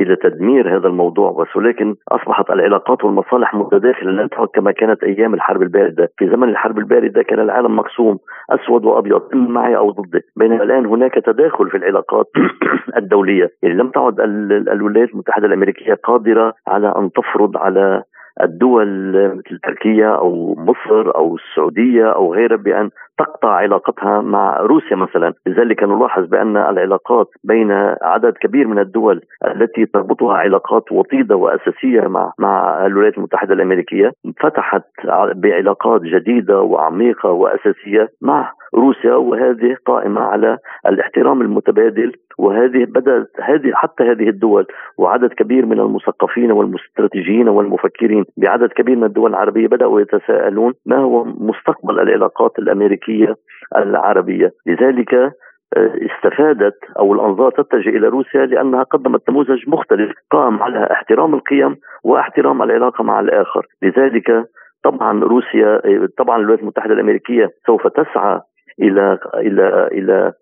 إلى 0.00 0.16
تدمير 0.16 0.76
هذا 0.76 0.88
الموضوع 0.88 1.30
بس 1.32 1.56
ولكن 1.56 1.94
أصبحت 2.08 2.50
العلاقات 2.50 3.04
والمصالح 3.04 3.54
متداخلة 3.54 4.10
لا 4.10 4.26
تعد 4.26 4.48
كما 4.54 4.72
كانت 4.72 5.02
أيام 5.02 5.34
الحرب 5.34 5.62
الباردة، 5.62 6.08
في 6.18 6.28
زمن 6.28 6.48
الحرب 6.48 6.78
الباردة 6.78 7.22
كان 7.22 7.40
العالم 7.40 7.76
مقسوم 7.76 8.18
أسود 8.50 8.84
وأبيض 8.84 9.22
معي 9.70 9.76
أو 9.76 9.90
ضدي، 9.90 10.20
بينما 10.36 10.62
الآن 10.62 10.86
هناك 10.86 11.14
تداخل 11.14 11.70
في 11.70 11.76
العلاقات 11.76 12.26
الدولية، 12.96 13.50
يعني 13.62 13.74
لم 13.74 13.90
تعد 13.90 14.20
الولايات 14.68 15.08
المتحدة 15.10 15.46
الأمريكية 15.46 15.94
قادرة 15.94 16.54
على 16.68 16.94
أن 16.96 17.10
تفرض 17.12 17.56
على 17.56 18.02
الدول 18.42 19.12
مثل 19.36 19.58
تركيا 19.62 20.08
أو 20.08 20.54
مصر 20.58 21.16
أو 21.16 21.36
السعودية 21.36 22.12
أو 22.12 22.34
غيرها 22.34 22.56
بأن 22.56 22.90
تقطع 23.18 23.48
علاقتها 23.48 24.20
مع 24.20 24.56
روسيا 24.60 24.96
مثلا، 24.96 25.32
لذلك 25.46 25.82
نلاحظ 25.82 26.26
بأن 26.26 26.56
العلاقات 26.56 27.26
بين 27.44 27.72
عدد 28.02 28.32
كبير 28.32 28.66
من 28.66 28.78
الدول 28.78 29.20
التي 29.46 29.86
تربطها 29.86 30.34
علاقات 30.34 30.92
وطيدة 30.92 31.36
وأساسية 31.36 32.00
مع 32.00 32.32
مع 32.38 32.86
الولايات 32.86 33.18
المتحدة 33.18 33.54
الأمريكية 33.54 34.12
فتحت 34.40 34.82
بعلاقات 35.34 36.00
جديدة 36.02 36.60
وعميقة 36.60 37.30
وأساسية 37.30 38.08
مع 38.22 38.52
روسيا 38.74 39.14
وهذه 39.14 39.76
قائمة 39.86 40.20
على 40.20 40.58
الاحترام 40.86 41.42
المتبادل 41.42 42.12
وهذه 42.38 42.84
بدأت 42.84 43.30
هذه 43.40 43.70
حتى 43.74 44.04
هذه 44.04 44.28
الدول 44.28 44.66
وعدد 44.98 45.32
كبير 45.32 45.66
من 45.66 45.80
المثقفين 45.80 46.52
والمستراتيجيين 46.52 47.48
والمفكرين 47.48 48.24
بعدد 48.36 48.68
كبير 48.68 48.96
من 48.96 49.04
الدول 49.04 49.30
العربية 49.30 49.68
بدأوا 49.68 50.00
يتساءلون 50.00 50.72
ما 50.86 50.98
هو 50.98 51.24
مستقبل 51.24 52.00
العلاقات 52.00 52.58
الأمريكية 52.58 53.34
العربية. 53.76 54.50
لذلك 54.66 55.14
آه، 55.76 55.92
استفادت 56.10 56.78
أو 56.98 57.14
الأنظار 57.14 57.50
تتجه 57.50 57.88
إلى 57.88 58.08
روسيا 58.08 58.46
لأنها 58.46 58.82
قدمت 58.82 59.30
نموذج 59.30 59.68
مختلف 59.68 60.12
قام 60.30 60.62
على 60.62 60.88
احترام 60.90 61.34
القيم 61.34 61.76
واحترام 62.04 62.62
العلاقة 62.62 63.04
مع 63.04 63.20
الآخر، 63.20 63.66
لذلك 63.82 64.44
طبعا 64.84 65.20
روسيا 65.20 65.80
طبعا 66.18 66.36
الولايات 66.36 66.60
المتحدة 66.60 66.94
الأمريكية 66.94 67.50
سوف 67.66 67.86
تسعى 67.86 68.40
إلى 68.80 69.18
إلى 69.34 69.88
إلى 69.92 70.32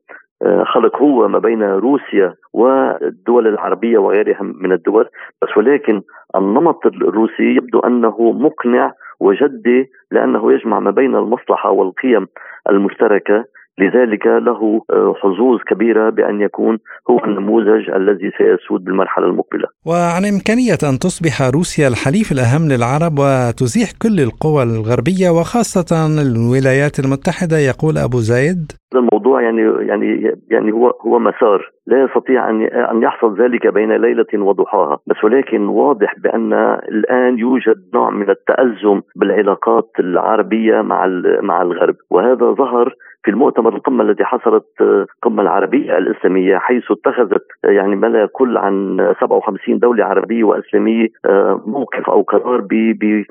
آه، 0.43 0.65
خلق 0.65 0.97
هو 0.97 1.29
ما 1.29 1.39
بين 1.39 1.63
روسيا 1.63 2.35
والدول 2.53 3.47
العربية 3.47 3.99
وغيرها 3.99 4.43
من 4.43 4.73
الدول. 4.73 5.09
بس 5.43 5.57
ولكن 5.57 6.03
النمط 6.37 6.87
الروسي 6.87 7.57
يبدو 7.57 7.79
أنه 7.79 8.33
مقنع 8.33 8.93
وجدي 9.21 9.91
لأنه 10.11 10.53
يجمع 10.53 10.79
ما 10.79 10.91
بين 10.91 11.17
المصلحة 11.17 11.71
والقيم 11.71 12.27
المشتركة. 12.71 13.45
لذلك 13.79 14.27
له 14.27 14.83
آه، 14.91 15.15
حظوظ 15.23 15.59
كبيرة 15.71 16.11
بأن 16.11 16.41
يكون 16.41 16.79
هو 17.11 17.19
النموذج 17.25 17.91
الذي 17.91 18.31
سيسود 18.39 18.85
بالمرحلة 18.85 19.27
المقبلة. 19.27 19.69
وعن 19.87 20.25
إمكانية 20.25 20.81
أن 20.91 20.99
تصبح 20.99 21.43
روسيا 21.43 21.89
الحليف 21.89 22.33
الأهم 22.33 22.65
للعرب 22.73 23.15
وتزيح 23.19 23.89
كل 24.03 24.21
القوى 24.21 24.63
الغربية 24.63 25.31
وخاصة 25.31 25.91
الولايات 26.27 26.99
المتحدة 26.99 27.59
يقول 27.71 27.99
أبو 27.99 28.19
زايد. 28.19 28.73
الموضوع 28.95 29.43
يعني 29.43 29.63
يعني 29.89 30.09
يعني 30.51 30.73
هو 30.73 30.87
هو 31.07 31.19
مسار 31.19 31.73
لا 31.89 32.05
يستطيع 32.05 32.51
أن 32.51 32.63
أن 32.63 33.03
يحصل 33.03 33.41
ذلك 33.41 33.67
بين 33.67 33.93
ليلة 33.93 34.27
وضحاها، 34.35 34.99
بس 35.07 35.25
ولكن 35.25 35.69
واضح 35.69 36.15
بأن 36.19 36.53
الآن 36.89 37.39
يوجد 37.39 37.77
نوع 37.95 38.11
من 38.11 38.31
التأزم 38.31 39.01
بالعلاقات 39.17 39.91
العربية 40.01 40.81
مع 40.81 41.07
مع 41.43 41.63
الغرب، 41.63 41.95
وهذا 42.11 42.47
ظهر 42.47 42.95
في 43.25 43.31
المؤتمر 43.31 43.75
القمة 43.77 44.05
الذي 44.05 44.25
حصلت 44.25 44.65
القمه 44.81 45.43
العربية 45.43 45.99
الإسلامية 45.99 46.59
حيث 46.59 46.85
اتخذت 46.91 47.47
يعني 47.65 47.97
ما 47.97 48.07
لا 48.07 48.21
يقل 48.21 48.57
عن 48.57 48.97
57 49.21 49.79
دولة 49.79 50.05
عربية 50.05 50.45
وإسلامية 50.45 51.09
آه، 51.27 51.63
موقف 51.67 52.11
أو 52.11 52.23
قرار 52.23 52.67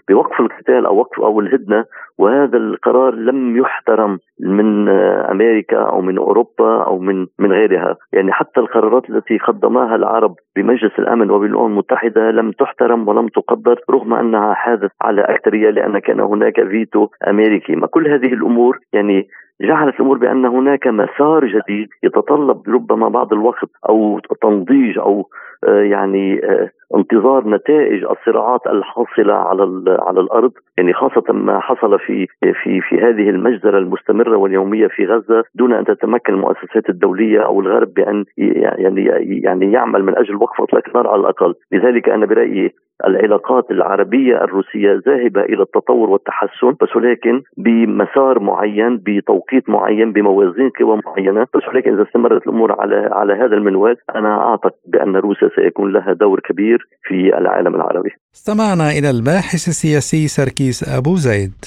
بوقف 0.10 0.40
القتال 0.40 0.86
أو 0.86 0.98
وقف 0.98 1.20
أو 1.20 1.40
الهدنة. 1.40 1.86
وهذا 2.18 2.58
القرار 2.58 3.16
لم 3.16 3.58
يحترم 3.58 4.20
من 4.40 4.90
أمريكا 5.32 5.78
أو 5.78 6.02
من 6.02 6.18
أوروبا 6.18 6.84
أو 6.84 7.00
من 7.00 7.26
من 7.40 7.52
غيرها، 7.52 7.96
يعني 8.14 8.32
حتى 8.32 8.47
القرارات 8.58 9.10
التي 9.10 9.38
قدمها 9.38 9.96
العرب 9.96 10.36
بمجلس 10.56 11.00
الأمن 11.00 11.32
وبالأمم 11.32 11.66
المتحدة 11.66 12.32
لم 12.32 12.52
تحترم 12.52 13.08
ولم 13.08 13.28
تقدر 13.28 13.80
رغم 13.92 14.14
أنها 14.14 14.54
حادث 14.54 14.92
على 15.02 15.22
أكثرية 15.22 15.70
لأن 15.70 16.00
كان 16.00 16.20
هناك 16.20 16.68
فيتو 16.68 17.08
أمريكي، 17.28 17.76
ما 17.76 17.88
كل 17.88 18.08
هذه 18.08 18.34
الأمور 18.34 18.80
يعني 18.94 19.28
جعلت 19.62 19.96
الأمور 19.96 20.18
بأن 20.18 20.46
هناك 20.46 20.88
مسار 20.88 21.46
جديد 21.46 21.88
يتطلب 22.04 22.70
ربما 22.70 23.10
بعض 23.10 23.34
الوقت 23.34 23.70
أو 23.90 24.20
تنضيج 24.42 24.98
أو 24.98 25.30
آه، 25.68 25.82
يعني 25.82 26.46
آه، 26.46 26.70
انتظار 26.96 27.50
نتائج 27.50 28.04
الصراعات 28.04 28.68
الحاصلة 28.68 29.34
على 29.34 29.64
على 30.00 30.20
الأرض. 30.20 30.52
يعني 30.78 30.94
خاصة 30.94 31.34
ما 31.34 31.60
حصل 31.60 32.00
في 32.00 32.28
في 32.40 32.82
في 32.82 32.96
هذه 32.96 33.30
المجزرة 33.30 33.78
المستمرة 33.78 34.38
واليومية 34.38 34.88
في 34.88 35.06
غزة 35.06 35.44
دون 35.56 35.74
أن 35.74 35.86
تتمكن 35.86 36.34
المؤسسات 36.34 36.90
الدولية 36.90 37.46
أو 37.46 37.62
الغرب 37.62 37.94
بأن 37.94 38.26
يعني 38.38 39.06
يعني 39.44 39.72
يعمل 39.72 40.04
من 40.04 40.18
أجل 40.18 40.36
وقف 40.36 40.62
إطلاق 40.62 40.84
النار 40.88 41.08
على 41.08 41.20
الأقل. 41.22 41.56
لذلك 41.72 42.10
أنا 42.10 42.26
برأيي 42.26 42.74
العلاقات 43.06 43.72
العربية 43.72 44.36
الروسية 44.44 45.02
ذاهبة 45.08 45.42
إلى 45.42 45.62
التطور 45.62 46.10
والتحسن 46.10 46.72
بس 46.82 46.96
ولكن 46.96 47.42
بمسار 47.58 48.40
معين 48.40 48.98
بتوقيت 49.06 49.70
معين 49.70 50.14
بموازين 50.14 50.70
قوى 50.80 51.00
معينة 51.06 51.44
بس 51.56 51.68
ولكن 51.68 51.94
إذا 51.94 52.04
استمرت 52.04 52.48
الأمور 52.48 52.82
على 52.82 53.10
على 53.12 53.34
هذا 53.34 53.56
المنوال 53.56 53.96
أنا 54.16 54.50
أعتقد 54.50 54.72
بأن 54.88 55.16
روسيا 55.16 55.50
سيكون 55.56 55.94
لها 55.94 56.14
دور 56.14 56.40
كبير 56.40 56.88
في 57.04 57.38
العالم 57.38 57.76
العربي. 57.76 58.10
استمعنا 58.36 58.90
إلى 58.92 59.10
الباحث 59.10 59.68
السياسي 59.68 60.28
سركيس 60.28 60.98
أبو 60.98 61.16
زيد. 61.16 61.58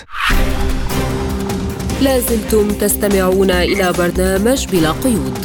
لازلتم 2.04 2.66
تستمعون 2.82 3.50
إلى 3.50 3.86
برنامج 3.98 4.60
بلا 4.72 4.90
قيود. 5.04 5.42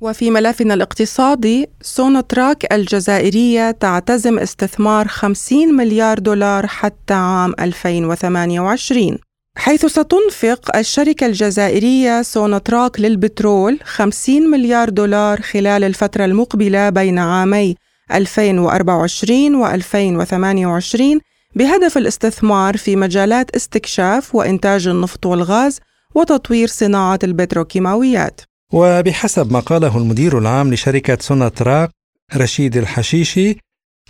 وفي 0.00 0.30
ملفنا 0.30 0.74
الاقتصادي 0.74 1.66
سوناطراك 1.82 2.72
الجزائرية 2.72 3.70
تعتزم 3.70 4.38
استثمار 4.38 5.08
50 5.08 5.74
مليار 5.74 6.18
دولار 6.18 6.66
حتى 6.66 7.14
عام 7.14 7.54
2028 7.60 9.18
حيث 9.56 9.86
ستنفق 9.86 10.76
الشركة 10.76 11.26
الجزائرية 11.26 12.22
سوناطراك 12.22 13.00
للبترول 13.00 13.78
50 13.84 14.50
مليار 14.50 14.88
دولار 14.88 15.40
خلال 15.40 15.84
الفترة 15.84 16.24
المقبلة 16.24 16.90
بين 16.90 17.18
عامي 17.18 17.76
2024 18.12 19.54
و 19.54 19.66
2028 19.66 21.20
بهدف 21.54 21.98
الاستثمار 21.98 22.76
في 22.76 22.96
مجالات 22.96 23.56
استكشاف 23.56 24.34
وإنتاج 24.34 24.88
النفط 24.88 25.26
والغاز 25.26 25.80
وتطوير 26.14 26.68
صناعة 26.68 27.18
البتروكيماويات. 27.24 28.40
وبحسب 28.72 29.52
ما 29.52 29.60
قاله 29.60 29.98
المدير 29.98 30.38
العام 30.38 30.74
لشركة 30.74 31.18
سوناتراك 31.20 31.90
رشيد 32.36 32.76
الحشيشي 32.76 33.56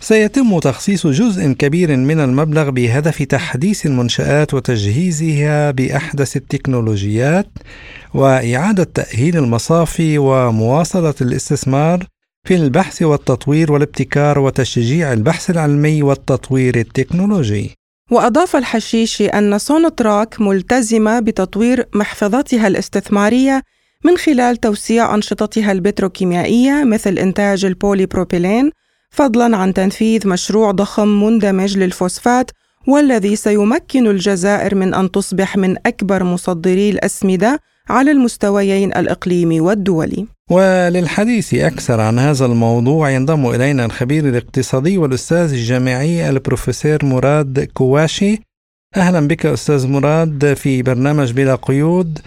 سيتم 0.01 0.59
تخصيص 0.59 1.07
جزء 1.07 1.51
كبير 1.51 1.97
من 1.97 2.19
المبلغ 2.19 2.69
بهدف 2.69 3.23
تحديث 3.23 3.85
المنشآت 3.85 4.53
وتجهيزها 4.53 5.71
بأحدث 5.71 6.35
التكنولوجيات 6.35 7.47
وإعادة 8.13 8.83
تأهيل 8.83 9.37
المصافي 9.37 10.17
ومواصلة 10.17 11.13
الاستثمار 11.21 12.05
في 12.47 12.55
البحث 12.55 13.01
والتطوير 13.01 13.71
والابتكار 13.71 14.39
وتشجيع 14.39 15.13
البحث 15.13 15.49
العلمي 15.49 16.03
والتطوير 16.03 16.75
التكنولوجي. 16.75 17.71
وأضاف 18.11 18.55
الحشيشي 18.55 19.27
أن 19.27 19.57
سوناطراك 19.57 20.41
ملتزمة 20.41 21.19
بتطوير 21.19 21.87
محفظتها 21.95 22.67
الاستثمارية 22.67 23.63
من 24.03 24.17
خلال 24.17 24.57
توسيع 24.57 25.15
أنشطتها 25.15 25.71
البتروكيميائية 25.71 26.83
مثل 26.83 27.17
إنتاج 27.17 27.65
البوليبروبيلين 27.65 28.71
فضلا 29.09 29.57
عن 29.57 29.73
تنفيذ 29.73 30.27
مشروع 30.27 30.71
ضخم 30.71 31.23
مندمج 31.23 31.77
للفوسفات 31.77 32.51
والذي 32.87 33.35
سيمكن 33.35 34.07
الجزائر 34.07 34.75
من 34.75 34.93
أن 34.93 35.11
تصبح 35.11 35.57
من 35.57 35.75
أكبر 35.85 36.23
مصدري 36.23 36.89
الأسمدة 36.89 37.59
على 37.89 38.11
المستويين 38.11 38.93
الإقليمي 38.93 39.61
والدولي. 39.61 40.25
وللحديث 40.49 41.53
أكثر 41.53 42.01
عن 42.01 42.19
هذا 42.19 42.45
الموضوع 42.45 43.09
ينضم 43.09 43.49
إلينا 43.49 43.85
الخبير 43.85 44.29
الاقتصادي 44.29 44.97
والأستاذ 44.97 45.53
الجامعي 45.53 46.29
البروفيسور 46.29 47.05
مراد 47.05 47.69
كواشي. 47.73 48.39
أهلا 48.97 49.27
بك 49.27 49.45
أستاذ 49.45 49.87
مراد 49.87 50.53
في 50.53 50.81
برنامج 50.81 51.31
بلا 51.31 51.55
قيود. 51.55 52.19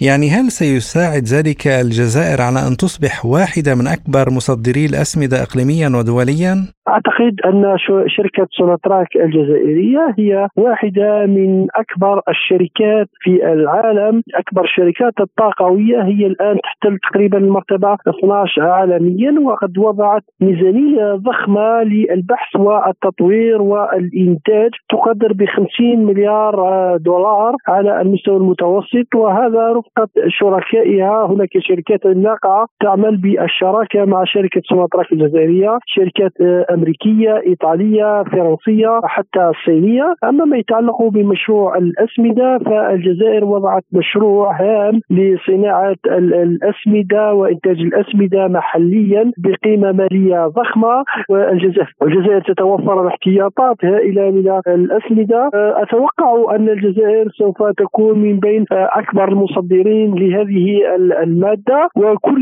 يعني 0.00 0.30
هل 0.30 0.50
سيساعد 0.50 1.22
ذلك 1.34 1.66
الجزائر 1.66 2.40
على 2.42 2.58
أن 2.68 2.76
تصبح 2.76 3.26
واحدة 3.26 3.74
من 3.74 3.86
أكبر 3.86 4.30
مصدري 4.36 4.86
الأسمدة 4.86 5.42
إقليميا 5.42 5.88
ودوليا؟ 5.98 6.54
أعتقد 6.88 7.40
أن 7.46 7.76
شركة 8.06 8.46
سوناتراك 8.50 9.16
الجزائرية 9.16 10.14
هي 10.18 10.48
واحدة 10.56 11.26
من 11.26 11.66
أكبر 11.74 12.20
الشركات 12.28 13.08
في 13.20 13.52
العالم 13.52 14.22
أكبر 14.34 14.64
الشركات 14.64 15.12
الطاقوية 15.20 16.02
هي 16.02 16.26
الآن 16.26 16.56
تحتل 16.62 16.98
تقريبا 17.10 17.38
المرتبة 17.38 17.94
12 17.94 18.62
عالميا 18.62 19.40
وقد 19.40 19.78
وضعت 19.78 20.22
ميزانية 20.40 21.14
ضخمة 21.14 21.82
للبحث 21.82 22.56
والتطوير 22.56 23.62
والإنتاج 23.62 24.70
تقدر 24.90 25.32
ب 25.32 25.44
50 25.44 26.04
مليار 26.04 26.56
دولار 26.96 27.56
على 27.68 28.00
المستوى 28.00 28.36
المتوسط 28.36 29.14
وهذا 29.14 29.72
رفقة 29.88 30.08
شركائها. 30.28 31.26
هناك 31.26 31.48
شركات 31.58 32.06
ناقعة 32.06 32.66
تعمل 32.80 33.16
بالشراكة 33.16 34.04
مع 34.04 34.24
شركة 34.24 34.60
سوناتراك 34.64 35.12
الجزائرية 35.12 35.78
شركات 35.86 36.32
أمريكية 36.70 37.42
إيطالية 37.46 38.22
فرنسية 38.22 39.00
حتى 39.04 39.50
الصينية. 39.50 40.14
أما 40.24 40.44
ما 40.44 40.56
يتعلق 40.56 41.02
بمشروع 41.02 41.76
الأسمدة 41.78 42.58
فالجزائر 42.58 43.44
وضعت 43.44 43.82
مشروع 43.92 44.60
هام 44.60 45.00
لصناعة 45.10 45.96
الأسمدة 46.06 47.34
وإنتاج 47.34 47.80
الأسمدة 47.80 48.48
محليا 48.48 49.32
بقيمة 49.38 49.92
مالية 49.92 50.46
ضخمة. 50.46 51.04
والجزائر 51.28 51.92
والجزائر 52.00 52.40
تتوفر 52.40 53.08
احتياطات 53.08 53.84
هائلة 53.84 54.30
من 54.30 54.60
الأسمدة. 54.66 55.50
أتوقع 55.54 56.56
أن 56.56 56.68
الجزائر 56.68 57.28
سوف 57.28 57.62
تكون 57.76 58.18
من 58.18 58.38
بين 58.38 58.64
أكبر 58.72 59.28
المصدرين 59.28 59.77
لهذه 59.84 60.80
المادة 61.22 61.88
وكل 61.96 62.40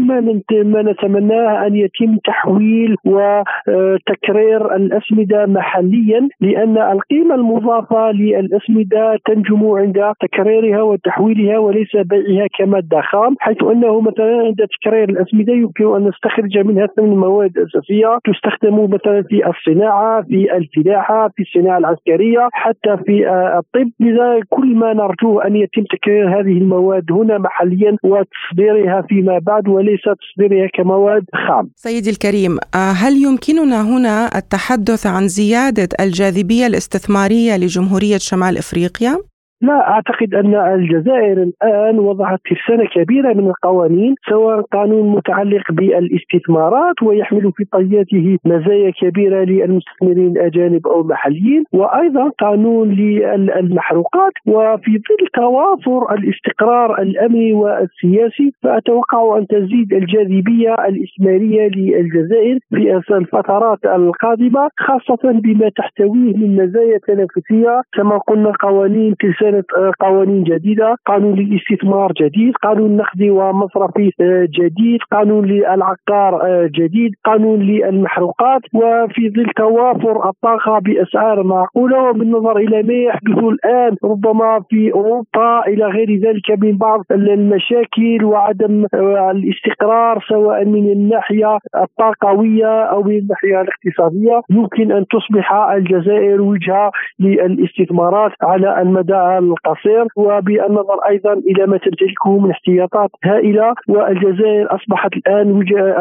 ما 0.64 0.82
نتمناه 0.82 1.66
أن 1.66 1.76
يتم 1.76 2.16
تحويل 2.24 2.97
وتك 3.07 4.26
تكرير 4.26 4.76
الأسمدة 4.76 5.47
محليا 5.47 6.28
لأن 6.41 6.78
القيمة 6.78 7.34
المضافة 7.34 8.11
للأسمدة 8.11 9.18
تنجم 9.26 9.70
عند 9.70 10.12
تكريرها 10.20 10.82
وتحويلها 10.82 11.59
وليس 11.59 11.97
بيعها 11.97 12.47
كمادة 12.59 13.01
خام 13.01 13.37
حيث 13.41 13.62
أنه 13.62 14.01
مثلا 14.01 14.37
عند 14.47 14.66
تكرير 14.80 15.09
الأسمدة 15.09 15.53
يمكن 15.53 15.97
أن 15.97 16.09
نستخرج 16.09 16.59
منها 16.59 16.87
ثمن 16.87 17.16
مواد 17.16 17.53
أساسية 17.59 18.18
تستخدم 18.24 18.84
مثلا 18.84 19.22
في 19.22 19.43
الصناعة 19.47 20.22
في 20.22 20.57
الفلاحة 20.57 21.28
في 21.37 21.43
الصناعة 21.43 21.78
العسكرية 21.78 22.49
حتى 22.53 22.97
في 23.07 23.28
الطب. 23.59 23.91
لذا 24.01 24.41
كل 24.49 24.76
ما 24.76 24.93
نرجوه 24.93 25.47
أن 25.47 25.57
يتم 25.57 25.82
تكرير 25.82 26.28
هذه 26.28 26.59
المواد 26.59 27.12
هنا 27.12 27.26
محليا 27.39 27.97
وتصديرها 28.03 29.03
فيما 29.09 29.39
بعد 29.39 29.68
وليس 29.68 30.01
تصديرها 30.20 30.68
كمواد 30.74 31.24
خام 31.49 31.70
سيدي 31.77 32.11
الكريم 32.11 32.59
هل 32.74 33.12
يمكننا 33.22 33.83
هنا 33.83 34.39
التحدث 34.39 35.07
عن 35.07 35.29
زيادة 35.29 35.89
الجاذبية 36.01 36.66
الاستثمارية 36.66 37.57
لجمهورية 37.57 38.18
شمال 38.18 38.59
إفريقيا؟ 38.59 39.18
لا 39.62 39.90
أعتقد 39.90 40.34
أن 40.34 40.54
الجزائر 40.54 41.42
الآن 41.42 41.98
وضعت 41.98 42.40
ترسانه 42.50 42.88
كبيرة 42.94 43.32
من 43.32 43.46
القوانين 43.46 44.14
سواء 44.28 44.61
قانون 44.61 45.09
متعلق 45.16 45.72
بالاستثمارات 45.72 47.02
ويحمل 47.02 47.52
في 47.57 47.64
طياته 47.64 48.38
مزايا 48.44 48.90
كبيرة 48.90 49.44
للمستثمرين 49.44 50.36
الأجانب 50.36 50.86
أو 50.86 51.00
المحليين 51.00 51.64
وأيضا 51.72 52.30
قانون 52.40 52.88
للمحروقات 52.88 54.32
وفي 54.46 54.90
ظل 54.90 55.26
توافر 55.34 56.14
الاستقرار 56.14 57.02
الأمني 57.02 57.52
والسياسي 57.52 58.52
فأتوقع 58.62 59.38
أن 59.38 59.46
تزيد 59.46 59.92
الجاذبية 59.92 60.74
الاستثماريه 60.74 61.68
للجزائر 61.68 62.59
في 62.70 63.16
الفترات 63.16 63.78
القادمة 63.84 64.68
خاصة 64.78 65.32
بما 65.32 65.68
تحتويه 65.76 66.36
من 66.36 66.57
مزايا 66.57 66.98
تنافسية 67.07 67.82
كما 67.94 68.18
قلنا 68.18 68.52
قوانين 68.61 69.14
ترسانه 69.20 69.45
كانت 69.47 69.66
آه، 69.78 69.92
قوانين 70.01 70.42
جديدة 70.44 70.97
قانون 71.07 71.34
للاستثمار 71.34 72.12
جديد 72.20 72.55
قانون 72.62 72.97
نقدي 72.97 73.30
ومصرفي 73.30 74.11
آه، 74.20 74.49
جديد 74.59 75.01
قانون 75.11 75.44
للعقار 75.47 76.42
آه، 76.42 76.70
جديد 76.74 77.12
قانون 77.24 77.59
للمحروقات 77.61 78.62
وفي 78.74 79.30
ظل 79.30 79.47
توافر 79.57 80.28
الطاقة 80.28 80.78
بأسعار 80.78 81.42
معقولة 81.42 82.11
وبالنظر 82.11 82.57
إلى 82.57 82.82
ما 82.82 82.94
يحدث 82.94 83.38
الآن 83.38 83.97
ربما 84.05 84.61
في 84.70 84.92
أوروبا 84.92 85.66
إلى 85.66 85.84
غير 85.84 86.11
ذلك 86.18 86.64
من 86.64 86.76
بعض 86.76 87.01
المشاكل 87.11 88.24
وعدم 88.24 88.86
الاستقرار 89.30 90.24
سواء 90.28 90.64
من 90.64 90.92
الناحية 90.92 91.59
الطاقوية 91.82 92.82
أو 92.82 93.03
من 93.03 93.18
الناحية 93.18 93.61
الاقتصادية 93.61 94.40
يمكن 94.51 94.92
أن 94.92 95.05
تصبح 95.07 95.53
الجزائر 95.53 96.42
وجهة 96.42 96.90
للاستثمارات 97.20 98.32
على 98.42 98.82
المدى 98.82 99.36
القصير 99.39 100.05
وبالنظر 100.16 100.99
أيضا 101.09 101.32
إلى 101.32 101.66
ما 101.66 101.78
تمتلكه 101.78 102.39
من 102.39 102.51
احتياطات 102.51 103.11
هائلة 103.24 103.74
والجزائر 103.89 104.74
أصبحت 104.74 105.12
الآن 105.12 105.51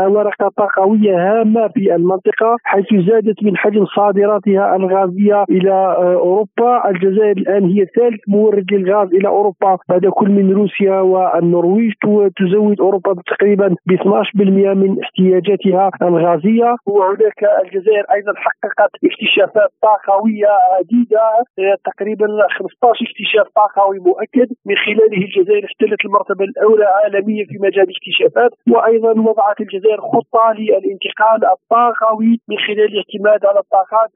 ورقة 0.08 0.52
طاقوية 0.58 1.16
هامة 1.32 1.68
في 1.68 1.96
المنطقة 1.96 2.58
حيث 2.64 2.86
زادت 2.94 3.44
من 3.44 3.58
حجم 3.58 3.86
صادراتها 3.86 4.76
الغازية 4.76 5.44
إلى 5.50 5.72
آه، 5.72 6.14
أوروبا، 6.14 6.90
الجزائر 6.90 7.38
الآن 7.38 7.64
هي 7.66 7.86
ثالث 7.86 8.22
مورد 8.28 8.74
للغاز 8.74 9.08
إلى 9.14 9.28
أوروبا. 9.28 9.78
بعد 9.90 10.06
كل 10.06 10.30
من 10.30 10.54
روسيا 10.54 11.00
والنرويج 11.00 11.92
تزود 12.38 12.82
أوروبا 12.82 13.16
تقريبا 13.28 13.76
ب 13.86 13.92
12% 13.94 14.74
من 14.74 14.98
احتياجاتها 15.04 15.92
الغازية. 16.02 16.76
وهناك 16.86 17.40
الجزائر 17.64 18.06
أيضا 18.16 18.34
حققت 18.36 18.92
اكتشافات 19.06 19.70
طاقوية 19.82 20.48
عديدة 20.78 21.20
آه، 21.60 21.78
تقريبا 21.86 22.28
15 22.60 23.06
اكتشاف 23.06 23.25
طاقوي 23.56 24.00
مؤكد 24.00 24.50
من 24.66 24.76
خلاله 24.86 25.18
الجزائر 25.26 25.66
احتلت 25.66 26.06
المرتبة 26.06 26.44
الأولى 26.46 26.86
عالميا 26.86 27.46
في 27.50 27.58
مجال 27.62 27.86
الاكتشافات 27.90 28.52
وأيضا 28.74 29.12
وضعت 29.30 29.62
الجزائر 29.62 30.02
خطة 30.02 30.46
للانتقال 30.58 31.46
الطاقوي 31.56 32.40
من 32.50 32.58
خلال 32.68 32.90
الاعتماد 32.94 33.46
على 33.46 33.60
الطاقات 33.60 34.10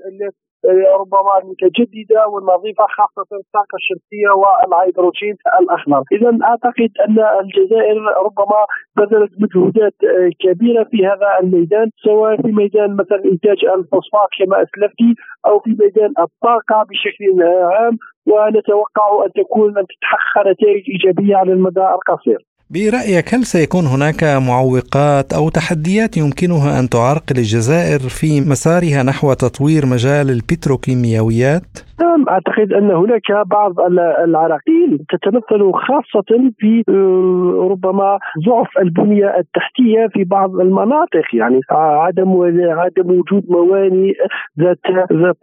ربما 0.99 1.33
المتجدده 1.41 2.27
والنظيفة 2.27 2.85
خاصة 2.97 3.29
الطاقه 3.41 3.75
الشمسية 3.81 4.29
والهيدروجين 4.41 5.35
الاخضر، 5.61 6.03
اذا 6.11 6.37
أعتقد 6.43 6.91
أن 7.07 7.17
الجزائر 7.41 7.97
ربما 8.25 8.59
بذلت 8.97 9.31
مجهودات 9.39 9.93
كبيرة 10.39 10.83
في 10.83 11.05
هذا 11.05 11.39
الميدان 11.43 11.89
سواء 12.03 12.41
في 12.41 12.51
ميدان 12.51 12.95
مثلا 12.95 13.25
إنتاج 13.25 13.65
الفوسفات 13.65 14.29
كما 14.39 14.55
أسلفت 14.63 15.01
أو 15.47 15.59
في 15.59 15.69
ميدان 15.69 16.13
الطاقة 16.19 16.85
بشكل 16.89 17.43
عام 17.43 17.97
ونتوقع 18.27 19.25
أن 19.25 19.31
تكون 19.31 19.77
أن 19.77 19.85
تتحقق 19.91 20.47
نتائج 20.47 20.83
إيجابية 20.89 21.35
على 21.35 21.53
المدى 21.53 21.81
القصير. 21.81 22.48
برأيك 22.71 23.33
هل 23.33 23.45
سيكون 23.45 23.87
هناك 23.87 24.23
معوقات 24.23 25.33
أو 25.33 25.49
تحديات 25.49 26.17
يمكنها 26.17 26.79
أن 26.79 26.89
تعرقل 26.89 27.37
الجزائر 27.37 28.09
في 28.09 28.41
مسارها 28.41 29.03
نحو 29.03 29.33
تطوير 29.33 29.85
مجال 29.85 30.29
البتروكيماويات؟ 30.29 31.77
نعم 32.01 32.29
أعتقد 32.29 32.73
أن 32.73 32.91
هناك 32.91 33.31
بعض 33.45 33.79
العراقيل 34.23 34.99
تتمثل 35.09 35.71
خاصة 35.73 36.51
في 36.59 36.83
آه، 36.89 37.67
ربما 37.71 38.19
ضعف 38.47 38.77
البنية 38.77 39.37
التحتية 39.37 40.07
في 40.13 40.23
بعض 40.23 40.55
المناطق. 40.55 41.25
يعني 41.33 41.59
عدم 41.71 42.41
عدم 42.61 43.11
وجود 43.11 43.43
موانئ 43.49 44.13
ذات 44.59 44.79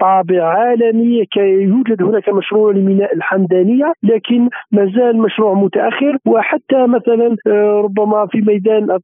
طابع 0.01 0.45
عالمي. 0.45 1.25
كي 1.25 1.41
يوجد 1.41 2.03
هناك 2.03 2.29
مشروع 2.29 2.73
لميناء 2.73 3.15
الحمدانية 3.15 3.93
لكن 4.03 4.49
ما 4.73 4.93
زال 4.97 5.19
مشروع 5.19 5.55
متأخر. 5.55 6.17
وحتى 6.27 6.87
مثلا 6.87 7.37
آه، 7.47 7.81
ربما 7.85 8.27
في 8.27 8.41
ميدان 8.41 8.91
آه، 8.91 8.99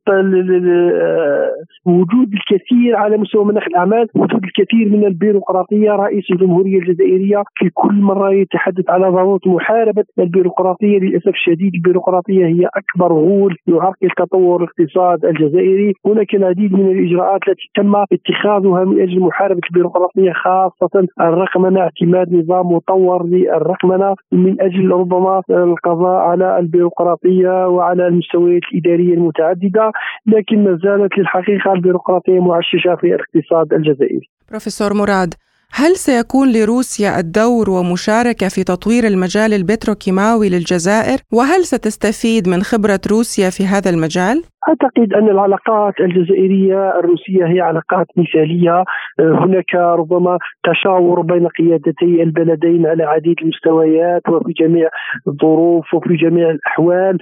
وجود 1.87 2.29
الكثير 2.33 2.97
على 2.97 3.17
مستوى 3.17 3.45
مناخ 3.45 3.65
الأعمال 3.67 4.09
وجود 4.15 4.45
الكثير 4.45 4.89
من 4.89 5.07
البيروقراطية 5.07 5.91
رئيس 5.91 6.25
الجمهورية 6.31 6.79
الجزائرية 6.79 7.42
في 7.55 7.71
كل 7.75 7.95
مرة 7.95 8.35
يتحدث 8.35 8.91
على 8.91 9.09
ضروره 9.09 9.41
محاربة 9.47 10.05
البيروقراطيه 10.19 10.99
للأسف 10.99 11.29
الشديد. 11.29 11.75
البيروقراطية 11.75 12.47
هي 12.47 12.69
أكبر 12.75 13.13
غول 13.13 13.57
يعرقل 13.67 14.09
تطور 14.17 14.63
الاقتصاد 14.63 15.25
الجزائري. 15.25 15.93
هناك 16.07 16.35
العديد 16.35 16.73
من 16.73 16.87
الإجراءات 16.91 17.41
التي 17.49 17.71
تم 17.77 17.95
اتخاذها 17.97 18.85
من 18.85 19.01
أجل 19.01 19.21
محاربة 19.21 19.61
البيروقراطية 19.71 20.33
خاصة 20.33 21.07
الرقمنة. 21.21 21.81
اعتماد 21.81 22.33
نظام 22.33 22.67
مطور 22.67 23.27
للرقمنة 23.27 24.15
من 24.33 24.61
أجل 24.61 24.91
ربما 24.91 25.43
القضاء 25.51 26.17
على 26.17 26.59
البيروقراطية 26.59 27.69
وعلى 27.69 28.07
المستويات 28.07 28.63
الإدارية 28.73 29.15
المتعددة 29.15 29.93
لكن 30.27 30.65
ما 30.65 30.79
زالت 30.85 31.19
للحقيقة 31.19 31.73
البيروقراطية 31.73 32.41
معششة 32.41 32.95
في 33.01 33.07
الاقتصاد 33.07 33.73
الجزائري. 33.73 34.29
بروفيسور 34.51 34.95
مراد 34.95 35.35
هل 35.75 35.97
سيكون 35.97 36.53
لروسيا 36.53 37.19
الدور 37.21 37.71
ومشاركة 37.71 38.49
في 38.49 38.65
تطوير 38.65 39.07
المجال 39.07 39.55
البتروكيماوي 39.55 40.49
للجزائر؟ 40.49 41.21
وهل 41.33 41.67
ستستفيد 41.67 42.49
من 42.49 42.63
خبرة 42.63 43.01
روسيا 43.07 43.51
في 43.51 43.67
هذا 43.67 43.91
المجال؟ 43.91 44.45
أعتقد 44.69 45.15
أن 45.15 45.29
العلاقات 45.29 46.01
الجزائرية 46.01 46.99
الروسية 46.99 47.47
هي 47.47 47.61
علاقات 47.61 48.07
مثالية. 48.17 48.85
هناك 49.21 49.75
ربما 49.75 50.39
تشاور 50.65 51.21
بين 51.21 51.47
قيادتي 51.47 52.23
البلدين 52.23 52.87
على 52.87 53.05
عديد 53.05 53.37
المستويات 53.43 54.29
وفي 54.29 54.53
جميع 54.53 54.89
الظروف 55.29 55.95
وفي 55.95 56.15
جميع 56.17 56.51
الأحوال 56.51 57.19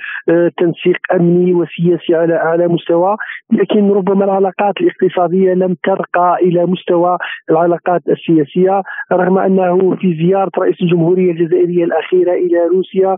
تنسيق 0.59 0.97
أمني 1.15 1.55
وسياسي 1.55 2.15
على 2.15 2.35
أعلى 2.37 2.69
مستوى. 2.69 3.17
لكن 3.53 3.91
ربما 3.91 4.25
العلاقات 4.25 4.75
الاقتصادية 4.81 5.55
لم 5.55 5.77
ترقى 5.85 6.37
إلى 6.43 6.67
مستوى 6.67 7.19
العلاقات 7.51 8.03
السياسية 8.09 8.83
رغم 9.13 9.39
أنه 9.39 9.97
في 9.97 10.15
زيارة 10.15 10.51
رئيس 10.59 10.83
الجمهورية 10.83 11.31
الجزائرية 11.33 11.85
الأخيرة 11.85 12.33
إلى 12.33 12.59
روسيا 12.75 13.17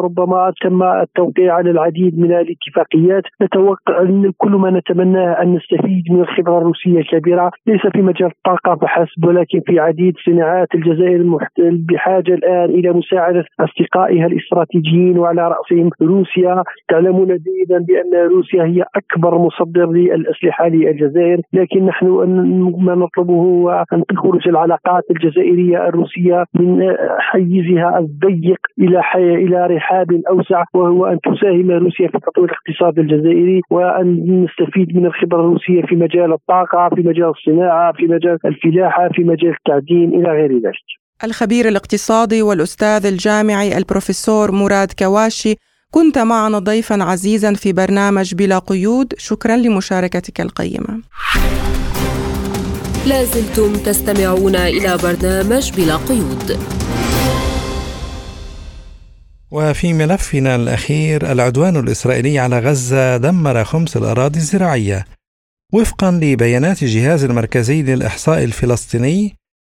ربما 0.00 0.52
تم 0.60 0.82
التوقيع 0.82 1.54
على 1.54 1.70
العديد 1.70 2.18
من 2.18 2.32
الاتفاقيات. 2.32 3.22
نتوقع 3.60 4.02
أن 4.02 4.32
كل 4.38 4.50
ما 4.50 4.70
نتمناه 4.70 5.42
أن 5.42 5.54
نستفيد 5.54 6.04
من 6.10 6.20
الخبرة 6.20 6.58
الروسية 6.58 6.98
الكبيرة 6.98 7.50
ليس 7.66 7.80
في 7.92 8.02
مجال 8.02 8.30
الطاقة 8.30 8.76
فحسب 8.76 9.24
ولكن 9.24 9.60
في 9.66 9.80
عديد 9.80 10.14
صناعات 10.26 10.68
الجزائر 10.74 11.38
بحاجة 11.58 12.34
الآن 12.34 12.70
إلى 12.70 12.92
مساعدة 12.92 13.44
أصدقائها 13.60 14.26
الاستراتيجيين 14.26 15.18
وعلى 15.18 15.48
رأسهم. 15.48 15.90
روسيا 16.02 16.62
تعلمون 16.88 17.26
جيدا 17.26 17.78
بأن 17.88 18.28
روسيا 18.30 18.64
هي 18.64 18.84
أكبر 18.96 19.38
مصدر 19.38 19.90
للأسلحة 19.90 20.68
للجزائر 20.68 21.40
لكن 21.52 21.86
نحن 21.86 22.06
ما 22.78 22.94
نطلبه 22.94 23.34
هو 23.34 23.84
أن 23.92 24.04
تخرج 24.08 24.48
العلاقات 24.48 25.02
الجزائرية 25.10 25.88
الروسية 25.88 26.44
من 26.54 26.96
حيزها 27.18 27.98
الضيق 27.98 28.58
إلى 28.78 29.02
حي... 29.02 29.34
إلى 29.34 29.66
رحاب 29.66 30.20
أوسع 30.30 30.64
وهو 30.74 31.06
أن 31.06 31.18
تساهم 31.20 31.70
روسيا 31.70 32.08
في 32.08 32.18
تطوير 32.18 32.50
الاقتصاد 32.50 32.98
الجزائري. 32.98 33.49
وأن 33.70 34.08
نستفيد 34.44 34.96
من 34.96 35.06
الخبرة 35.06 35.40
الروسية 35.40 35.82
في 35.88 35.94
مجال 35.94 36.32
الطاقة، 36.32 36.88
في 36.94 37.00
مجال 37.00 37.32
الصناعة، 37.36 37.92
في 37.92 38.04
مجال 38.14 38.38
الفلاحة، 38.44 39.08
في 39.14 39.22
مجال 39.22 39.54
التعدين 39.58 40.08
إلى 40.14 40.30
غير 40.30 40.52
ذلك. 40.52 40.88
الخبير 41.24 41.68
الاقتصادي 41.68 42.42
والأستاذ 42.42 43.06
الجامعي 43.06 43.78
البروفيسور 43.78 44.52
مراد 44.52 44.88
كواشي 44.98 45.54
كنت 45.90 46.18
معنا 46.18 46.58
ضيفا 46.58 47.02
عزيزا 47.02 47.54
في 47.54 47.72
برنامج 47.72 48.34
بلا 48.34 48.58
قيود. 48.58 49.06
شكرا 49.18 49.56
لمشاركتك 49.56 50.40
القيمة. 50.40 51.02
لازلتم 53.08 53.72
تستمعون 53.72 54.54
إلى 54.54 54.96
برنامج 55.04 55.64
بلا 55.76 55.96
قيود. 55.96 56.46
وفي 59.50 59.92
ملفنا 59.92 60.56
الأخير 60.56 61.32
العدوان 61.32 61.76
الإسرائيلي 61.76 62.38
على 62.38 62.58
غزة 62.58 63.16
دمر 63.16 63.64
خمس 63.64 63.96
الأراضي 63.96 64.38
الزراعية. 64.38 65.04
وفقا 65.72 66.10
لبيانات 66.10 66.82
الجهاز 66.82 67.24
المركزي 67.24 67.82
للإحصاء 67.82 68.44
الفلسطيني 68.44 69.36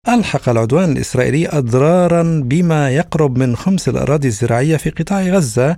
ألحق 0.09 0.49
العدوان 0.49 0.91
الإسرائيلي 0.91 1.47
أضرارا 1.49 2.41
بما 2.45 2.91
يقرب 2.91 3.38
من 3.38 3.55
خمس 3.55 3.89
الأراضي 3.89 4.28
الزراعية 4.28 4.78
في 4.78 4.89
قطاع 4.89 5.22
غزة. 5.22 5.78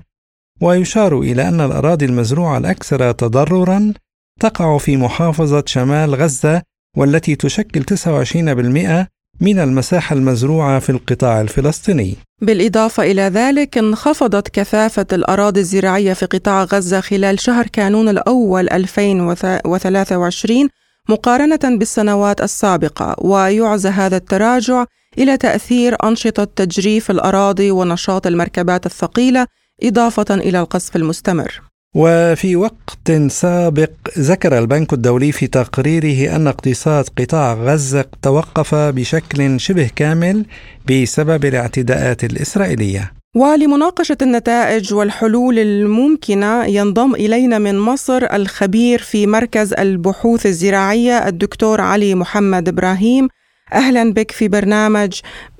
ويشار 0.61 1.19
إلى 1.19 1.47
أن 1.47 1.61
الأراضي 1.61 2.05
المزروعة 2.05 2.57
الأكثر 2.57 3.11
تضررا 3.11 3.93
تقع 4.39 4.77
في 4.77 4.97
محافظة 4.97 5.63
شمال 5.67 6.15
غزة 6.15 6.61
والتي 6.97 7.35
تشكل 7.35 7.83
29% 7.83 9.07
من 9.41 9.59
المساحة 9.59 10.15
المزروعة 10.15 10.79
في 10.79 10.89
القطاع 10.89 11.41
الفلسطيني. 11.41 12.15
بالإضافة 12.41 13.03
إلى 13.03 13.21
ذلك 13.21 13.77
انخفضت 13.77 14.47
كثافة 14.47 15.05
الأراضي 15.13 15.59
الزراعية 15.59 16.13
في 16.13 16.25
قطاع 16.25 16.63
غزة 16.63 17.01
خلال 17.01 17.39
شهر 17.39 17.67
كانون 17.67 18.09
الأول 18.09 18.69
2023 18.69 20.69
مقارنة 21.09 21.77
بالسنوات 21.77 22.41
السابقة 22.41 23.15
ويعزى 23.17 23.89
هذا 23.89 24.17
التراجع 24.17 24.85
إلى 25.17 25.37
تأثير 25.37 25.95
أنشطة 26.03 26.43
تجريف 26.43 27.11
الأراضي 27.11 27.71
ونشاط 27.71 28.27
المركبات 28.27 28.85
الثقيلة 28.85 29.47
إضافة 29.83 30.35
إلى 30.35 30.59
القصف 30.59 30.95
المستمر. 30.95 31.72
وفي 31.95 32.55
وقت 32.55 33.11
سابق 33.27 33.89
ذكر 34.19 34.57
البنك 34.57 34.93
الدولي 34.93 35.31
في 35.31 35.47
تقريره 35.47 36.35
أن 36.35 36.47
اقتصاد 36.47 37.05
قطاع 37.17 37.53
غزة 37.53 38.05
توقف 38.21 38.75
بشكل 38.75 39.59
شبه 39.59 39.89
كامل 39.95 40.45
بسبب 40.89 41.45
الاعتداءات 41.45 42.23
الإسرائيلية. 42.23 43.13
ولمناقشة 43.35 44.17
النتائج 44.21 44.93
والحلول 44.93 45.59
الممكنة 45.59 46.65
ينضم 46.65 47.15
إلينا 47.15 47.57
من 47.59 47.79
مصر 47.79 48.27
الخبير 48.33 48.99
في 48.99 49.27
مركز 49.27 49.73
البحوث 49.73 50.45
الزراعية 50.45 51.27
الدكتور 51.27 51.81
علي 51.81 52.15
محمد 52.15 52.67
إبراهيم. 52.67 53.27
أهلا 53.73 54.13
بك 54.13 54.31
في 54.31 54.47
برنامج 54.47 55.19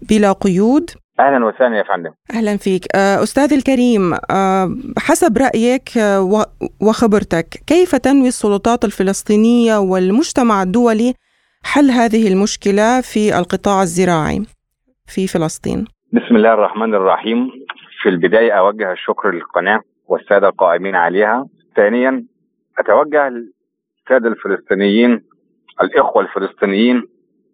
بلا 0.09 0.31
قيود. 0.31 0.89
أهلا 1.19 1.45
وسهلا 1.45 1.77
يا 1.77 1.83
فندم. 1.83 2.11
أهلا 2.33 2.57
فيك. 2.57 2.95
آه، 2.95 3.23
أستاذ 3.23 3.53
الكريم 3.53 4.13
آه، 4.13 4.69
حسب 4.97 5.37
رأيك 5.37 5.97
آه، 5.97 6.45
وخبرتك 6.81 7.47
كيف 7.67 7.95
تنوي 7.95 8.27
السلطات 8.27 8.85
الفلسطينية 8.85 9.77
والمجتمع 9.77 10.63
الدولي 10.63 11.13
حل 11.63 11.91
هذه 11.91 12.33
المشكلة 12.33 13.01
في 13.01 13.37
القطاع 13.39 13.81
الزراعي 13.81 14.39
في 15.07 15.27
فلسطين؟ 15.27 15.85
بسم 16.13 16.35
الله 16.35 16.53
الرحمن 16.53 16.93
الرحيم. 16.93 17.49
في 18.01 18.09
البداية 18.09 18.51
أوجه 18.51 18.91
الشكر 18.91 19.31
للقناة 19.31 19.79
والسادة 20.07 20.47
القائمين 20.47 20.95
عليها. 20.95 21.45
ثانيا 21.75 22.25
أتوجه 22.79 23.29
للسادة 23.29 24.29
الفلسطينيين 24.29 25.21
الإخوة 25.81 26.23
الفلسطينيين 26.23 27.03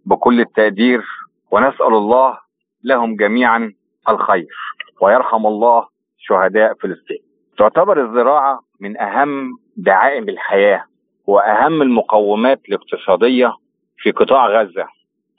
بكل 0.06 0.40
التقدير 0.40 1.02
ونسأل 1.52 1.94
الله 1.94 2.38
لهم 2.84 3.16
جميعا 3.16 3.74
الخير. 4.10 4.48
ويرحم 5.02 5.46
الله 5.46 5.88
شهداء 6.18 6.74
فلسطين. 6.74 7.20
تعتبر 7.58 8.06
الزراعة 8.06 8.60
من 8.80 8.98
أهم 9.02 9.58
دعائم 9.78 10.30
الحياة 10.30 10.84
وأهم 11.28 11.82
المقومات 11.82 12.62
الاقتصادية 12.70 13.54
في 13.98 14.12
قطاع 14.12 14.48
غزة. 14.48 14.88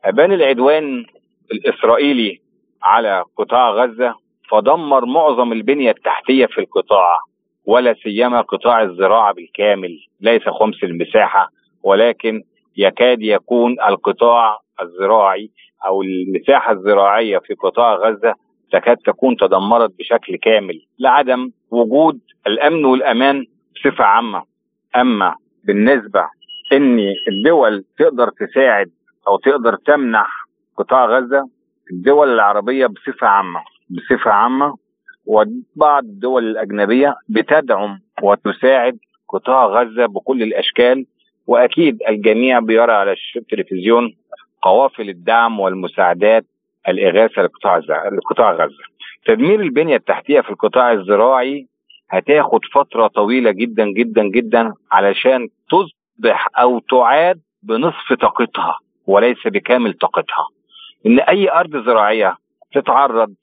أبان 0.04 0.32
العدوان 0.32 1.04
الإسرائيلي 1.52 2.40
على 2.82 3.24
قطاع 3.36 3.70
غزة 3.70 4.14
فدمر 4.50 5.04
معظم 5.04 5.52
البنية 5.52 5.90
التحتية 5.90 6.46
في 6.46 6.58
القطاع 6.60 7.18
ولا 7.66 7.94
سيما 7.94 8.40
قطاع 8.40 8.82
الزراعة 8.82 9.34
بالكامل. 9.34 9.98
ليس 10.20 10.42
خمس 10.42 10.84
المساحة 10.84 11.48
ولكن 11.82 12.42
يكاد 12.76 13.22
يكون 13.22 13.76
القطاع 13.88 14.58
الزراعي 14.82 15.50
أو 15.86 16.02
المساحة 16.02 16.72
الزراعية 16.72 17.38
في 17.38 17.54
قطاع 17.54 17.94
غزة 17.94 18.34
تكاد 18.72 18.96
تكون 18.96 19.36
تدمرت 19.36 19.92
بشكل 19.98 20.36
كامل 20.36 20.80
لعدم 20.98 21.50
وجود 21.70 22.20
الأمن 22.46 22.84
والأمان 22.84 23.46
بصفة 23.74 24.04
عامة. 24.04 24.42
أما 24.96 25.34
بالنسبة 25.64 26.24
إن 26.72 26.98
الدول 27.28 27.84
تقدر 27.98 28.30
تساعد 28.30 28.90
أو 29.28 29.36
تقدر 29.36 29.76
تمنح 29.76 30.46
قطاع 30.76 31.06
غزة 31.06 31.48
الدول 31.92 32.28
العربية 32.34 32.86
بصفة 32.86 33.26
عامة 33.26 33.60
بصفة 33.90 34.30
عامة 34.30 34.76
وبعض 35.26 36.04
الدول 36.04 36.44
الأجنبية 36.50 37.14
بتدعم 37.28 38.00
وتساعد 38.22 38.98
قطاع 39.28 39.66
غزة 39.66 40.06
بكل 40.06 40.42
الأشكال 40.42 41.06
وأكيد 41.46 41.98
الجميع 42.08 42.58
بيرى 42.58 42.92
على 42.92 43.14
التلفزيون 43.36 44.14
قوافل 44.62 45.08
الدعم 45.08 45.60
والمساعدات 45.60 46.44
الإغاثة 46.88 47.42
لقطاع 47.42 47.78
لقطاع 48.12 48.52
غزة. 48.52 48.84
تدمير 49.26 49.60
البنية 49.60 49.96
التحتية 49.96 50.40
في 50.40 50.50
القطاع 50.50 50.92
الزراعي 50.92 51.66
هتاخد 52.10 52.60
فترة 52.74 53.06
طويلة 53.06 53.50
جدا 53.50 53.84
جدا 53.92 54.22
جدا 54.22 54.72
علشان 54.92 55.48
تصبح 55.70 56.48
أو 56.58 56.78
تعاد 56.78 57.40
بنصف 57.62 58.12
طاقتها 58.20 58.78
وليس 59.06 59.46
بكامل 59.46 59.92
طاقتها. 59.92 60.46
إن 61.06 61.20
أي 61.20 61.50
أرض 61.50 61.76
زراعية 61.86 62.34
تتعرض 62.74 63.34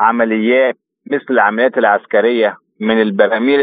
لعمليات 0.00 0.76
مثل 1.06 1.26
العمليات 1.30 1.78
العسكرية 1.78 2.56
من 2.80 3.00
البراميل 3.02 3.60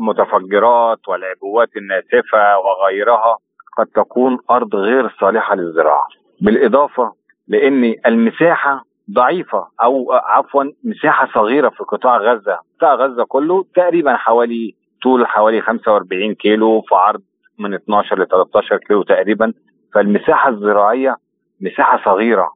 المتفجرات 0.00 1.08
والعبوات 1.08 1.68
الناسفة 1.76 2.58
وغيرها 2.58 3.38
قد 3.78 3.86
تكون 3.86 4.38
أرض 4.50 4.76
غير 4.76 5.08
صالحة 5.20 5.54
للزراعة. 5.56 6.06
بالإضافة 6.40 7.12
لأن 7.48 7.94
المساحة 8.06 8.84
ضعيفة 9.10 9.66
أو 9.82 10.12
عفوا 10.12 10.64
مساحة 10.84 11.28
صغيرة 11.34 11.68
في 11.68 11.84
قطاع 11.84 12.16
غزة. 12.18 12.58
قطاع 12.78 12.94
غزة 12.94 13.24
كله 13.24 13.64
تقريبا 13.74 14.16
حوالي 14.16 14.74
طول 15.02 15.26
حوالي 15.26 15.60
45 15.60 16.34
كيلو 16.34 16.80
في 16.80 16.94
عرض 16.94 17.20
من 17.58 17.74
12 17.74 18.18
ل 18.18 18.26
13 18.28 18.76
كيلو 18.76 19.02
تقريبا. 19.02 19.52
فالمساحة 19.94 20.48
الزراعية 20.50 21.16
مساحة 21.60 22.04
صغيرة. 22.04 22.48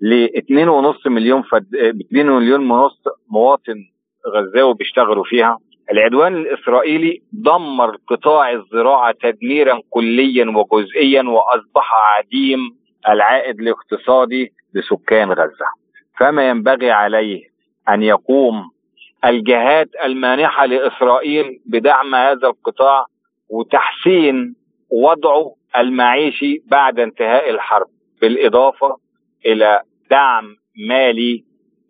ل 0.00 0.26
2.5 0.26 1.06
مليون 1.06 1.42
فد... 1.42 1.66
2 1.74 2.26
مليون 2.26 2.70
ونص 2.70 3.02
مواطن 3.30 3.74
غزاوي 4.34 4.74
بيشتغلوا 4.74 5.24
فيها. 5.24 5.58
العدوان 5.92 6.34
الإسرائيلي 6.36 7.22
دمر 7.32 7.96
قطاع 8.06 8.50
الزراعة 8.52 9.14
تدميرا 9.22 9.80
كليا 9.90 10.46
وجزئيا 10.56 11.22
وأصبح 11.22 11.90
عديم 12.18 12.58
العائد 13.08 13.60
الاقتصادي 13.60 14.52
لسكان 14.74 15.30
غزة. 15.32 15.66
فما 16.18 16.48
ينبغي 16.48 16.90
عليه 16.90 17.42
أن 17.88 18.02
يقوم 18.02 18.70
الجهات 19.24 19.88
المانحة 20.04 20.66
لإسرائيل 20.66 21.60
بدعم 21.66 22.14
هذا 22.14 22.48
القطاع 22.48 23.06
وتحسين 23.50 24.54
وضعه 24.90 25.54
المعيشي 25.76 26.62
بعد 26.66 27.00
انتهاء 27.00 27.50
الحرب 27.50 27.86
بالإضافة 28.20 28.96
إلى 29.46 29.80
دعم 30.10 30.56
مالي 30.88 31.44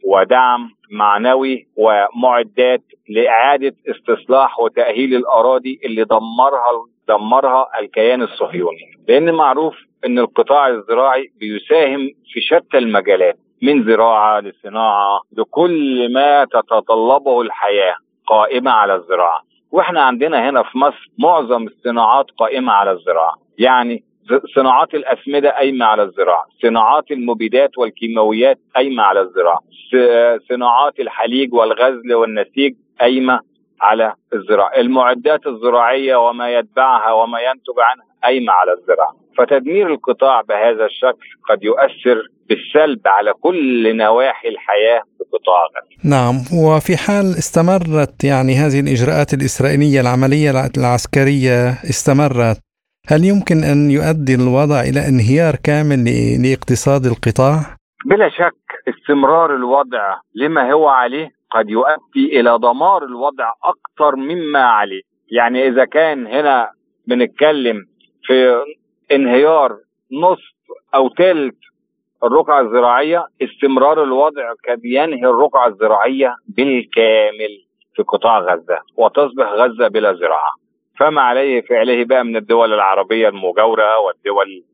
ودعم 0.05 0.71
معنوي 0.91 1.67
ومعدات 1.77 2.83
لإعادة 3.09 3.75
استصلاح 3.89 4.61
وتأهيل 4.61 5.15
الأراضي 5.15 5.81
اللي 5.85 6.05
دمرها 6.05 6.87
دمرها 7.09 7.67
الكيان 7.81 8.23
الصهيوني. 8.23 8.93
لأن 9.09 9.35
معروف 9.35 9.75
إن 10.07 10.19
القطاع 10.19 10.69
الزراعي 10.69 11.33
بيساهم 11.41 12.11
في 12.33 12.41
شتى 12.41 12.79
المجالات 12.79 13.39
من 13.63 13.85
زراعة 13.85 14.41
لصناعة 14.41 15.21
لكل 15.39 16.13
ما 16.13 16.45
تتطلبه 16.45 17.41
الحياة 17.41 17.95
قائمة 18.27 18.71
على 18.71 18.95
الزراعة. 18.95 19.43
وإحنا 19.73 20.03
عندنا 20.03 20.51
هنا 20.51 20.63
في 20.63 20.79
مصر 20.79 21.11
معظم 21.19 21.67
الصناعات 21.67 22.27
قائمة 22.39 22.73
على 22.73 22.91
الزراعة. 22.91 23.35
يعني 23.59 24.05
صناعات 24.55 24.95
الأسمدة 24.95 25.51
قايمة 25.51 25.87
على 25.87 26.03
الزراعة. 26.03 26.45
صناعات 26.63 27.11
المبيدات 27.11 27.79
والكيماويات 27.79 28.59
قايمة 28.75 29.03
على 29.03 29.21
الزراعة. 29.21 29.61
صناعات 30.49 31.01
الحليج 31.01 31.55
والغزل 31.55 32.15
والنسيج 32.15 32.75
قايمة 33.01 33.41
على 33.81 34.15
الزراعة. 34.35 34.71
المعدات 34.77 35.47
الزراعية 35.47 36.17
وما 36.17 36.59
يتبعها 36.59 37.13
وما 37.13 37.39
ينتج 37.41 37.79
عنها 37.79 38.07
قايمة 38.25 38.53
على 38.53 38.73
الزراعة. 38.73 39.17
فتدمير 39.39 39.87
القطاع 39.95 40.41
بهذا 40.41 40.85
الشكل 40.85 41.27
قد 41.49 41.63
يؤثر 41.63 42.23
بالسلب 42.49 43.01
على 43.07 43.33
كل 43.33 43.97
نواحي 43.97 44.49
الحياة 44.49 45.03
في 45.19 45.25
غزة. 45.49 46.11
نعم 46.11 46.35
وفي 46.65 46.97
حال 46.97 47.25
استمرت 47.25 48.25
يعني 48.25 48.55
هذه 48.55 48.81
الإجراءات 48.81 49.35
الإسرائيلية 49.35 50.01
العملية 50.01 50.51
العسكرية 50.79 51.71
استمرت 51.71 52.72
هل 53.09 53.25
يمكن 53.25 53.57
أن 53.73 53.91
يؤدي 53.91 54.35
الوضع 54.35 54.81
إلى 54.81 55.01
انهيار 55.09 55.55
كامل 55.65 56.05
لاقتصاد 56.43 57.07
القطاع؟ 57.07 57.77
بلا 58.07 58.29
شك 58.29 58.63
استمرار 58.89 59.55
الوضع 59.55 60.17
لما 60.35 60.73
هو 60.73 60.89
عليه 60.89 61.31
قد 61.51 61.71
يؤدي 61.71 62.41
إلى 62.41 62.59
دمار 62.59 63.05
الوضع 63.05 63.53
أكثر 63.65 64.17
مما 64.17 64.65
عليه 64.65 65.03
يعني 65.31 65.69
إذا 65.69 65.85
كان 65.85 66.27
هنا 66.27 66.71
بنتكلم 67.07 67.77
في 68.27 68.65
انهيار 69.13 69.77
نصف 70.13 70.53
أو 70.95 71.09
ثلث 71.19 71.55
الرقعة 72.25 72.61
الزراعية 72.61 73.27
استمرار 73.43 74.03
الوضع 74.03 74.53
قد 74.69 74.81
ينهي 74.85 75.27
الرقعة 75.27 75.69
الزراعية 75.69 76.35
بالكامل 76.49 77.53
في 77.95 78.03
قطاع 78.03 78.39
غزة 78.39 78.79
وتصبح 78.97 79.49
غزة 79.53 79.89
بلا 79.89 80.15
زراعة 80.15 80.62
فما 81.03 81.21
عليه 81.23 81.63
فعله 81.63 82.05
بقى 82.05 82.25
من 82.25 82.37
الدول 82.37 82.73
العربية 82.73 83.29
المجاورة 83.29 83.99
والدول 83.99 84.65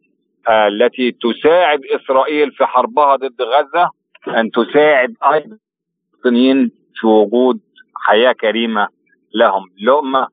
آه 0.49 0.69
التي 0.69 1.13
تساعد 1.13 1.81
إسرائيل 1.97 2.53
في 2.53 2.67
حربها 2.67 3.17
ضد 3.17 3.43
غزة 3.43 3.91
أن 4.41 4.51
تساعد 4.51 5.15
أيضا 5.33 5.57
الفلسطينيين 6.13 6.71
في 7.01 7.07
وجود 7.07 7.61
حياة 7.95 8.33
كريمة 8.33 8.89
لهم. 9.35 9.65
لقمة 9.87 10.29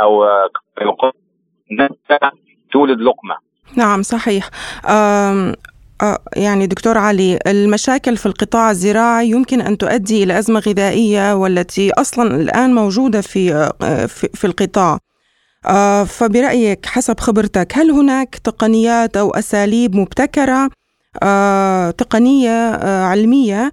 أو 0.00 0.24
تولد 2.72 3.00
لقمة. 3.00 3.36
نعم 3.76 4.02
صحيح. 4.02 4.50
يعني 6.36 6.66
دكتور 6.66 6.98
علي 6.98 7.38
المشاكل 7.46 8.16
في 8.16 8.26
القطاع 8.26 8.70
الزراعي 8.70 9.30
يمكن 9.30 9.60
أن 9.60 9.78
تؤدي 9.78 10.24
إلى 10.24 10.38
أزمة 10.38 10.60
غذائية 10.68 11.34
والتي 11.34 11.90
أصلا 12.00 12.36
الآن 12.36 12.74
موجودة 12.74 13.20
في 13.20 13.70
في, 14.08 14.28
في 14.34 14.46
القطاع. 14.46 14.98
آه، 15.66 16.04
فبرأيك 16.04 16.86
حسب 16.86 17.20
خبرتك 17.20 17.72
هل 17.78 17.90
هناك 17.90 18.34
تقنيات 18.34 19.16
أو 19.16 19.30
أساليب 19.30 19.96
مبتكرة 19.96 20.70
آه، 21.22 21.90
تقنية 21.90 22.50
آه، 22.50 23.04
علمية 23.04 23.72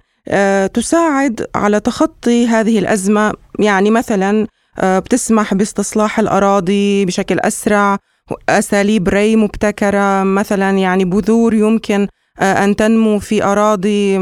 تساعد 0.74 1.46
على 1.54 1.80
تخطي 1.80 2.46
هذه 2.46 2.78
الأزمة؟ 2.78 3.32
يعني 3.58 3.90
مثلا 3.90 4.46
بتسمح 4.82 5.54
باستصلاح 5.54 6.18
الأراضي 6.18 7.04
بشكل 7.04 7.40
أسرع 7.40 7.98
أساليب 8.48 9.08
ري 9.08 9.36
مبتكرة 9.36 10.22
مثلا 10.22 10.70
يعني 10.70 11.04
بذور 11.04 11.54
يمكن 11.54 12.08
أن 12.40 12.76
تنمو 12.76 13.18
في 13.18 13.44
أراضي 13.44 14.16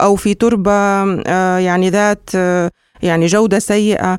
أو 0.00 0.16
في 0.16 0.34
تربة 0.34 1.04
يعني 1.58 1.90
ذات 1.90 2.30
يعني 3.02 3.26
جودة 3.26 3.58
سيئة. 3.58 4.18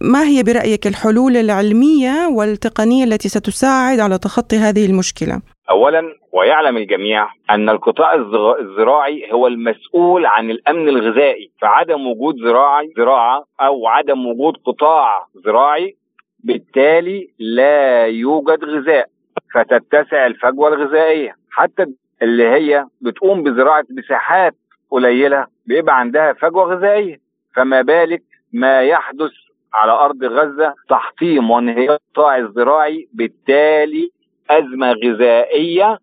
فما 0.00 0.22
هي 0.24 0.42
برأيك 0.42 0.86
الحلول 0.86 1.36
العلمية 1.36 2.28
والتقنية 2.36 3.04
التي 3.04 3.28
ستساعد 3.28 4.00
على 4.00 4.18
تخطي 4.18 4.56
هذه 4.56 4.86
المشكلة؟ 4.86 5.42
اولا 5.70 6.02
ويعلم 6.32 6.76
الجميع 6.76 7.28
أن 7.50 7.68
القطاع 7.68 8.14
الزراعي 8.60 9.32
هو 9.32 9.46
المسؤول 9.46 10.26
عن 10.26 10.50
الأمن 10.50 10.88
الغذائي. 10.88 11.50
فعدم 11.62 12.06
وجود 12.06 12.36
زراعي 12.36 12.92
زراعة 12.96 13.44
أو 13.60 13.86
عدم 13.86 14.26
وجود 14.26 14.56
قطاع 14.66 15.26
زراعي 15.44 15.96
بالتالي 16.44 17.28
لا 17.38 18.06
يوجد 18.06 18.64
غذاء 18.64 19.06
فتتسع 19.54 20.26
الفجوة 20.26 20.68
الغذائية. 20.68 21.34
حتى 21.50 21.86
اللي 22.22 22.48
هي 22.48 22.86
بتقوم 23.00 23.42
بزراعة 23.42 23.84
مساحات 23.90 24.54
قليلة 24.90 25.46
بيبقى 25.66 25.98
عندها 26.00 26.32
فجوة 26.32 26.64
غذائية. 26.64 27.20
فما 27.56 27.82
بالك 27.82 28.22
ما 28.52 28.82
يحدث 28.82 29.30
على 29.74 29.92
أرض 29.92 30.24
غزة 30.24 30.74
تحطيم 30.88 31.50
وانهيار 31.50 31.98
القطاع 32.08 32.36
الزراعي 32.36 33.08
بالتالي 33.14 34.10
أزمة 34.50 34.92
غذائية 35.04 35.98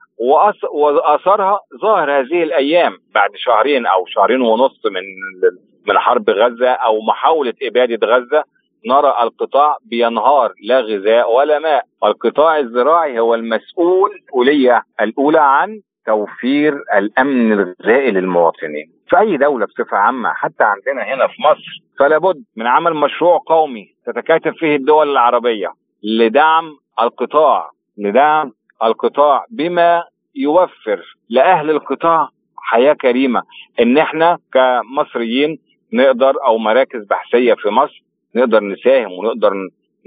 وأثرها 0.74 1.59
ظاهر 1.82 2.20
هذه 2.20 2.43
الأيام 2.43 2.97
بعد 3.15 3.30
شهرين 3.36 3.86
أو 3.86 4.05
شهرين 4.05 4.41
ونص 4.41 4.86
من 4.86 5.01
من 5.88 5.97
حرب 5.97 6.30
غزة 6.30 6.70
أو 6.70 7.01
محاولة 7.01 7.53
إبادة 7.63 8.07
غزة 8.07 8.43
نرى 8.88 9.13
القطاع 9.22 9.78
بينهار 9.86 10.53
لا 10.63 10.80
غذاء 10.80 11.36
ولا 11.36 11.59
ماء. 11.59 11.84
القطاع 12.03 12.57
الزراعي 12.59 13.20
هو 13.20 13.36
المسؤول 13.36 14.11
مسؤوليه 14.28 14.84
الأولى 15.01 15.39
عن 15.41 15.82
توفير 16.05 16.74
الأمن 16.97 17.53
الغذائي 17.53 18.11
للمواطنين. 18.11 18.96
في 19.09 19.19
أي 19.19 19.37
دولة 19.37 19.65
بصفة 19.65 19.97
عامة 19.97 20.33
حتى 20.33 20.63
عندنا 20.63 21.03
هنا 21.13 21.27
في 21.27 21.41
مصر 21.41 21.81
فلا 21.99 22.17
بد 22.17 22.43
من 22.55 22.67
عمل 22.67 22.93
مشروع 22.93 23.41
قومي 23.47 23.95
تتكاتف 24.05 24.53
فيه 24.57 24.75
الدول 24.75 25.09
العربية 25.11 25.73
لدعم 26.03 26.77
القطاع 27.01 27.71
لدعم 27.97 28.51
القطاع 28.83 29.45
بما 29.49 30.03
يوفر 30.35 31.17
لأهل 31.29 31.69
القطاع 31.69 32.29
حياة 32.57 32.93
كريمة. 32.93 33.41
إن 33.79 33.97
إحنا 33.97 34.37
كمصريين 34.53 35.59
نقدر 35.93 36.33
أو 36.45 36.57
مراكز 36.57 37.05
بحثية 37.05 37.53
في 37.53 37.69
مصر 37.69 38.03
نقدر 38.35 38.63
نساهم 38.63 39.11
ونقدر 39.11 39.53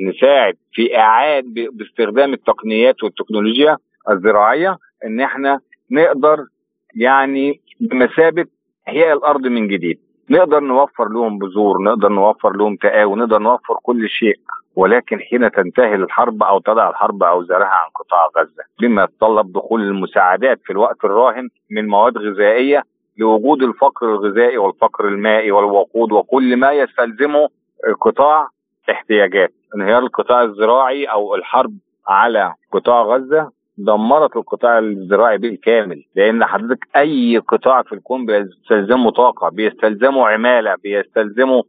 نساعد 0.01 0.55
في 0.72 0.96
إعادة 0.98 1.68
باستخدام 1.72 2.32
التقنيات 2.32 3.03
والتكنولوجيا 3.05 3.76
الزراعية 4.11 4.76
إن 5.05 5.20
إحنا 5.20 5.61
نقدر 5.90 6.38
يعني 6.96 7.61
بمثابة 7.80 8.44
إحياء 8.91 9.16
الأرض 9.16 9.47
من 9.47 9.68
جديد. 9.68 9.99
نقدر 10.30 10.61
نوفر 10.61 11.09
لهم 11.09 11.38
بذور 11.38 11.82
نقدر 11.82 12.09
نوفر 12.09 12.57
لهم 12.57 12.76
تقاوي 12.76 13.16
نقدر 13.16 13.38
نوفر 13.38 13.74
كل 13.82 14.09
شيء. 14.09 14.36
ولكن 14.76 15.18
حين 15.20 15.51
تنتهي 15.51 15.95
الحرب 15.95 16.43
أو 16.43 16.59
تضع 16.59 16.91
الحرب 16.91 17.22
اوزارها 17.22 17.66
عن 17.66 17.88
قطاع 17.95 18.26
غزة 18.38 18.64
بما 18.80 19.03
يتطلب 19.05 19.53
دخول 19.53 19.80
المساعدات 19.82 20.61
في 20.64 20.72
الوقت 20.72 21.05
الراهن 21.05 21.49
من 21.70 21.86
مواد 21.88 22.18
غذائية 22.18 22.82
لوجود 23.18 23.62
الفقر 23.62 24.07
الغذائي 24.07 24.59
والفقر 24.59 25.09
المائي 25.09 25.51
والوقود 25.51 26.12
وكل 26.12 26.57
ما 26.57 26.72
يستلزمه 26.72 27.49
قطاع 28.01 28.49
احتياجات. 28.91 29.53
انهيار 29.76 30.03
القطاع 30.03 30.43
الزراعي 30.43 31.05
أو 31.05 31.34
الحرب 31.34 31.72
على 32.09 32.55
قطاع 32.72 33.03
غزة 33.03 33.51
دمرت 33.87 34.37
القطاع 34.37 34.78
الزراعي 34.78 35.39
بالكامل 35.39 36.05
لأن 36.16 36.45
حضرتك 36.45 36.89
أي 36.97 37.39
قطاع 37.39 37.83
في 37.83 37.93
الكون 37.93 38.26
بيستلزمه 38.26 39.11
طاقة 39.11 39.49
بيستلزمه 39.49 40.28
عمالة 40.28 40.74
بيستلزمه 40.85 41.62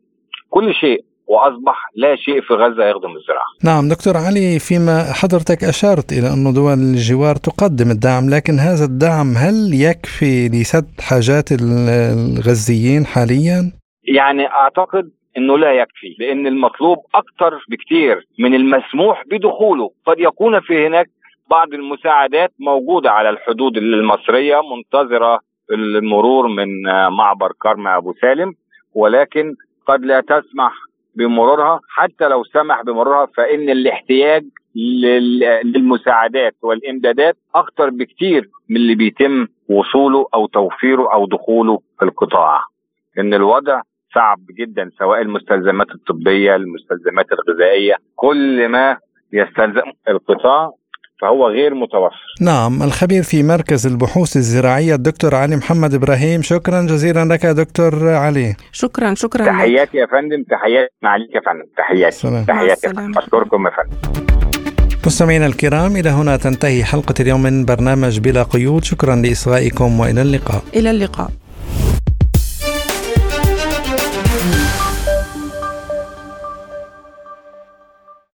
كل 0.50 0.74
شيء 0.74 1.04
وأصبح 1.28 1.90
لا 1.96 2.16
شيء 2.16 2.42
في 2.42 2.54
غزة 2.54 2.86
يخدم 2.86 3.16
الزراعة. 3.16 3.52
نعم 3.64 3.90
دكتور 3.90 4.18
علي 4.18 4.60
فيما 4.60 5.04
حضرتك 5.22 5.64
أشرت 5.64 6.12
إلى 6.12 6.28
انه 6.34 6.54
دول 6.54 6.74
الجوار 6.74 7.36
تقدم 7.36 7.92
الدعم 7.92 8.30
لكن 8.30 8.54
هذا 8.54 8.86
الدعم 8.86 9.30
هل 9.44 9.56
يكفي 9.74 10.48
لسد 10.48 10.90
حاجات 11.10 11.48
الغزيين 11.52 13.06
حاليا؟ 13.06 13.72
يعني 14.04 14.48
أعتقد 14.48 15.12
إنه 15.38 15.58
لا 15.58 15.72
يكفي 15.72 16.16
لأن 16.20 16.48
المطلوب 16.48 16.98
أكثر 17.16 17.66
بكثير 17.70 18.28
من 18.40 18.54
المسموح 18.56 19.24
بدخوله 19.32 19.90
قد 20.06 20.20
يكون 20.20 20.60
في 20.60 20.88
هناك 20.88 21.10
بعض 21.52 21.74
المساعدات 21.74 22.52
موجودة 22.60 23.12
على 23.12 23.30
الحدود 23.30 23.78
المصرية 23.78 24.60
منتظرة 24.76 25.40
المرور 25.72 26.48
من 26.48 26.82
معبر 27.18 27.52
كرم 27.52 27.88
أبو 27.88 28.14
سالم 28.22 28.54
ولكن 28.96 29.56
قد 29.88 30.06
لا 30.06 30.22
تسمح 30.22 30.74
بمرورها. 31.16 31.80
حتى 31.90 32.28
لو 32.28 32.44
سمح 32.44 32.82
بمرورها 32.82 33.26
فإن 33.26 33.70
الاحتياج 33.70 34.44
للمساعدات 35.64 36.56
والإمدادات 36.62 37.38
أكثر 37.56 37.90
بكثير 37.90 38.50
من 38.70 38.76
اللي 38.76 38.96
بيتم 38.96 39.48
وصوله 39.70 40.26
أو 40.34 40.48
توفيره 40.48 41.14
أو 41.14 41.26
دخوله 41.26 41.80
في 42.00 42.06
القطاع. 42.06 42.64
إن 43.20 43.34
الوضع 43.34 43.82
صعب 44.16 44.40
جدا 44.60 44.92
سواء 45.00 45.22
المستلزمات 45.22 45.92
الطبية 45.92 46.56
المستلزمات 46.56 47.26
الغذائية 47.32 47.96
كل 48.16 48.68
ما 48.68 48.98
يستلزم 49.34 49.92
القطاع 50.10 50.72
فهو 51.22 51.48
غير 51.48 51.76
متوفر. 51.76 52.16
نعم 52.42 52.84
الخبير 52.84 53.24
في 53.24 53.44
مركز 53.44 53.88
البحوث 53.88 54.38
الزراعية 54.38 54.96
الدكتور 54.96 55.36
علي 55.36 55.56
محمد 55.56 55.94
إبراهيم. 55.94 56.42
شكرا 56.42 56.82
جزيلا 56.82 57.26
لك 57.26 57.46
دكتور 57.46 58.10
علي. 58.10 58.56
شكرا 58.72 59.14
شكرا 59.14 59.46
تحياتي 59.46 59.98
يا 59.98 60.06
فندم 60.06 60.44
تحياتي 60.44 60.94
عليك 61.04 61.36
يا 61.36 61.42
فندم. 61.46 61.66
تحياتي. 61.78 62.18
سلام. 62.18 62.46
تحياتي. 62.46 62.88
يا 62.88 62.94
فندم 62.94 63.18
أشكركم 63.18 63.68
يا 63.68 63.72
فندم. 63.72 64.22
مستمعينا 65.06 65.46
الكرام 65.46 65.96
إلى 65.96 66.10
هنا 66.10 66.38
تنتهي 66.38 66.84
حلقة 66.84 67.14
اليوم 67.20 67.44
من 67.44 67.66
برنامج 67.66 68.20
بلا 68.20 68.44
قيود. 68.44 68.84
شكرا 68.84 69.16
لإصغائكم 69.16 70.00
وإلى 70.00 70.22
اللقاء. 70.22 70.64
إلى 70.76 70.92
اللقاء. 70.92 71.30